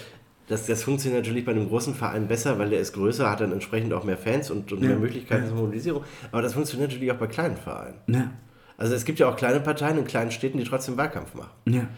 das, 0.48 0.66
das 0.66 0.82
funktioniert 0.82 1.24
natürlich 1.24 1.44
bei 1.44 1.52
einem 1.52 1.68
großen 1.68 1.94
Verein 1.94 2.26
besser, 2.28 2.58
weil 2.58 2.70
der 2.70 2.80
ist 2.80 2.92
größer, 2.94 3.30
hat 3.30 3.40
dann 3.40 3.52
entsprechend 3.52 3.92
auch 3.92 4.04
mehr 4.04 4.16
Fans 4.16 4.50
und, 4.50 4.72
und 4.72 4.82
Ja. 4.82 4.88
mehr 4.90 4.98
Möglichkeiten 4.98 5.46
zur 5.46 5.56
Mobilisierung. 5.56 6.04
Aber 6.32 6.42
das 6.42 6.54
funktioniert 6.54 6.90
natürlich 6.90 7.12
auch 7.12 7.16
bei 7.18 7.26
kleinen 7.26 7.56
Vereinen. 7.56 7.98
Ja. 8.06 8.30
Also 8.76 8.94
es 8.94 9.04
gibt 9.04 9.18
ja 9.18 9.28
auch 9.28 9.36
kleine 9.36 9.60
Parteien 9.60 9.98
in 9.98 10.04
kleinen 10.04 10.30
Städten, 10.30 10.58
die 10.58 10.64
trotzdem 10.64 10.96
Wahlkampf 10.96 11.34
machen. 11.34 11.50
ja. 11.66 11.88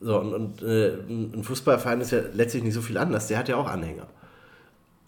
So, 0.00 0.20
und, 0.20 0.32
und 0.32 0.62
äh, 0.62 0.92
ein 1.08 1.42
Fußballverein 1.42 2.00
ist 2.00 2.12
ja 2.12 2.20
letztlich 2.32 2.62
nicht 2.62 2.74
so 2.74 2.82
viel 2.82 2.96
anders, 2.98 3.26
der 3.26 3.36
hat 3.36 3.48
ja 3.48 3.56
auch 3.56 3.68
Anhänger. 3.68 4.06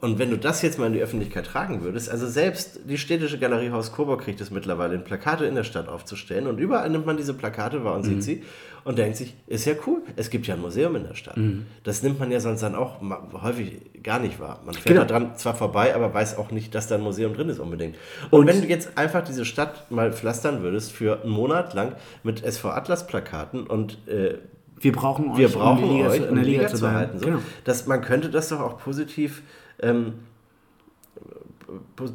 Und 0.00 0.18
wenn 0.18 0.30
du 0.30 0.38
das 0.38 0.62
jetzt 0.62 0.78
mal 0.78 0.86
in 0.86 0.94
die 0.94 1.00
Öffentlichkeit 1.02 1.44
tragen 1.46 1.82
würdest, 1.82 2.08
also 2.10 2.26
selbst 2.26 2.80
die 2.88 2.96
städtische 2.96 3.38
Galerie 3.38 3.70
Haus 3.70 3.92
Coburg 3.92 4.22
kriegt 4.22 4.40
es 4.40 4.50
mittlerweile, 4.50 4.94
in 4.94 5.04
Plakate 5.04 5.44
in 5.44 5.54
der 5.54 5.64
Stadt 5.64 5.88
aufzustellen 5.88 6.46
und 6.46 6.58
überall 6.58 6.88
nimmt 6.88 7.04
man 7.04 7.18
diese 7.18 7.34
Plakate 7.34 7.84
wahr 7.84 7.96
und 7.96 8.04
sieht 8.04 8.22
sie 8.22 8.42
und 8.84 8.96
denkt 8.96 9.18
sich, 9.18 9.34
ist 9.46 9.66
ja 9.66 9.74
cool, 9.86 10.00
es 10.16 10.30
gibt 10.30 10.46
ja 10.46 10.54
ein 10.54 10.60
Museum 10.62 10.96
in 10.96 11.04
der 11.06 11.14
Stadt. 11.14 11.38
Das 11.84 12.02
nimmt 12.02 12.18
man 12.18 12.30
ja 12.32 12.40
sonst 12.40 12.62
dann 12.62 12.74
auch 12.74 12.96
häufig 13.42 14.02
gar 14.02 14.18
nicht 14.20 14.40
wahr. 14.40 14.60
Man 14.64 14.72
fährt 14.74 14.86
Genau. 14.86 15.00
da 15.02 15.06
dran 15.06 15.36
zwar 15.36 15.54
vorbei, 15.54 15.94
aber 15.94 16.14
weiß 16.14 16.38
auch 16.38 16.50
nicht, 16.50 16.74
dass 16.74 16.86
da 16.86 16.94
ein 16.94 17.02
Museum 17.02 17.34
drin 17.34 17.50
ist 17.50 17.58
unbedingt. 17.58 17.96
Und, 18.30 18.46
wenn 18.46 18.62
du 18.62 18.68
jetzt 18.68 18.96
einfach 18.96 19.22
diese 19.22 19.44
Stadt 19.44 19.90
mal 19.90 20.14
pflastern 20.14 20.62
würdest 20.62 20.92
für 20.92 21.20
einen 21.22 21.30
Monat 21.30 21.74
lang 21.74 21.92
mit 22.22 22.42
SV 22.42 22.70
Atlas 22.70 23.06
Plakaten 23.06 23.66
und 23.66 23.98
äh, 24.08 24.38
Wir 24.80 24.92
brauchen 24.92 25.32
euch, 25.32 25.36
wir 25.36 25.48
brauchen 25.50 25.84
um 25.84 25.90
die 25.90 25.96
Liga 25.98 26.08
euch, 26.08 26.20
zu, 26.22 26.26
in 26.26 26.34
der 26.36 26.44
Liga, 26.44 26.62
Liga 26.62 26.74
zu 26.74 26.90
halten. 26.90 27.18
So. 27.18 27.26
Genau. 27.26 27.38
Das, 27.64 27.86
man 27.86 28.00
könnte 28.00 28.30
das 28.30 28.48
doch 28.48 28.60
auch 28.60 28.78
positiv, 28.78 29.42
ähm, 29.82 30.14
po 31.96 32.06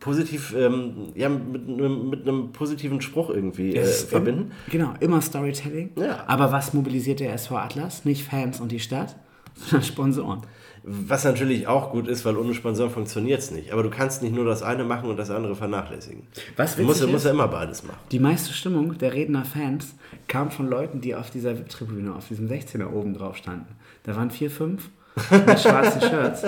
positiv, 0.00 0.54
ähm, 0.54 1.12
ja, 1.14 1.30
mit, 1.30 1.66
einem- 1.66 2.10
mit 2.10 2.28
einem 2.28 2.52
positiven 2.52 3.00
Spruch 3.00 3.30
irgendwie 3.30 3.74
äh, 3.74 3.80
ist 3.82 4.10
verbinden. 4.10 4.52
Im, 4.66 4.70
genau, 4.72 4.92
immer 5.00 5.22
Storytelling. 5.22 5.92
Ja. 5.96 6.24
Aber 6.26 6.52
was 6.52 6.74
mobilisiert 6.74 7.20
der 7.20 7.32
SV 7.32 7.56
Atlas? 7.56 8.04
Nicht 8.04 8.22
Fans 8.24 8.60
und 8.60 8.70
die 8.70 8.80
Stadt, 8.80 9.16
sondern 9.54 9.82
Sponsoren. 9.82 10.42
Was 10.86 11.24
natürlich 11.24 11.66
auch 11.68 11.90
gut 11.92 12.06
ist, 12.06 12.26
weil 12.26 12.36
ohne 12.36 12.52
Sponsoren 12.52 12.90
funktioniert 12.90 13.38
es 13.40 13.50
nicht. 13.50 13.72
Aber 13.72 13.82
du 13.82 13.88
kannst 13.88 14.20
nicht 14.22 14.34
nur 14.34 14.44
das 14.44 14.62
eine 14.62 14.84
machen 14.84 15.08
und 15.08 15.16
das 15.16 15.30
andere 15.30 15.56
vernachlässigen. 15.56 16.24
Was 16.56 16.76
du 16.76 16.82
musst, 16.82 17.00
du 17.00 17.06
musst 17.06 17.18
ist- 17.20 17.24
ja 17.24 17.30
immer 17.30 17.48
beides 17.48 17.82
machen. 17.82 17.96
Die 18.12 18.18
meiste 18.18 18.52
Stimmung 18.52 18.98
der 18.98 19.14
Redner 19.14 19.46
Fans 19.46 19.94
kam 20.28 20.50
von 20.50 20.68
Leuten, 20.68 21.00
die 21.00 21.14
auf 21.14 21.30
dieser 21.30 21.56
VIP-Tribüne, 21.56 22.14
auf 22.14 22.28
diesem 22.28 22.46
16er 22.46 22.92
oben 22.92 23.14
drauf 23.14 23.38
standen. 23.38 23.74
Da 24.02 24.14
waren 24.16 24.30
vier, 24.30 24.50
fünf 24.50 24.90
mit 25.30 25.60
schwarzen 25.60 26.00
Shirts. 26.00 26.42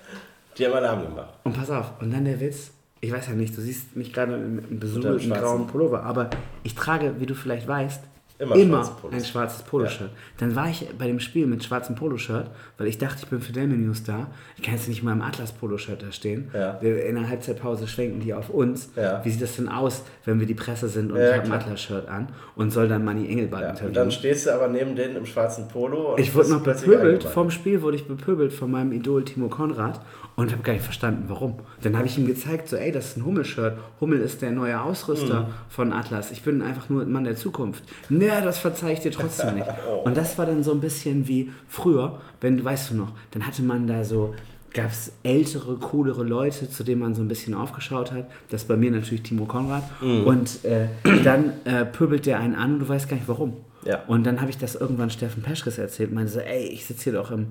Die 0.58 0.66
haben 0.66 0.74
Alarm 0.74 1.02
gemacht. 1.02 1.34
Und 1.44 1.56
pass 1.56 1.70
auf, 1.70 1.92
und 2.00 2.12
dann 2.12 2.24
der 2.24 2.40
Witz. 2.40 2.72
Ich 3.00 3.10
weiß 3.10 3.28
ja 3.28 3.34
nicht, 3.34 3.56
du 3.56 3.60
siehst 3.60 3.96
mich 3.96 4.12
gerade 4.12 4.34
im, 4.34 4.60
im 4.70 4.78
besudelten 4.78 5.32
grauen 5.32 5.66
Pullover, 5.66 6.04
aber 6.04 6.30
ich 6.62 6.74
trage, 6.74 7.16
wie 7.18 7.26
du 7.26 7.34
vielleicht 7.34 7.66
weißt, 7.66 8.00
Immer 8.42 8.56
immer 8.56 8.90
ein 9.10 9.24
schwarzes 9.24 9.62
Poloshirt. 9.62 10.10
Dann 10.38 10.56
war 10.56 10.68
ich 10.68 10.86
bei 10.98 11.06
dem 11.06 11.20
Spiel 11.20 11.46
mit 11.46 11.62
schwarzem 11.62 11.94
Poloshirt, 11.94 12.50
weil 12.78 12.88
ich 12.88 12.98
dachte, 12.98 13.18
ich 13.22 13.28
bin 13.28 13.40
für 13.40 13.52
Delme 13.52 13.74
News 13.76 14.02
da. 14.02 14.26
Ich 14.56 14.62
kann 14.62 14.74
jetzt 14.74 14.88
nicht 14.88 15.02
mal 15.02 15.12
im 15.12 15.22
Atlas-Poloshirt 15.22 16.02
da 16.02 16.10
stehen. 16.12 16.50
Ja. 16.52 16.72
In 16.78 17.14
der 17.14 17.28
Halbzeitpause 17.28 17.86
schwenken 17.86 18.20
die 18.20 18.34
auf 18.34 18.50
uns. 18.50 18.90
Ja. 18.96 19.24
Wie 19.24 19.30
sieht 19.30 19.42
das 19.42 19.56
denn 19.56 19.68
aus, 19.68 20.02
wenn 20.24 20.40
wir 20.40 20.46
die 20.46 20.54
Presse 20.54 20.88
sind 20.88 21.12
und 21.12 21.18
Ja, 21.18 21.30
ich 21.30 21.36
habe 21.36 21.46
ein. 21.46 21.52
Atlas-Shirt 21.52 22.08
an 22.08 22.28
und 22.56 22.70
soll 22.72 22.88
dann 22.88 23.04
Manny 23.04 23.28
Engelbart 23.28 23.62
Ja, 23.62 23.68
und 23.68 23.74
interviewen? 23.74 23.94
dann 23.94 24.10
stehst 24.10 24.46
du 24.46 24.54
aber 24.54 24.68
neben 24.68 24.96
denen 24.96 25.16
im 25.16 25.26
schwarzen 25.26 25.68
Polo. 25.68 26.14
Und 26.14 26.20
Ich 26.20 26.34
wurde 26.34 26.50
noch 26.50 26.62
bepöbelt, 26.62 27.24
vom 27.24 27.50
Spiel 27.50 27.80
wurde 27.82 27.96
ich 27.96 28.06
bepöbelt 28.08 28.52
von 28.52 28.70
meinem 28.70 28.92
Idol 28.92 29.24
Timo 29.24 29.48
Konrad 29.48 30.00
und 30.34 30.50
habe 30.50 30.62
gar 30.62 30.72
nicht 30.72 30.84
verstanden, 30.84 31.24
warum. 31.28 31.58
Dann 31.82 31.96
habe 31.96 32.06
ich 32.06 32.18
ihm 32.18 32.26
gezeigt, 32.26 32.68
so, 32.68 32.76
ey, 32.76 32.90
das 32.90 33.08
ist 33.10 33.16
ein 33.18 33.24
Hummel-Shirt. 33.24 33.76
Hummel 34.00 34.20
ist 34.20 34.42
der 34.42 34.50
neue 34.50 34.80
Ausrüster 34.80 35.48
von 35.68 35.92
Atlas. 35.92 36.30
Ich 36.32 36.42
bin 36.42 36.62
einfach 36.62 36.88
nur 36.88 37.02
ein 37.02 37.12
Mann 37.12 37.24
der 37.24 37.36
Zukunft. 37.36 37.84
Naja, 38.32 38.44
das 38.44 38.58
verzeih 38.58 38.94
ich 38.94 39.00
dir 39.00 39.12
trotzdem 39.12 39.56
nicht. 39.56 39.66
Und 40.04 40.16
das 40.16 40.38
war 40.38 40.46
dann 40.46 40.62
so 40.62 40.72
ein 40.72 40.80
bisschen 40.80 41.28
wie 41.28 41.52
früher, 41.68 42.20
wenn 42.40 42.56
du, 42.56 42.64
weißt 42.64 42.90
du 42.90 42.94
noch, 42.94 43.12
dann 43.32 43.46
hatte 43.46 43.62
man 43.62 43.86
da 43.86 44.04
so, 44.04 44.34
gab 44.72 44.90
es 44.90 45.12
ältere, 45.22 45.76
coolere 45.76 46.24
Leute, 46.24 46.70
zu 46.70 46.82
denen 46.82 47.02
man 47.02 47.14
so 47.14 47.20
ein 47.20 47.28
bisschen 47.28 47.52
aufgeschaut 47.52 48.10
hat. 48.10 48.30
Das 48.48 48.62
ist 48.62 48.68
bei 48.68 48.76
mir 48.76 48.90
natürlich 48.90 49.22
Timo 49.22 49.44
Konrad. 49.44 49.82
Und 50.24 50.64
äh, 50.64 50.86
dann 51.24 51.52
äh, 51.64 51.84
pöbelt 51.84 52.24
der 52.24 52.40
einen 52.40 52.54
an 52.54 52.74
und 52.74 52.78
du 52.80 52.88
weißt 52.88 53.08
gar 53.08 53.16
nicht 53.16 53.28
warum. 53.28 53.58
Ja. 53.84 54.02
Und 54.06 54.24
dann 54.24 54.40
habe 54.40 54.48
ich 54.48 54.56
das 54.56 54.76
irgendwann 54.76 55.10
Steffen 55.10 55.42
Peschkes 55.42 55.76
erzählt 55.76 56.10
und 56.10 56.14
meinte 56.14 56.32
so, 56.32 56.40
ey, 56.40 56.64
ich 56.68 56.86
sitze 56.86 57.04
hier 57.04 57.12
doch 57.14 57.30
im, 57.32 57.48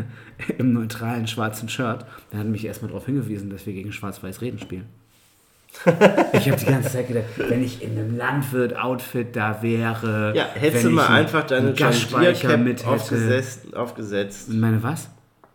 im 0.58 0.74
neutralen 0.74 1.26
schwarzen 1.26 1.68
Shirt. 1.68 2.04
Dann 2.30 2.40
hat 2.40 2.46
mich 2.48 2.66
erstmal 2.66 2.90
darauf 2.90 3.06
hingewiesen, 3.06 3.48
dass 3.48 3.64
wir 3.64 3.72
gegen 3.72 3.92
Schwarz-Weiß 3.92 4.42
Reden 4.42 4.58
spielen. 4.58 4.86
Ich 6.32 6.50
habe 6.50 6.60
die 6.60 6.66
ganze 6.66 6.90
Zeit 6.90 7.08
gedacht, 7.08 7.24
wenn 7.36 7.62
ich 7.62 7.82
in 7.82 7.92
einem 7.92 8.16
Landwirt-Outfit 8.16 9.34
da 9.34 9.62
wäre. 9.62 10.32
Ja, 10.34 10.46
hättest 10.54 10.84
du 10.84 10.90
mal 10.90 11.04
ich 11.04 11.10
einfach 11.10 11.44
deine 11.44 11.68
John 11.68 11.76
Gasspeicher 11.90 12.48
Deere 12.48 12.58
mit 12.58 12.78
Cap 12.78 12.86
hätte. 12.86 13.02
aufgesetzt, 13.02 13.74
aufgesetzt, 13.74 14.48
Meine 14.50 14.82
was? 14.82 15.08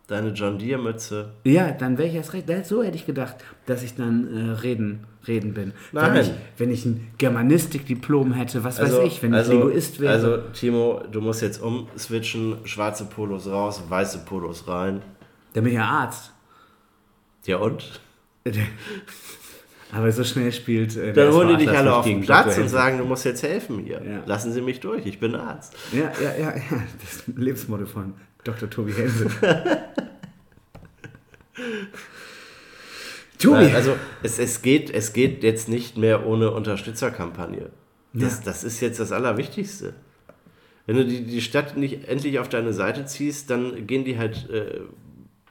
deine 0.08 0.30
John 0.30 0.60
Deere 0.60 0.82
Mütze. 0.82 1.34
Ja, 1.44 1.72
dann 1.72 1.98
wäre 1.98 2.08
ich 2.08 2.16
erst 2.16 2.34
recht. 2.34 2.48
So 2.66 2.84
hätte 2.84 2.96
ich 2.96 3.06
gedacht, 3.06 3.36
dass 3.66 3.84
ich 3.84 3.96
dann 3.96 4.28
äh, 4.36 4.52
reden, 4.62 5.06
reden 5.28 5.54
bin. 5.54 5.74
Nein. 5.92 6.14
Wenn 6.14 6.22
ich, 6.22 6.32
wenn 6.58 6.72
ich 6.72 6.86
ein 6.86 7.12
Germanistik-Diplom 7.18 8.34
hätte, 8.34 8.64
was 8.64 8.80
Also, 8.80 8.98
weiß 9.00 9.08
ich, 9.08 9.24
wenn 9.24 9.32
ich 9.32 9.40
also, 9.40 9.52
Linguist 9.54 10.00
wäre. 10.00 10.14
Also, 10.14 10.38
Timo, 10.54 11.02
du 11.12 11.22
musst 11.22 11.42
jetzt 11.42 11.62
umswitchen, 11.62 12.58
schwarze 12.66 13.06
Polos 13.06 13.48
raus, 13.48 13.84
weiße 13.88 14.20
Polos 14.26 14.68
rein. 14.68 15.02
dann 15.54 15.64
bin 15.64 15.74
ich 15.74 15.80
ja 15.80 15.86
Arzt. 15.86 16.32
Ja 17.46 17.58
und? 17.58 18.02
Aber 19.94 20.12
so 20.12 20.24
schnell 20.24 20.52
spielt. 20.52 20.98
Äh, 20.98 21.14
Dann 21.14 21.32
holen 21.34 21.50
die 21.50 21.66
dich 21.66 21.70
alle 21.70 21.94
auf 21.96 22.04
den 22.06 22.22
Platz 22.22 22.58
und 22.58 22.68
sagen, 22.68 22.98
du 22.98 23.06
musst 23.06 23.26
jetzt 23.26 23.44
helfen 23.44 23.80
hier. 23.86 24.02
Ja. 24.04 24.24
Lassen 24.26 24.52
Sie 24.52 24.62
mich 24.62 24.80
durch, 24.80 25.06
ich 25.06 25.20
bin 25.20 25.36
Arzt. 25.36 25.76
Ja, 25.92 26.12
ja, 26.22 26.34
ja, 26.36 26.56
ja. 26.56 26.84
Das 27.02 27.24
Lebensmotto 27.36 27.86
von 27.86 28.14
Dr. 28.44 28.70
Tobi 28.70 28.92
Hense. 28.94 29.28
Tobi! 33.40 33.56
Nein, 33.56 33.76
also 33.76 33.96
es, 34.22 34.40
es, 34.40 34.62
geht, 34.62 34.90
es 34.90 35.14
geht 35.14 35.44
jetzt 35.44 35.68
nicht 35.70 35.98
mehr 35.98 36.26
ohne 36.26 36.52
Unterstützerkampagne. 36.52 37.70
Das, 38.14 38.38
Ja. 38.38 38.42
das 38.46 38.64
ist 38.64 38.80
jetzt 38.82 39.00
das 39.00 39.12
Allerwichtigste. 39.12 39.94
Wenn 40.86 40.98
du 40.98 41.06
die, 41.06 41.24
die 41.26 41.42
Stadt 41.42 41.78
nicht 41.78 42.08
endlich 42.08 42.40
auf 42.40 42.50
deine 42.50 42.74
Seite 42.74 43.06
ziehst, 43.06 43.50
dann 43.50 43.88
gehen 43.88 44.06
die 44.06 44.18
halt, 44.18 44.50
äh, 44.50 44.82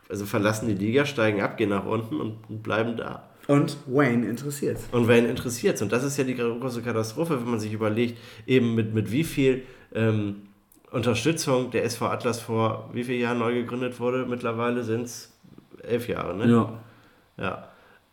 also 0.09 0.27
verlassen 0.27 0.69
die 0.69 0.75
Liga, 0.75 1.07
steigen 1.07 1.41
ab, 1.41 1.57
gehen 1.57 1.71
nach 1.71 1.87
unten 1.87 2.21
und 2.21 2.63
bleiben 2.63 2.97
da. 2.97 3.29
Und 3.49 3.77
Wayne 3.87 4.27
interessiert. 4.29 4.79
Und 4.93 5.09
wen 5.09 5.27
interessiert 5.27 5.81
Und 5.83 5.93
das 5.93 6.05
ist 6.05 6.17
ja 6.17 6.25
die 6.25 6.35
große 6.35 6.83
Katastrophe, 6.83 7.41
wenn 7.41 7.51
man 7.51 7.61
sich 7.61 7.73
überlegt, 7.73 8.19
eben 8.47 8.75
mit, 8.75 8.95
mit 8.95 9.11
wie 9.11 9.25
viel 9.25 9.65
ähm, 9.95 10.43
Unterstützung 10.91 11.71
der 11.71 11.85
SV 11.85 12.07
Atlas 12.07 12.41
vor 12.41 12.91
wie 12.93 13.05
vielen 13.05 13.21
Jahren 13.21 13.39
neu 13.39 13.55
gegründet 13.55 13.99
wurde. 13.99 14.27
Mittlerweile 14.27 14.85
sind 14.85 15.07
es 15.07 15.33
elf 15.83 16.09
Jahre, 16.09 16.37
ne? 16.37 16.51
Ja. 16.51 16.73
Ja. 17.39 17.69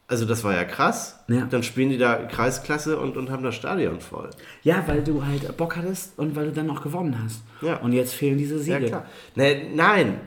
Also 0.07 0.25
das 0.25 0.43
war 0.43 0.55
ja 0.55 0.63
krass. 0.63 1.19
Ja. 1.27 1.45
Dann 1.45 1.61
spielen 1.61 1.91
die 1.91 1.99
da 1.99 2.15
Kreisklasse 2.15 2.97
und, 2.97 3.15
und 3.15 3.29
haben 3.29 3.43
das 3.43 3.53
Stadion 3.53 3.99
voll. 3.99 4.31
ja, 4.63 4.83
weil 4.87 5.03
du 5.03 5.23
halt 5.23 5.55
Bock 5.55 5.75
hattest 5.75 6.17
und 6.17 6.35
weil 6.35 6.45
du 6.45 6.51
dann 6.51 6.69
auch 6.71 6.81
gewonnen 6.81 7.15
hast. 7.23 7.43
Ja. 7.61 7.77
Und 7.77 7.93
jetzt 7.93 8.15
fehlen 8.15 8.39
diese 8.39 8.57
Siege. 8.57 8.79
Ja, 8.79 8.87
klar. 8.87 9.05
Ne, 9.35 9.69
nein, 9.75 10.19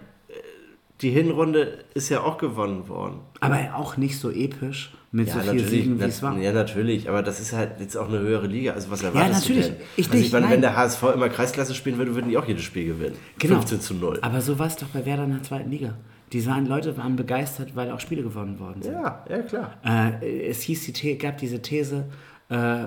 die 1.02 1.10
Hinrunde 1.10 1.84
ist 1.94 2.08
ja 2.08 2.22
auch 2.22 2.38
gewonnen 2.38 2.88
worden. 2.88 3.20
Aber 3.40 3.58
auch 3.74 3.96
nicht 3.96 4.18
so 4.18 4.30
episch 4.30 4.94
mit 5.10 5.30
so 5.30 5.40
vielen 5.40 5.68
Siegen, 5.68 6.00
wie 6.00 6.04
es 6.04 6.22
war. 6.22 6.38
Ja, 6.38 6.52
natürlich, 6.52 7.08
aber 7.08 7.22
das 7.22 7.40
ist 7.40 7.52
halt 7.52 7.80
jetzt 7.80 7.96
auch 7.96 8.08
eine 8.08 8.20
höhere 8.20 8.46
Liga. 8.46 8.72
Also 8.72 8.90
was 8.90 9.02
erwartest 9.02 9.42
natürlich. 9.42 9.66
du 9.66 9.72
denn? 9.72 9.80
Ich 9.96 10.06
also 10.06 10.16
nicht, 10.16 10.26
ich 10.28 10.32
meine, 10.32 10.48
wenn 10.48 10.60
der 10.60 10.76
HSV 10.76 11.02
immer 11.14 11.28
Kreisklasse 11.28 11.74
spielen 11.74 11.98
würde, 11.98 12.14
würden 12.14 12.30
die 12.30 12.38
auch 12.38 12.46
jedes 12.46 12.62
Spiel 12.62 12.86
gewinnen. 12.86 13.16
Genau. 13.38 13.56
15 13.56 13.80
zu 13.80 13.94
0. 13.94 14.20
Aber 14.22 14.40
so 14.40 14.58
war 14.58 14.68
es 14.68 14.76
doch 14.76 14.88
bei 14.88 15.04
Werder 15.04 15.24
in 15.24 15.32
der 15.32 15.42
zweiten 15.42 15.70
Liga. 15.70 15.94
Die 16.32 16.46
waren, 16.46 16.66
Leute 16.66 16.96
waren 16.96 17.16
begeistert, 17.16 17.76
weil 17.76 17.90
auch 17.90 18.00
Spiele 18.00 18.22
gewonnen 18.22 18.58
worden 18.58 18.80
sind. 18.80 18.94
Ja, 18.94 19.22
ja, 19.28 19.42
klar. 19.42 19.74
Äh, 19.84 20.48
es 20.48 20.62
hieß 20.62 20.90
die 20.92 21.18
gab 21.18 21.36
diese 21.36 21.60
These, 21.60 22.06
äh, 22.48 22.84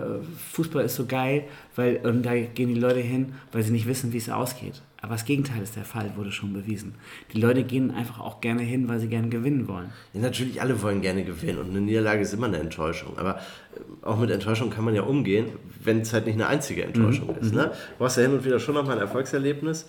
Fußball 0.51 0.85
ist 0.85 0.95
so 0.95 1.05
geil, 1.05 1.43
weil 1.75 1.97
und 1.97 2.23
da 2.23 2.35
gehen 2.35 2.69
die 2.73 2.79
Leute 2.79 2.99
hin, 2.99 3.33
weil 3.51 3.61
sie 3.61 3.71
nicht 3.71 3.87
wissen, 3.87 4.13
wie 4.13 4.17
es 4.17 4.29
ausgeht. 4.29 4.81
Aber 5.05 5.13
das 5.13 5.25
Gegenteil 5.25 5.61
ist 5.61 5.75
der 5.75 5.85
Fall, 5.85 6.11
wurde 6.15 6.31
schon 6.31 6.51
bewiesen. 6.51 6.95
Die 7.31 7.39
Leute 7.39 7.63
gehen 7.63 7.91
einfach 7.91 8.19
auch 8.19 8.41
gerne 8.41 8.63
hin, 8.63 8.87
weil 8.87 8.99
sie 8.99 9.07
gerne 9.07 9.29
gewinnen 9.29 9.67
wollen. 9.67 9.91
Ja, 10.13 10.21
natürlich, 10.21 10.59
alle 10.63 10.81
wollen 10.81 11.01
gerne 11.01 11.23
gewinnen 11.23 11.59
und 11.59 11.69
eine 11.69 11.81
Niederlage 11.81 12.21
ist 12.21 12.33
immer 12.33 12.47
eine 12.47 12.57
Enttäuschung. 12.57 13.15
Aber 13.19 13.35
äh, 13.35 14.03
auch 14.03 14.17
mit 14.17 14.31
Enttäuschung 14.31 14.71
kann 14.71 14.83
man 14.83 14.95
ja 14.95 15.03
umgehen, 15.03 15.45
wenn 15.83 15.99
es 16.01 16.11
halt 16.11 16.25
nicht 16.25 16.33
eine 16.33 16.47
einzige 16.47 16.83
Enttäuschung 16.83 17.27
Mhm. 17.35 17.39
ist. 17.39 17.53
Ne? 17.53 17.65
Du 17.65 17.97
brauchst 17.99 18.17
ja 18.17 18.23
hin 18.23 18.33
und 18.33 18.43
wieder 18.45 18.59
schon 18.59 18.73
noch 18.73 18.83
mal 18.83 18.93
ein 18.93 18.97
Erfolgserlebnis. 18.99 19.85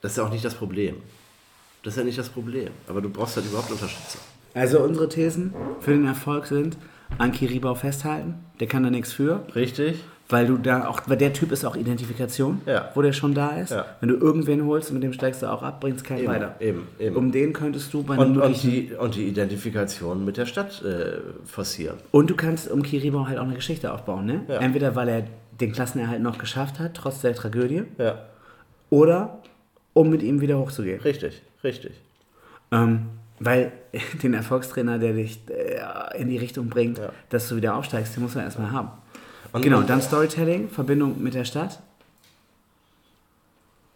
Das 0.00 0.10
ist 0.10 0.16
ja 0.18 0.24
auch 0.24 0.30
nicht 0.32 0.44
das 0.44 0.54
Problem. 0.56 0.96
Das 1.84 1.92
ist 1.94 1.98
ja 1.98 2.04
nicht 2.04 2.18
das 2.18 2.30
Problem. 2.30 2.70
Aber 2.88 3.00
du 3.00 3.08
brauchst 3.10 3.36
halt 3.36 3.46
überhaupt 3.46 3.70
Unterstützung. 3.70 4.20
Also 4.54 4.80
unsere 4.80 5.08
Thesen 5.08 5.54
für 5.78 5.92
den 5.92 6.06
Erfolg 6.06 6.46
sind, 6.46 6.76
Anki 7.18 7.46
Riebau 7.46 7.76
festhalten, 7.76 8.34
der 8.58 8.66
kann 8.66 8.82
da 8.82 8.90
nichts 8.90 9.12
für, 9.12 9.46
Richtig? 9.54 10.02
Weil 10.28 10.46
du 10.46 10.56
da 10.56 10.86
auch, 10.88 11.02
weil 11.06 11.18
der 11.18 11.32
Typ 11.34 11.52
ist 11.52 11.64
auch 11.64 11.76
Identifikation, 11.76 12.62
Ja. 12.66 12.90
wo 12.94 13.02
der 13.02 13.12
schon 13.12 13.34
da 13.34 13.50
ist. 13.58 13.70
Ja. 13.72 13.84
Wenn 14.00 14.08
du 14.08 14.16
irgendwen 14.16 14.64
holst 14.64 14.88
und 14.90 14.94
mit 14.94 15.02
dem 15.02 15.12
steigst 15.12 15.42
du 15.42 15.46
auch 15.52 15.62
ab, 15.62 15.80
bringst 15.80 16.04
keinen 16.04 16.20
Eben, 16.20 16.28
weiter. 16.28 16.54
eben, 16.60 16.88
eben. 16.98 17.16
Um 17.16 17.30
den 17.30 17.52
könntest 17.52 17.92
du 17.92 18.02
bei 18.02 18.16
Und, 18.16 18.38
und, 18.38 18.62
die, 18.62 18.92
und 18.98 19.14
die 19.16 19.24
Identifikation 19.28 20.24
mit 20.24 20.36
der 20.38 20.46
Stadt 20.46 20.82
äh, 20.82 21.18
forcieren. 21.44 21.98
Und 22.10 22.30
du 22.30 22.36
kannst 22.36 22.70
um 22.70 22.82
Kiribau 22.82 23.26
halt 23.26 23.38
auch 23.38 23.44
eine 23.44 23.54
Geschichte 23.54 23.92
aufbauen, 23.92 24.24
ne? 24.26 24.40
Ja. 24.48 24.60
Entweder 24.60 24.94
weil 24.96 25.08
er 25.08 25.22
den 25.60 25.72
Klassenerhalt 25.72 26.22
noch 26.22 26.38
geschafft 26.38 26.78
hat, 26.80 26.94
trotz 26.94 27.20
der 27.20 27.34
Tragödie, 27.34 27.82
Ja, 27.98 28.18
oder 28.90 29.38
um 29.92 30.08
mit 30.10 30.22
ihm 30.22 30.40
wieder 30.40 30.58
hochzugehen. 30.58 31.00
richtig, 31.00 31.42
richtig. 31.62 31.92
Ähm, 32.72 33.06
weil 33.40 33.72
den 34.22 34.34
Erfolgstrainer, 34.34 34.98
der 34.98 35.12
dich 35.12 35.40
äh, 35.50 36.20
in 36.20 36.28
die 36.28 36.38
Richtung 36.38 36.68
bringt, 36.68 37.00
dass 37.28 37.48
du 37.48 37.56
wieder 37.56 37.76
aufsteigst, 37.76 38.16
den 38.16 38.22
muss 38.22 38.34
man 38.34 38.44
erstmal 38.44 38.70
haben. 38.72 38.88
Und- 39.54 39.62
genau, 39.62 39.82
dann 39.82 40.02
Storytelling, 40.02 40.68
Verbindung 40.68 41.22
mit 41.22 41.34
der 41.34 41.44
Stadt, 41.44 41.80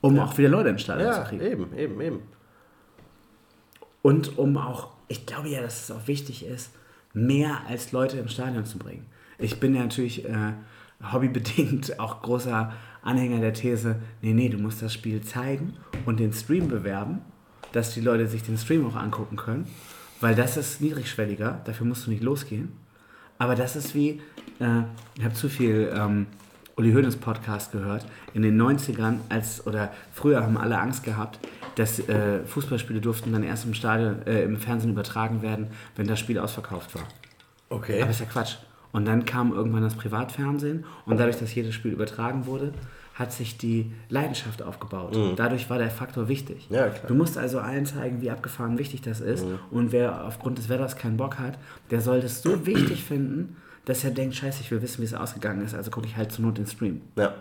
um 0.01 0.19
auch 0.19 0.39
wieder 0.39 0.49
Leute 0.49 0.69
ins 0.71 0.83
Stadion 0.83 1.13
zu 1.13 1.19
Ja, 1.19 1.25
kriegen. 1.25 1.43
eben, 1.43 1.77
eben, 1.77 2.01
eben. 2.01 2.21
Und 4.03 4.39
um 4.39 4.57
auch, 4.57 4.91
ich 5.09 5.27
glaube 5.27 5.49
ja, 5.49 5.61
dass 5.61 5.83
es 5.83 5.91
auch 5.91 6.07
wichtig 6.07 6.45
ist, 6.47 6.71
mehr 7.13 7.63
als 7.69 7.93
Leute 7.93 8.19
ins 8.19 8.33
Stadion 8.33 8.65
zu 8.65 8.79
bringen. 8.79 9.07
Ich 9.39 9.59
bin 9.61 9.75
ja 9.75 9.83
natürlich 9.83 10.25
äh, 10.25 10.53
hobbybedingt 11.13 11.99
auch 12.01 12.23
großer 12.23 12.73
Anhänger 13.03 13.41
der 13.41 13.55
These, 13.55 13.97
nee, 14.23 14.33
nee, 14.33 14.49
du 14.49 14.59
musst 14.59 14.83
das 14.83 14.93
Spiel 14.93 15.21
zeigen 15.23 15.75
und 16.07 16.21
den 16.21 16.33
Stream 16.33 16.69
bewerben, 16.69 17.21
dass 17.73 17.95
die 17.95 18.01
Leute 18.01 18.27
sich 18.29 18.43
den 18.43 18.57
Stream 18.59 18.87
auch 18.87 18.97
angucken 18.97 19.37
können, 19.37 19.67
weil 20.21 20.35
das 20.35 20.57
ist 20.57 20.81
niedrigschwelliger, 20.81 21.61
dafür 21.65 21.87
musst 21.87 22.07
du 22.07 22.11
nicht 22.11 22.23
losgehen. 22.23 22.73
Aber 23.39 23.55
das 23.55 23.77
ist 23.77 23.95
wie, 23.95 24.21
äh, 24.61 24.83
ich 25.17 25.25
habe 25.25 25.35
zu 25.35 25.49
viel 25.49 25.93
ähm, 25.95 26.27
Uli 26.77 26.93
Hoeneß 26.93 27.17
Podcast 27.17 27.73
gehört, 27.73 28.07
in 28.35 28.43
den 28.43 28.61
90ern, 28.61 29.19
als, 29.29 29.67
oder 29.67 29.93
früher 30.13 30.43
haben 30.43 30.57
alle 30.57 30.79
Angst 30.79 31.03
gehabt, 31.03 31.39
dass 31.75 31.99
äh, 32.09 32.45
Fußballspiele 32.45 33.01
durften 33.01 33.33
dann 33.33 33.43
erst 33.43 33.65
im 33.65 33.75
Stadion, 33.75 34.27
äh, 34.27 34.43
im 34.43 34.59
Fernsehen 34.59 34.91
übertragen 34.91 35.43
werden, 35.43 35.69
wenn 35.97 36.07
das 36.07 36.19
Spiel 36.19 36.39
ausverkauft 36.39 36.95
war. 36.95 37.05
Okay. 37.69 38.01
Aber 38.01 38.11
ist 38.11 38.21
ja 38.21 38.27
Quatsch. 38.27 38.57
Und 38.93 39.07
dann 39.07 39.25
kam 39.25 39.53
irgendwann 39.53 39.83
das 39.83 39.95
Privatfernsehen 39.95 40.85
und 41.05 41.19
dadurch, 41.19 41.39
dass 41.39 41.55
jedes 41.55 41.75
Spiel 41.75 41.93
übertragen 41.93 42.47
wurde, 42.47 42.73
hat 43.19 43.33
sich 43.33 43.59
die 43.59 43.91
Leidenschaft 44.09 44.63
aufgebaut. 44.63 45.17
Dadurch 45.37 45.69
war 45.69 45.79
der 45.79 45.91
Faktor 45.91 46.29
wichtig. 46.29 46.71
Mhm. 46.71 46.77
Ja. 46.77 46.89
Du 47.09 47.15
musst 47.15 47.37
also 47.37 47.59
allen 47.59 47.85
zeigen, 47.85 48.21
wie 48.21 48.31
abgefahren 48.31 48.79
wichtig 48.79 49.01
das 49.03 49.21
ist. 49.21 49.45
Mhm. 49.45 49.59
Und 49.71 49.93
wer 49.93 50.25
aufgrund 50.25 50.59
des 50.59 50.69
Wetters 50.69 50.97
keinen 50.97 51.17
Bock 51.17 51.39
hat, 51.39 51.59
der 51.91 52.01
soll 52.01 52.21
das 52.21 52.43
so 52.43 52.65
wichtig 52.65 53.03
finden, 53.03 53.57
dass 53.85 54.05
er 54.05 54.13
denkt, 54.13 54.37
scheiße, 54.37 54.61
ich 54.61 54.71
will 54.71 54.83
wissen, 54.83 55.01
wie 55.01 55.07
es 55.07 55.15
ausgegangen 55.15 55.65
ist, 55.65 55.75
also 55.75 55.91
gucke 55.91 56.07
ich 56.07 56.17
halt 56.17 56.31
zur 56.31 56.45
Not 56.45 56.59
den 56.59 56.67
Stream. 56.67 57.01
Ja. 57.17 57.35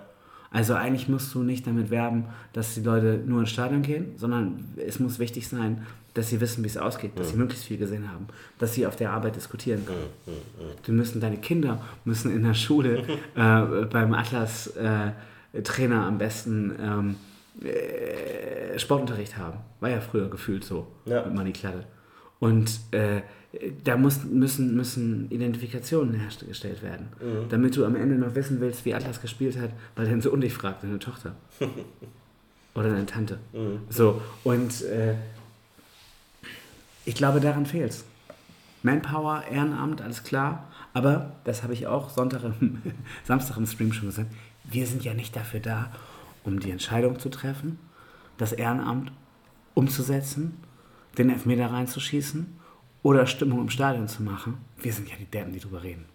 Also 0.50 0.74
eigentlich 0.74 1.10
musst 1.10 1.36
du 1.36 1.44
nicht 1.44 1.68
damit 1.68 1.92
werben, 1.92 2.26
dass 2.54 2.74
die 2.74 2.82
Leute 2.82 3.22
nur 3.26 3.42
ins 3.42 3.50
Stadion 3.50 3.82
gehen, 3.82 4.14
sondern 4.16 4.64
es 4.78 5.00
muss 5.00 5.20
wichtig 5.20 5.48
sein, 5.48 5.86
dass 6.14 6.30
sie 6.30 6.42
wissen, 6.42 6.64
wie 6.64 6.68
es 6.68 6.78
ausgeht, 6.78 7.12
dass 7.20 7.30
sie 7.30 7.38
möglichst 7.38 7.66
viel 7.66 7.78
gesehen 7.78 8.10
haben, 8.12 8.28
dass 8.58 8.74
sie 8.74 8.88
auf 8.88 8.96
der 8.96 9.12
Arbeit 9.12 9.36
diskutieren 9.36 9.86
können. 9.86 10.08
Du 10.84 10.94
müssen, 10.94 11.22
deine 11.22 11.38
Kinder 11.38 11.82
müssen 12.06 12.34
in 12.34 12.44
der 12.44 12.56
Schule 12.56 13.04
äh, 13.36 13.86
beim 13.86 14.14
Atlas 14.14 14.68
äh, 14.68 15.12
Trainer 15.64 16.06
am 16.06 16.18
besten 16.18 16.74
ähm, 16.82 17.16
äh, 17.68 18.78
Sportunterricht 18.80 19.38
haben. 19.38 19.60
War 19.80 19.90
ja 19.90 20.00
früher 20.02 20.30
gefühlt 20.30 20.64
so 20.64 20.88
Ja. 21.06 21.24
mit 21.26 21.34
Manni 21.36 21.52
Kladde. 21.54 21.84
Und 22.40 22.80
äh, 22.92 23.22
da 23.84 23.98
muss, 23.98 24.24
müssen, 24.24 24.76
müssen 24.76 25.32
Identifikationen 25.32 26.14
hergestellt 26.14 26.84
werden, 26.84 27.08
damit 27.50 27.76
du 27.76 27.86
am 27.86 27.96
Ende 27.96 28.16
noch 28.16 28.36
wissen 28.36 28.60
willst, 28.60 28.86
wie 28.86 28.94
Atlas 28.94 29.22
gespielt 29.22 29.58
hat, 29.58 29.72
weil 29.96 30.06
dein 30.06 30.22
Sohn 30.22 30.42
dich 30.42 30.54
fragt, 30.54 30.84
deine 30.84 31.00
Tochter. 31.00 31.36
Oder 32.76 32.90
deine 32.92 33.08
Tante. 33.08 33.40
So, 33.90 34.22
und 34.44 34.84
äh, 34.84 35.16
ich 37.06 37.16
glaube, 37.16 37.40
daran 37.40 37.66
fehlt's. 37.66 38.04
Manpower, 38.84 39.44
Ehrenamt, 39.50 40.02
alles 40.02 40.24
klar. 40.24 40.68
Aber, 40.94 41.32
das 41.44 41.64
habe 41.64 41.74
ich 41.74 41.88
auch 41.88 42.10
Sonntag 42.10 42.44
im, 42.44 42.82
Samstag 43.24 43.58
im 43.58 43.66
Stream 43.66 43.92
schon 43.94 44.10
gesagt, 44.10 44.32
wir 44.70 44.86
sind 44.88 45.04
ja 45.04 45.14
nicht 45.14 45.36
dafür 45.36 45.60
da, 45.60 45.92
um 46.44 46.60
die 46.60 46.72
Entscheidung 46.72 47.20
zu 47.20 47.30
treffen, 47.30 47.80
das 48.38 48.52
Ehrenamt 48.54 49.12
umzusetzen, 49.74 50.58
den 51.18 51.30
Elfmeter 51.30 51.72
reinzuschießen 51.72 52.58
oder 53.04 53.26
Stimmung 53.28 53.62
im 53.62 53.70
Stadion 53.70 54.08
zu 54.08 54.24
machen. 54.24 54.58
Wir 54.78 54.94
sind 54.94 55.10
ja 55.10 55.16
die 55.20 55.26
Deppen, 55.26 55.54
die 55.54 55.60
drüber 55.60 55.84
reden. 55.84 56.06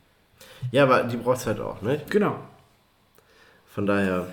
Ja, 0.70 0.84
aber 0.84 1.04
die 1.04 1.16
braucht 1.16 1.38
es 1.38 1.46
halt 1.46 1.60
auch, 1.60 1.80
ne? 1.82 2.00
Genau. 2.10 2.36
Von 3.66 3.86
daher, 3.86 4.26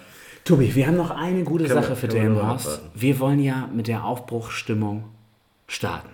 Tobi, 0.43 0.73
wir 0.75 0.87
haben 0.87 0.97
noch 0.97 1.11
eine 1.11 1.43
gute 1.43 1.65
Können 1.65 1.75
wir- 1.77 1.83
Sache 1.83 1.95
für 1.95 2.07
können 2.07 2.35
wir. 2.35 2.59
Wir 2.95 3.19
wollen 3.19 3.39
ja 3.39 3.67
mit 3.73 3.87
der 3.87 4.03
Aufbruchsstimmung 4.05 5.05
starten. 5.67 6.09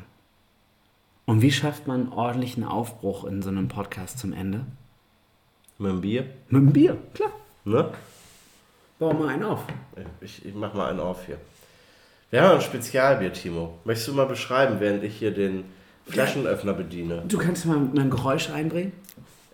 Und 1.26 1.42
wie 1.42 1.52
schafft 1.52 1.88
man 1.88 2.02
einen 2.02 2.10
ordentlichen 2.14 2.64
Aufbruch 2.64 3.26
in 3.26 3.42
so 3.42 3.50
einem 3.50 3.68
Podcast 3.68 4.20
zum 4.20 4.32
Ende? 4.34 4.66
mit 5.78 5.92
dem 5.92 6.00
Bier, 6.02 6.24
Mit 6.50 6.62
einem 6.62 6.72
Bier, 6.72 6.98
klar. 7.14 7.32
Ne? 7.66 7.92
Bau 8.98 9.14
mal 9.14 9.30
einen 9.30 9.44
auf. 9.44 9.64
Ich, 10.22 10.46
ich 10.46 10.54
mach 10.54 10.74
mal 10.74 10.90
einen 10.90 11.02
auf 11.02 11.26
hier. 11.26 11.38
Wir 12.30 12.42
haben 12.42 12.56
ein 12.56 12.62
Spezialbier, 12.62 13.34
Timo. 13.34 13.78
Möchtest 13.84 14.08
du 14.08 14.14
mal 14.14 14.26
beschreiben, 14.26 14.80
während 14.80 15.04
ich 15.04 15.18
hier 15.18 15.32
den 15.32 15.66
Flaschenöffner 16.08 16.74
bediene? 16.74 17.24
Du 17.28 17.38
kannst 17.38 17.66
mal 17.66 17.78
mein 17.78 18.10
Geräusch 18.10 18.50
einbringen. 18.50 18.94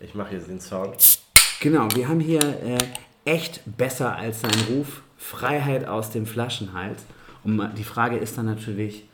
Ich 0.00 0.14
mache 0.14 0.30
hier 0.30 0.38
den 0.38 0.60
Sound. 0.60 1.18
Genau, 1.60 1.88
wir 1.94 2.08
haben 2.08 2.20
hier 2.20 2.40
äh, 2.42 2.78
echt 3.24 3.62
besser 3.76 4.16
als 4.16 4.40
sein 4.40 4.54
Ruf 4.68 5.02
Freiheit 5.16 5.86
aus 5.86 6.10
dem 6.10 6.26
Flaschenhals. 6.26 7.04
Und 7.44 7.74
die 7.76 7.84
Frage 7.84 8.16
ist 8.16 8.36
dann 8.38 8.46
natürlich, 8.46 9.04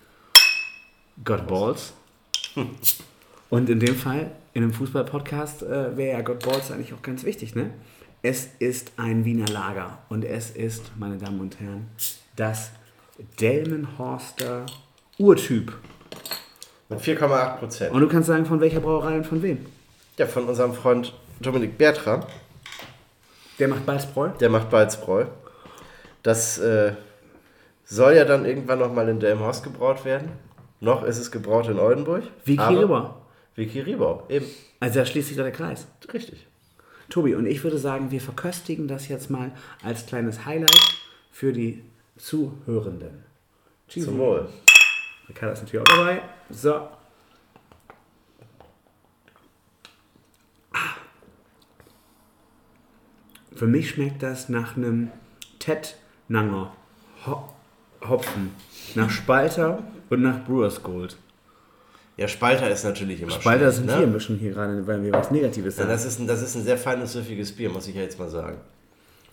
got 1.25 1.47
balls? 1.47 1.93
Und 3.51 3.71
in 3.71 3.81
dem 3.81 3.97
Fall, 3.97 4.31
in 4.53 4.63
einem 4.63 4.73
Fußball-Podcast, 4.73 5.63
äh, 5.63 5.97
wäre 5.97 6.19
ja 6.19 6.21
got 6.23 6.41
balls 6.45 6.71
eigentlich 6.71 6.93
auch 6.93 7.03
ganz 7.03 7.25
wichtig, 7.25 7.55
ne? 7.55 7.71
Es 8.23 8.49
ist 8.59 8.93
ein 8.97 9.25
Wiener 9.25 9.47
Lager 9.47 9.99
und 10.09 10.25
es 10.25 10.51
ist, 10.51 10.91
meine 10.97 11.19
Damen 11.19 11.41
und 11.41 11.61
Herren, 11.61 11.89
das 12.37 12.73
Delmenhorster 13.41 14.67
Urtyp. 15.19 15.73
Mit 16.89 17.01
4,8 17.01 17.57
Prozent. 17.59 17.93
Und 17.93 18.01
du 18.01 18.09
kannst 18.09 18.29
sagen, 18.29 18.47
von 18.47 18.61
welcher 18.61 18.81
Brauerei 18.81 19.17
und 19.19 19.27
von 19.27 19.43
wem? 19.43 19.67
Ja, 20.17 20.27
von 20.27 20.47
unserem 20.49 20.75
Freund 20.75 21.13
Dominik 21.41 21.79
Bertram. 21.79 22.25
Der 23.59 23.69
macht 23.69 23.87
Balzbräu. 23.87 24.31
Der 24.41 24.49
macht 24.49 24.71
Balzbräu. 24.71 25.27
Das 26.23 26.59
äh, 26.59 26.95
soll 27.85 28.15
ja 28.15 28.25
dann 28.25 28.45
irgendwann 28.45 28.79
nochmal 28.81 29.09
in 29.09 29.21
Delmhorst 29.21 29.63
gebraut 29.63 30.05
werden. 30.05 30.33
Noch 30.81 31.05
ist 31.05 31.19
es 31.19 31.31
gebraut 31.31 31.69
in 31.69 31.79
Oldenburg. 31.79 32.25
Vicky 32.45 32.61
aber- 32.61 32.81
Ribber. 32.81 33.15
Vicky 33.55 33.81
Ribau, 33.81 34.23
eben. 34.29 34.47
Also 34.79 35.01
da 35.01 35.07
schließt 35.07 35.29
sich 35.29 35.37
doch 35.37 35.43
der 35.43 35.53
Kreis. 35.53 35.87
Richtig. 36.13 36.47
Tobi, 37.09 37.35
und 37.35 37.47
ich 37.47 37.65
würde 37.65 37.79
sagen, 37.79 38.11
wir 38.11 38.21
verköstigen 38.21 38.87
das 38.87 39.09
jetzt 39.09 39.31
mal 39.31 39.53
als 39.83 40.07
kleines 40.07 40.45
Highlight 40.45 41.01
für 41.31 41.53
die 41.53 41.83
Zuhörenden. 42.17 43.25
Tschüss. 43.89 44.05
Zum 44.05 44.19
Wohl. 44.19 44.49
Ricardo 45.29 45.53
ist 45.55 45.63
natürlich 45.63 45.81
auch 45.81 45.97
dabei. 45.97 46.23
So. 46.51 46.75
Ah. 50.73 50.97
Für 53.55 53.67
mich 53.67 53.91
schmeckt 53.91 54.23
das 54.23 54.49
nach 54.49 54.77
einem 54.77 55.11
Ted 55.59 55.97
Nanger 56.29 56.75
Ho 57.27 57.55
Hopfen. 58.07 58.55
Nach 58.95 59.11
Spalter 59.11 59.83
und 60.09 60.23
nach 60.23 60.45
Brewers 60.45 60.83
Gold. 60.83 61.17
Ja, 62.19 62.27
Spalter 62.27 62.69
ist 62.69 62.83
natürlich 62.83 63.23
immer 63.23 63.31
Spalter 63.31 63.71
schlecht, 63.71 63.77
sind 63.77 63.87
ne? 63.87 63.93
wir 63.93 64.07
ein 64.09 64.13
bisschen 64.13 64.39
hier 64.39 64.51
gerade, 64.51 64.85
weil 64.89 65.01
wir 65.05 65.13
was 65.13 65.31
Negatives 65.31 65.77
Ja, 65.77 65.85
sagen. 65.85 65.91
das, 65.91 66.05
ist 66.05 66.19
ein, 66.19 66.27
das 66.27 66.43
ist 66.43 66.57
ein 66.57 66.65
sehr 66.65 66.77
feines, 66.77 67.13
süffiges 67.13 67.53
Bier, 67.53 67.71
muss 67.71 67.87
ich 67.87 67.95
ja 67.95 68.03
jetzt 68.03 68.19
mal 68.19 68.29
sagen. 68.29 68.59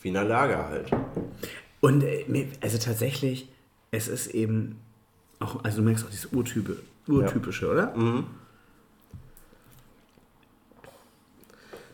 Wiener 0.04 0.24
Lager 0.24 0.70
halt. 0.70 0.92
Und 1.82 2.04
äh, 2.04 2.48
also 2.62 2.78
tatsächlich, 2.78 3.50
es 3.90 4.08
ist 4.08 4.28
eben 4.28 4.80
auch, 5.40 5.64
also 5.64 5.78
du 5.78 5.84
merkst 5.84 6.06
auch 6.06 6.12
dieses 6.12 6.28
Urtype, 6.28 6.78
Urtypische, 7.08 7.72
oder? 7.72 7.92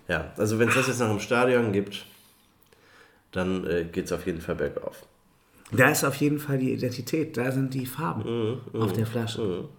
Ja, 0.09 0.33
also 0.35 0.59
wenn 0.59 0.67
es 0.67 0.75
das 0.75 0.87
jetzt 0.87 0.99
noch 0.99 1.09
im 1.09 1.21
Stadion 1.21 1.71
gibt, 1.71 2.05
dann 3.31 3.65
äh, 3.65 3.85
geht 3.85 4.05
es 4.05 4.11
auf 4.11 4.25
jeden 4.25 4.41
Fall 4.41 4.55
bergauf. 4.55 5.05
Da 5.71 5.89
ist 5.89 6.03
auf 6.03 6.15
jeden 6.15 6.37
Fall 6.37 6.57
die 6.57 6.73
Identität, 6.73 7.37
da 7.37 7.49
sind 7.49 7.73
die 7.73 7.85
Farben 7.85 8.59
auf 8.73 8.91
der 8.91 9.05
Flasche. 9.05 9.69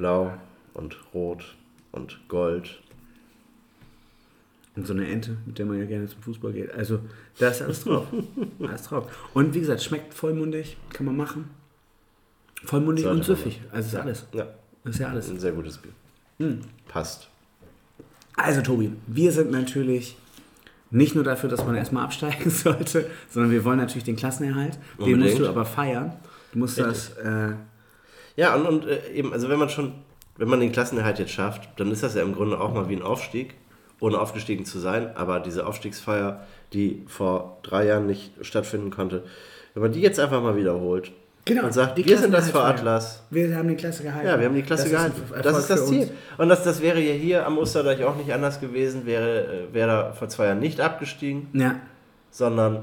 Blau 0.00 0.32
und 0.72 0.96
Rot 1.12 1.44
und 1.92 2.18
Gold. 2.28 2.80
Und 4.74 4.86
so 4.86 4.94
eine 4.94 5.06
Ente, 5.06 5.36
mit 5.44 5.58
der 5.58 5.66
man 5.66 5.78
ja 5.78 5.84
gerne 5.84 6.06
zum 6.06 6.22
Fußball 6.22 6.52
geht. 6.54 6.72
Also 6.72 7.00
da 7.38 7.48
ist 7.48 7.60
alles 7.60 7.84
drauf. 7.84 8.06
alles 8.60 8.84
drauf. 8.84 9.28
Und 9.34 9.54
wie 9.54 9.60
gesagt, 9.60 9.82
schmeckt 9.82 10.14
vollmundig, 10.14 10.78
kann 10.90 11.04
man 11.04 11.18
machen. 11.18 11.50
Vollmundig 12.64 13.04
Sollte 13.04 13.18
und 13.18 13.24
süffig. 13.24 13.60
Also 13.70 13.88
ist 13.88 14.02
alles. 14.02 14.26
Ja, 14.32 14.46
ist 14.84 14.98
ja 15.00 15.08
alles. 15.08 15.28
ein 15.28 15.38
sehr 15.38 15.52
gutes 15.52 15.76
Bier. 15.76 15.92
Hm. 16.38 16.60
Passt. 16.88 17.28
Also 18.36 18.62
Tobi, 18.62 18.92
wir 19.06 19.32
sind 19.32 19.50
natürlich 19.50 20.16
nicht 20.90 21.14
nur 21.14 21.24
dafür, 21.24 21.50
dass 21.50 21.66
man 21.66 21.74
erstmal 21.74 22.04
absteigen 22.04 22.48
sollte, 22.50 23.06
sondern 23.28 23.52
wir 23.52 23.66
wollen 23.66 23.78
natürlich 23.78 24.04
den 24.04 24.16
Klassenerhalt. 24.16 24.78
Den 24.96 25.04
Unbedingt. 25.04 25.20
musst 25.24 25.38
du 25.40 25.46
aber 25.46 25.66
feiern. 25.66 26.14
Du 26.52 26.58
musst 26.58 26.78
das, 26.78 27.10
äh, 27.18 27.52
Ja, 28.36 28.54
und, 28.54 28.66
und 28.66 28.86
äh, 28.86 29.10
eben, 29.12 29.32
also 29.32 29.48
wenn 29.48 29.58
man 29.58 29.68
schon, 29.68 29.92
wenn 30.36 30.48
man 30.48 30.60
den 30.60 30.72
Klassenerhalt 30.72 31.18
jetzt 31.18 31.32
schafft, 31.32 31.68
dann 31.76 31.90
ist 31.90 32.02
das 32.02 32.14
ja 32.14 32.22
im 32.22 32.34
Grunde 32.34 32.60
auch 32.60 32.72
mal 32.72 32.88
wie 32.88 32.96
ein 32.96 33.02
Aufstieg, 33.02 33.54
ohne 34.00 34.18
aufgestiegen 34.18 34.64
zu 34.64 34.78
sein. 34.78 35.10
Aber 35.16 35.40
diese 35.40 35.66
Aufstiegsfeier, 35.66 36.46
die 36.72 37.04
vor 37.06 37.58
drei 37.62 37.86
Jahren 37.86 38.06
nicht 38.06 38.32
stattfinden 38.42 38.90
konnte, 38.90 39.24
wenn 39.74 39.82
man 39.82 39.92
die 39.92 40.00
jetzt 40.00 40.18
einfach 40.18 40.42
mal 40.42 40.56
wiederholt 40.56 41.12
Genau, 41.46 41.64
und 41.64 41.72
sagt, 41.72 41.96
wir 41.96 42.18
sind 42.18 42.32
das 42.32 42.50
für. 42.50 42.60
Atlas. 42.62 43.24
wir 43.30 43.56
haben 43.56 43.66
die 43.68 43.74
Klasse 43.74 44.02
gehalten. 44.02 44.26
Ja, 44.26 44.38
wir 44.38 44.46
haben 44.46 44.54
die 44.54 44.62
Klasse 44.62 44.84
Das 44.84 44.92
gehalten. 44.92 45.22
Ist 45.34 45.44
Das 45.44 45.58
ist 45.58 45.70
das 45.70 45.86
Ziel. 45.86 46.00
uns. 46.02 46.10
Und 46.36 46.48
das, 46.50 46.62
das 46.64 46.82
wäre 46.82 47.00
ja 47.00 47.14
hier 47.14 47.46
am 47.46 47.56
Osterdeich 47.58 48.04
auch 48.04 48.14
nicht 48.16 48.32
anders 48.32 48.60
gewesen, 48.60 49.06
wäre 49.06 49.66
äh, 49.70 49.74
wäre 49.74 49.88
da 49.88 50.12
vor 50.12 50.28
zwei 50.28 50.46
Jahren 50.46 50.60
nicht 50.60 50.80
abgestiegen, 50.80 51.48
Ja, 51.54 51.76
sondern 52.30 52.82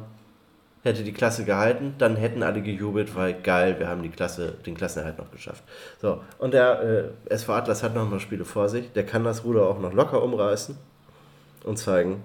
hätte 0.88 1.04
die 1.04 1.14
Klasse 1.14 1.46
gehalten, 1.46 1.96
dann 1.98 2.16
hätten 2.16 2.44
alle 2.44 2.62
gejubelt, 2.62 3.16
weil 3.16 3.36
geil, 3.42 3.76
wir 3.80 3.88
haben 3.88 4.02
die 4.02 4.10
Klasse, 4.10 4.54
den 4.66 4.76
Klassenerhalt 4.76 5.18
noch 5.18 5.32
geschafft. 5.32 5.64
So, 6.02 6.22
und 6.40 6.54
der 6.54 7.14
äh, 7.30 7.34
SV 7.34 7.54
Atlas 7.54 7.84
hat 7.84 7.94
noch 7.94 8.04
ein 8.04 8.10
paar 8.10 8.20
Spiele 8.20 8.46
vor 8.46 8.70
sich, 8.70 8.92
der 8.94 9.06
kann 9.06 9.24
das 9.24 9.44
Ruder 9.44 9.68
auch 9.68 9.80
noch 9.80 9.94
locker 9.94 10.24
umreißen 10.24 10.76
und 11.64 11.78
zeigen, 11.78 12.24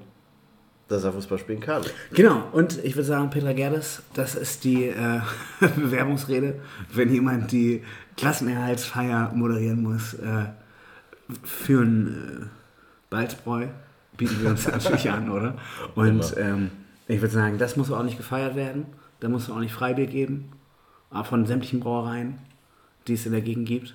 dass 0.89 1.05
er 1.05 1.13
Fußball 1.13 1.39
spielen 1.39 1.61
kann. 1.61 1.83
genau. 2.13 2.45
Und 2.53 2.83
ich 2.85 2.95
würde 2.95 3.07
sagen, 3.07 3.31
Petra 3.31 3.53
Gerdes, 3.53 4.03
das 4.15 4.35
ist 4.35 4.65
die 4.65 4.87
äh, 4.87 5.21
Bewerbungsrede, 5.77 6.61
wenn 6.93 7.13
jemand 7.13 7.53
die 7.53 7.83
Klassenerhaltsfeier 8.17 9.33
moderieren 9.35 9.83
muss 9.83 10.15
äh, 10.15 10.47
für 11.43 11.81
einen 11.81 12.43
äh, 12.43 12.47
Balzbräu, 13.11 13.67
bieten 14.17 14.43
wir 14.43 14.51
uns 14.51 14.67
natürlich 14.71 15.11
an, 15.11 15.31
oder? 15.31 15.57
Und 15.95 16.35
ähm, 16.37 16.71
ich 17.13 17.21
würde 17.21 17.35
sagen, 17.35 17.59
das 17.59 17.77
muss 17.77 17.91
auch 17.91 18.03
nicht 18.03 18.17
gefeiert 18.17 18.55
werden. 18.55 18.87
Da 19.21 19.29
muss 19.29 19.45
es 19.45 19.51
auch 19.51 19.59
nicht 19.59 19.73
Freibier 19.73 20.07
geben. 20.07 20.53
Aber 21.11 21.25
von 21.25 21.47
sämtlichen 21.47 21.81
Brauereien, 21.81 22.39
die 23.07 23.15
es 23.15 23.27
in 23.27 23.33
der 23.33 23.43
Gegend 23.43 23.69
gibt. 23.69 23.95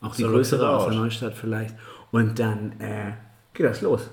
Auch 0.00 0.14
die 0.14 0.22
So 0.22 0.28
größere 0.28 0.68
aus 0.68 0.88
der. 0.88 0.94
Neustadt 0.94 1.34
vielleicht. 1.34 1.74
Und 2.12 2.38
dann 2.38 2.78
äh, 2.80 3.12
geht 3.54 3.66
das 3.66 3.80
los. 3.80 4.08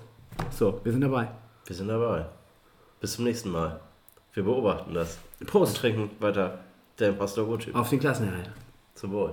So, 0.49 0.79
wir 0.83 0.91
sind 0.91 1.01
dabei. 1.01 1.29
Wir 1.65 1.75
sind 1.75 1.87
dabei. 1.87 2.25
Bis 2.99 3.13
zum 3.13 3.25
nächsten 3.25 3.49
Mal. 3.51 3.79
Wir 4.33 4.43
beobachten 4.43 4.93
das. 4.93 5.19
Und 5.39 5.47
Prost 5.47 5.77
trinken 5.77 6.09
weiter 6.19 6.59
der 6.97 7.09
Impostor 7.09 7.47
Urtyp. 7.47 7.75
auf 7.75 7.89
den 7.89 7.99
Klassenerhalt. 7.99 8.49
Zum 8.95 9.11
Wohl. 9.11 9.29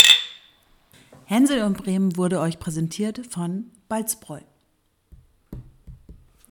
Hänsel 1.25 1.63
und 1.63 1.79
Bremen 1.79 2.17
wurde 2.17 2.41
euch 2.41 2.59
präsentiert 2.59 3.21
von 3.31 3.67
Balzbräu. 3.89 4.41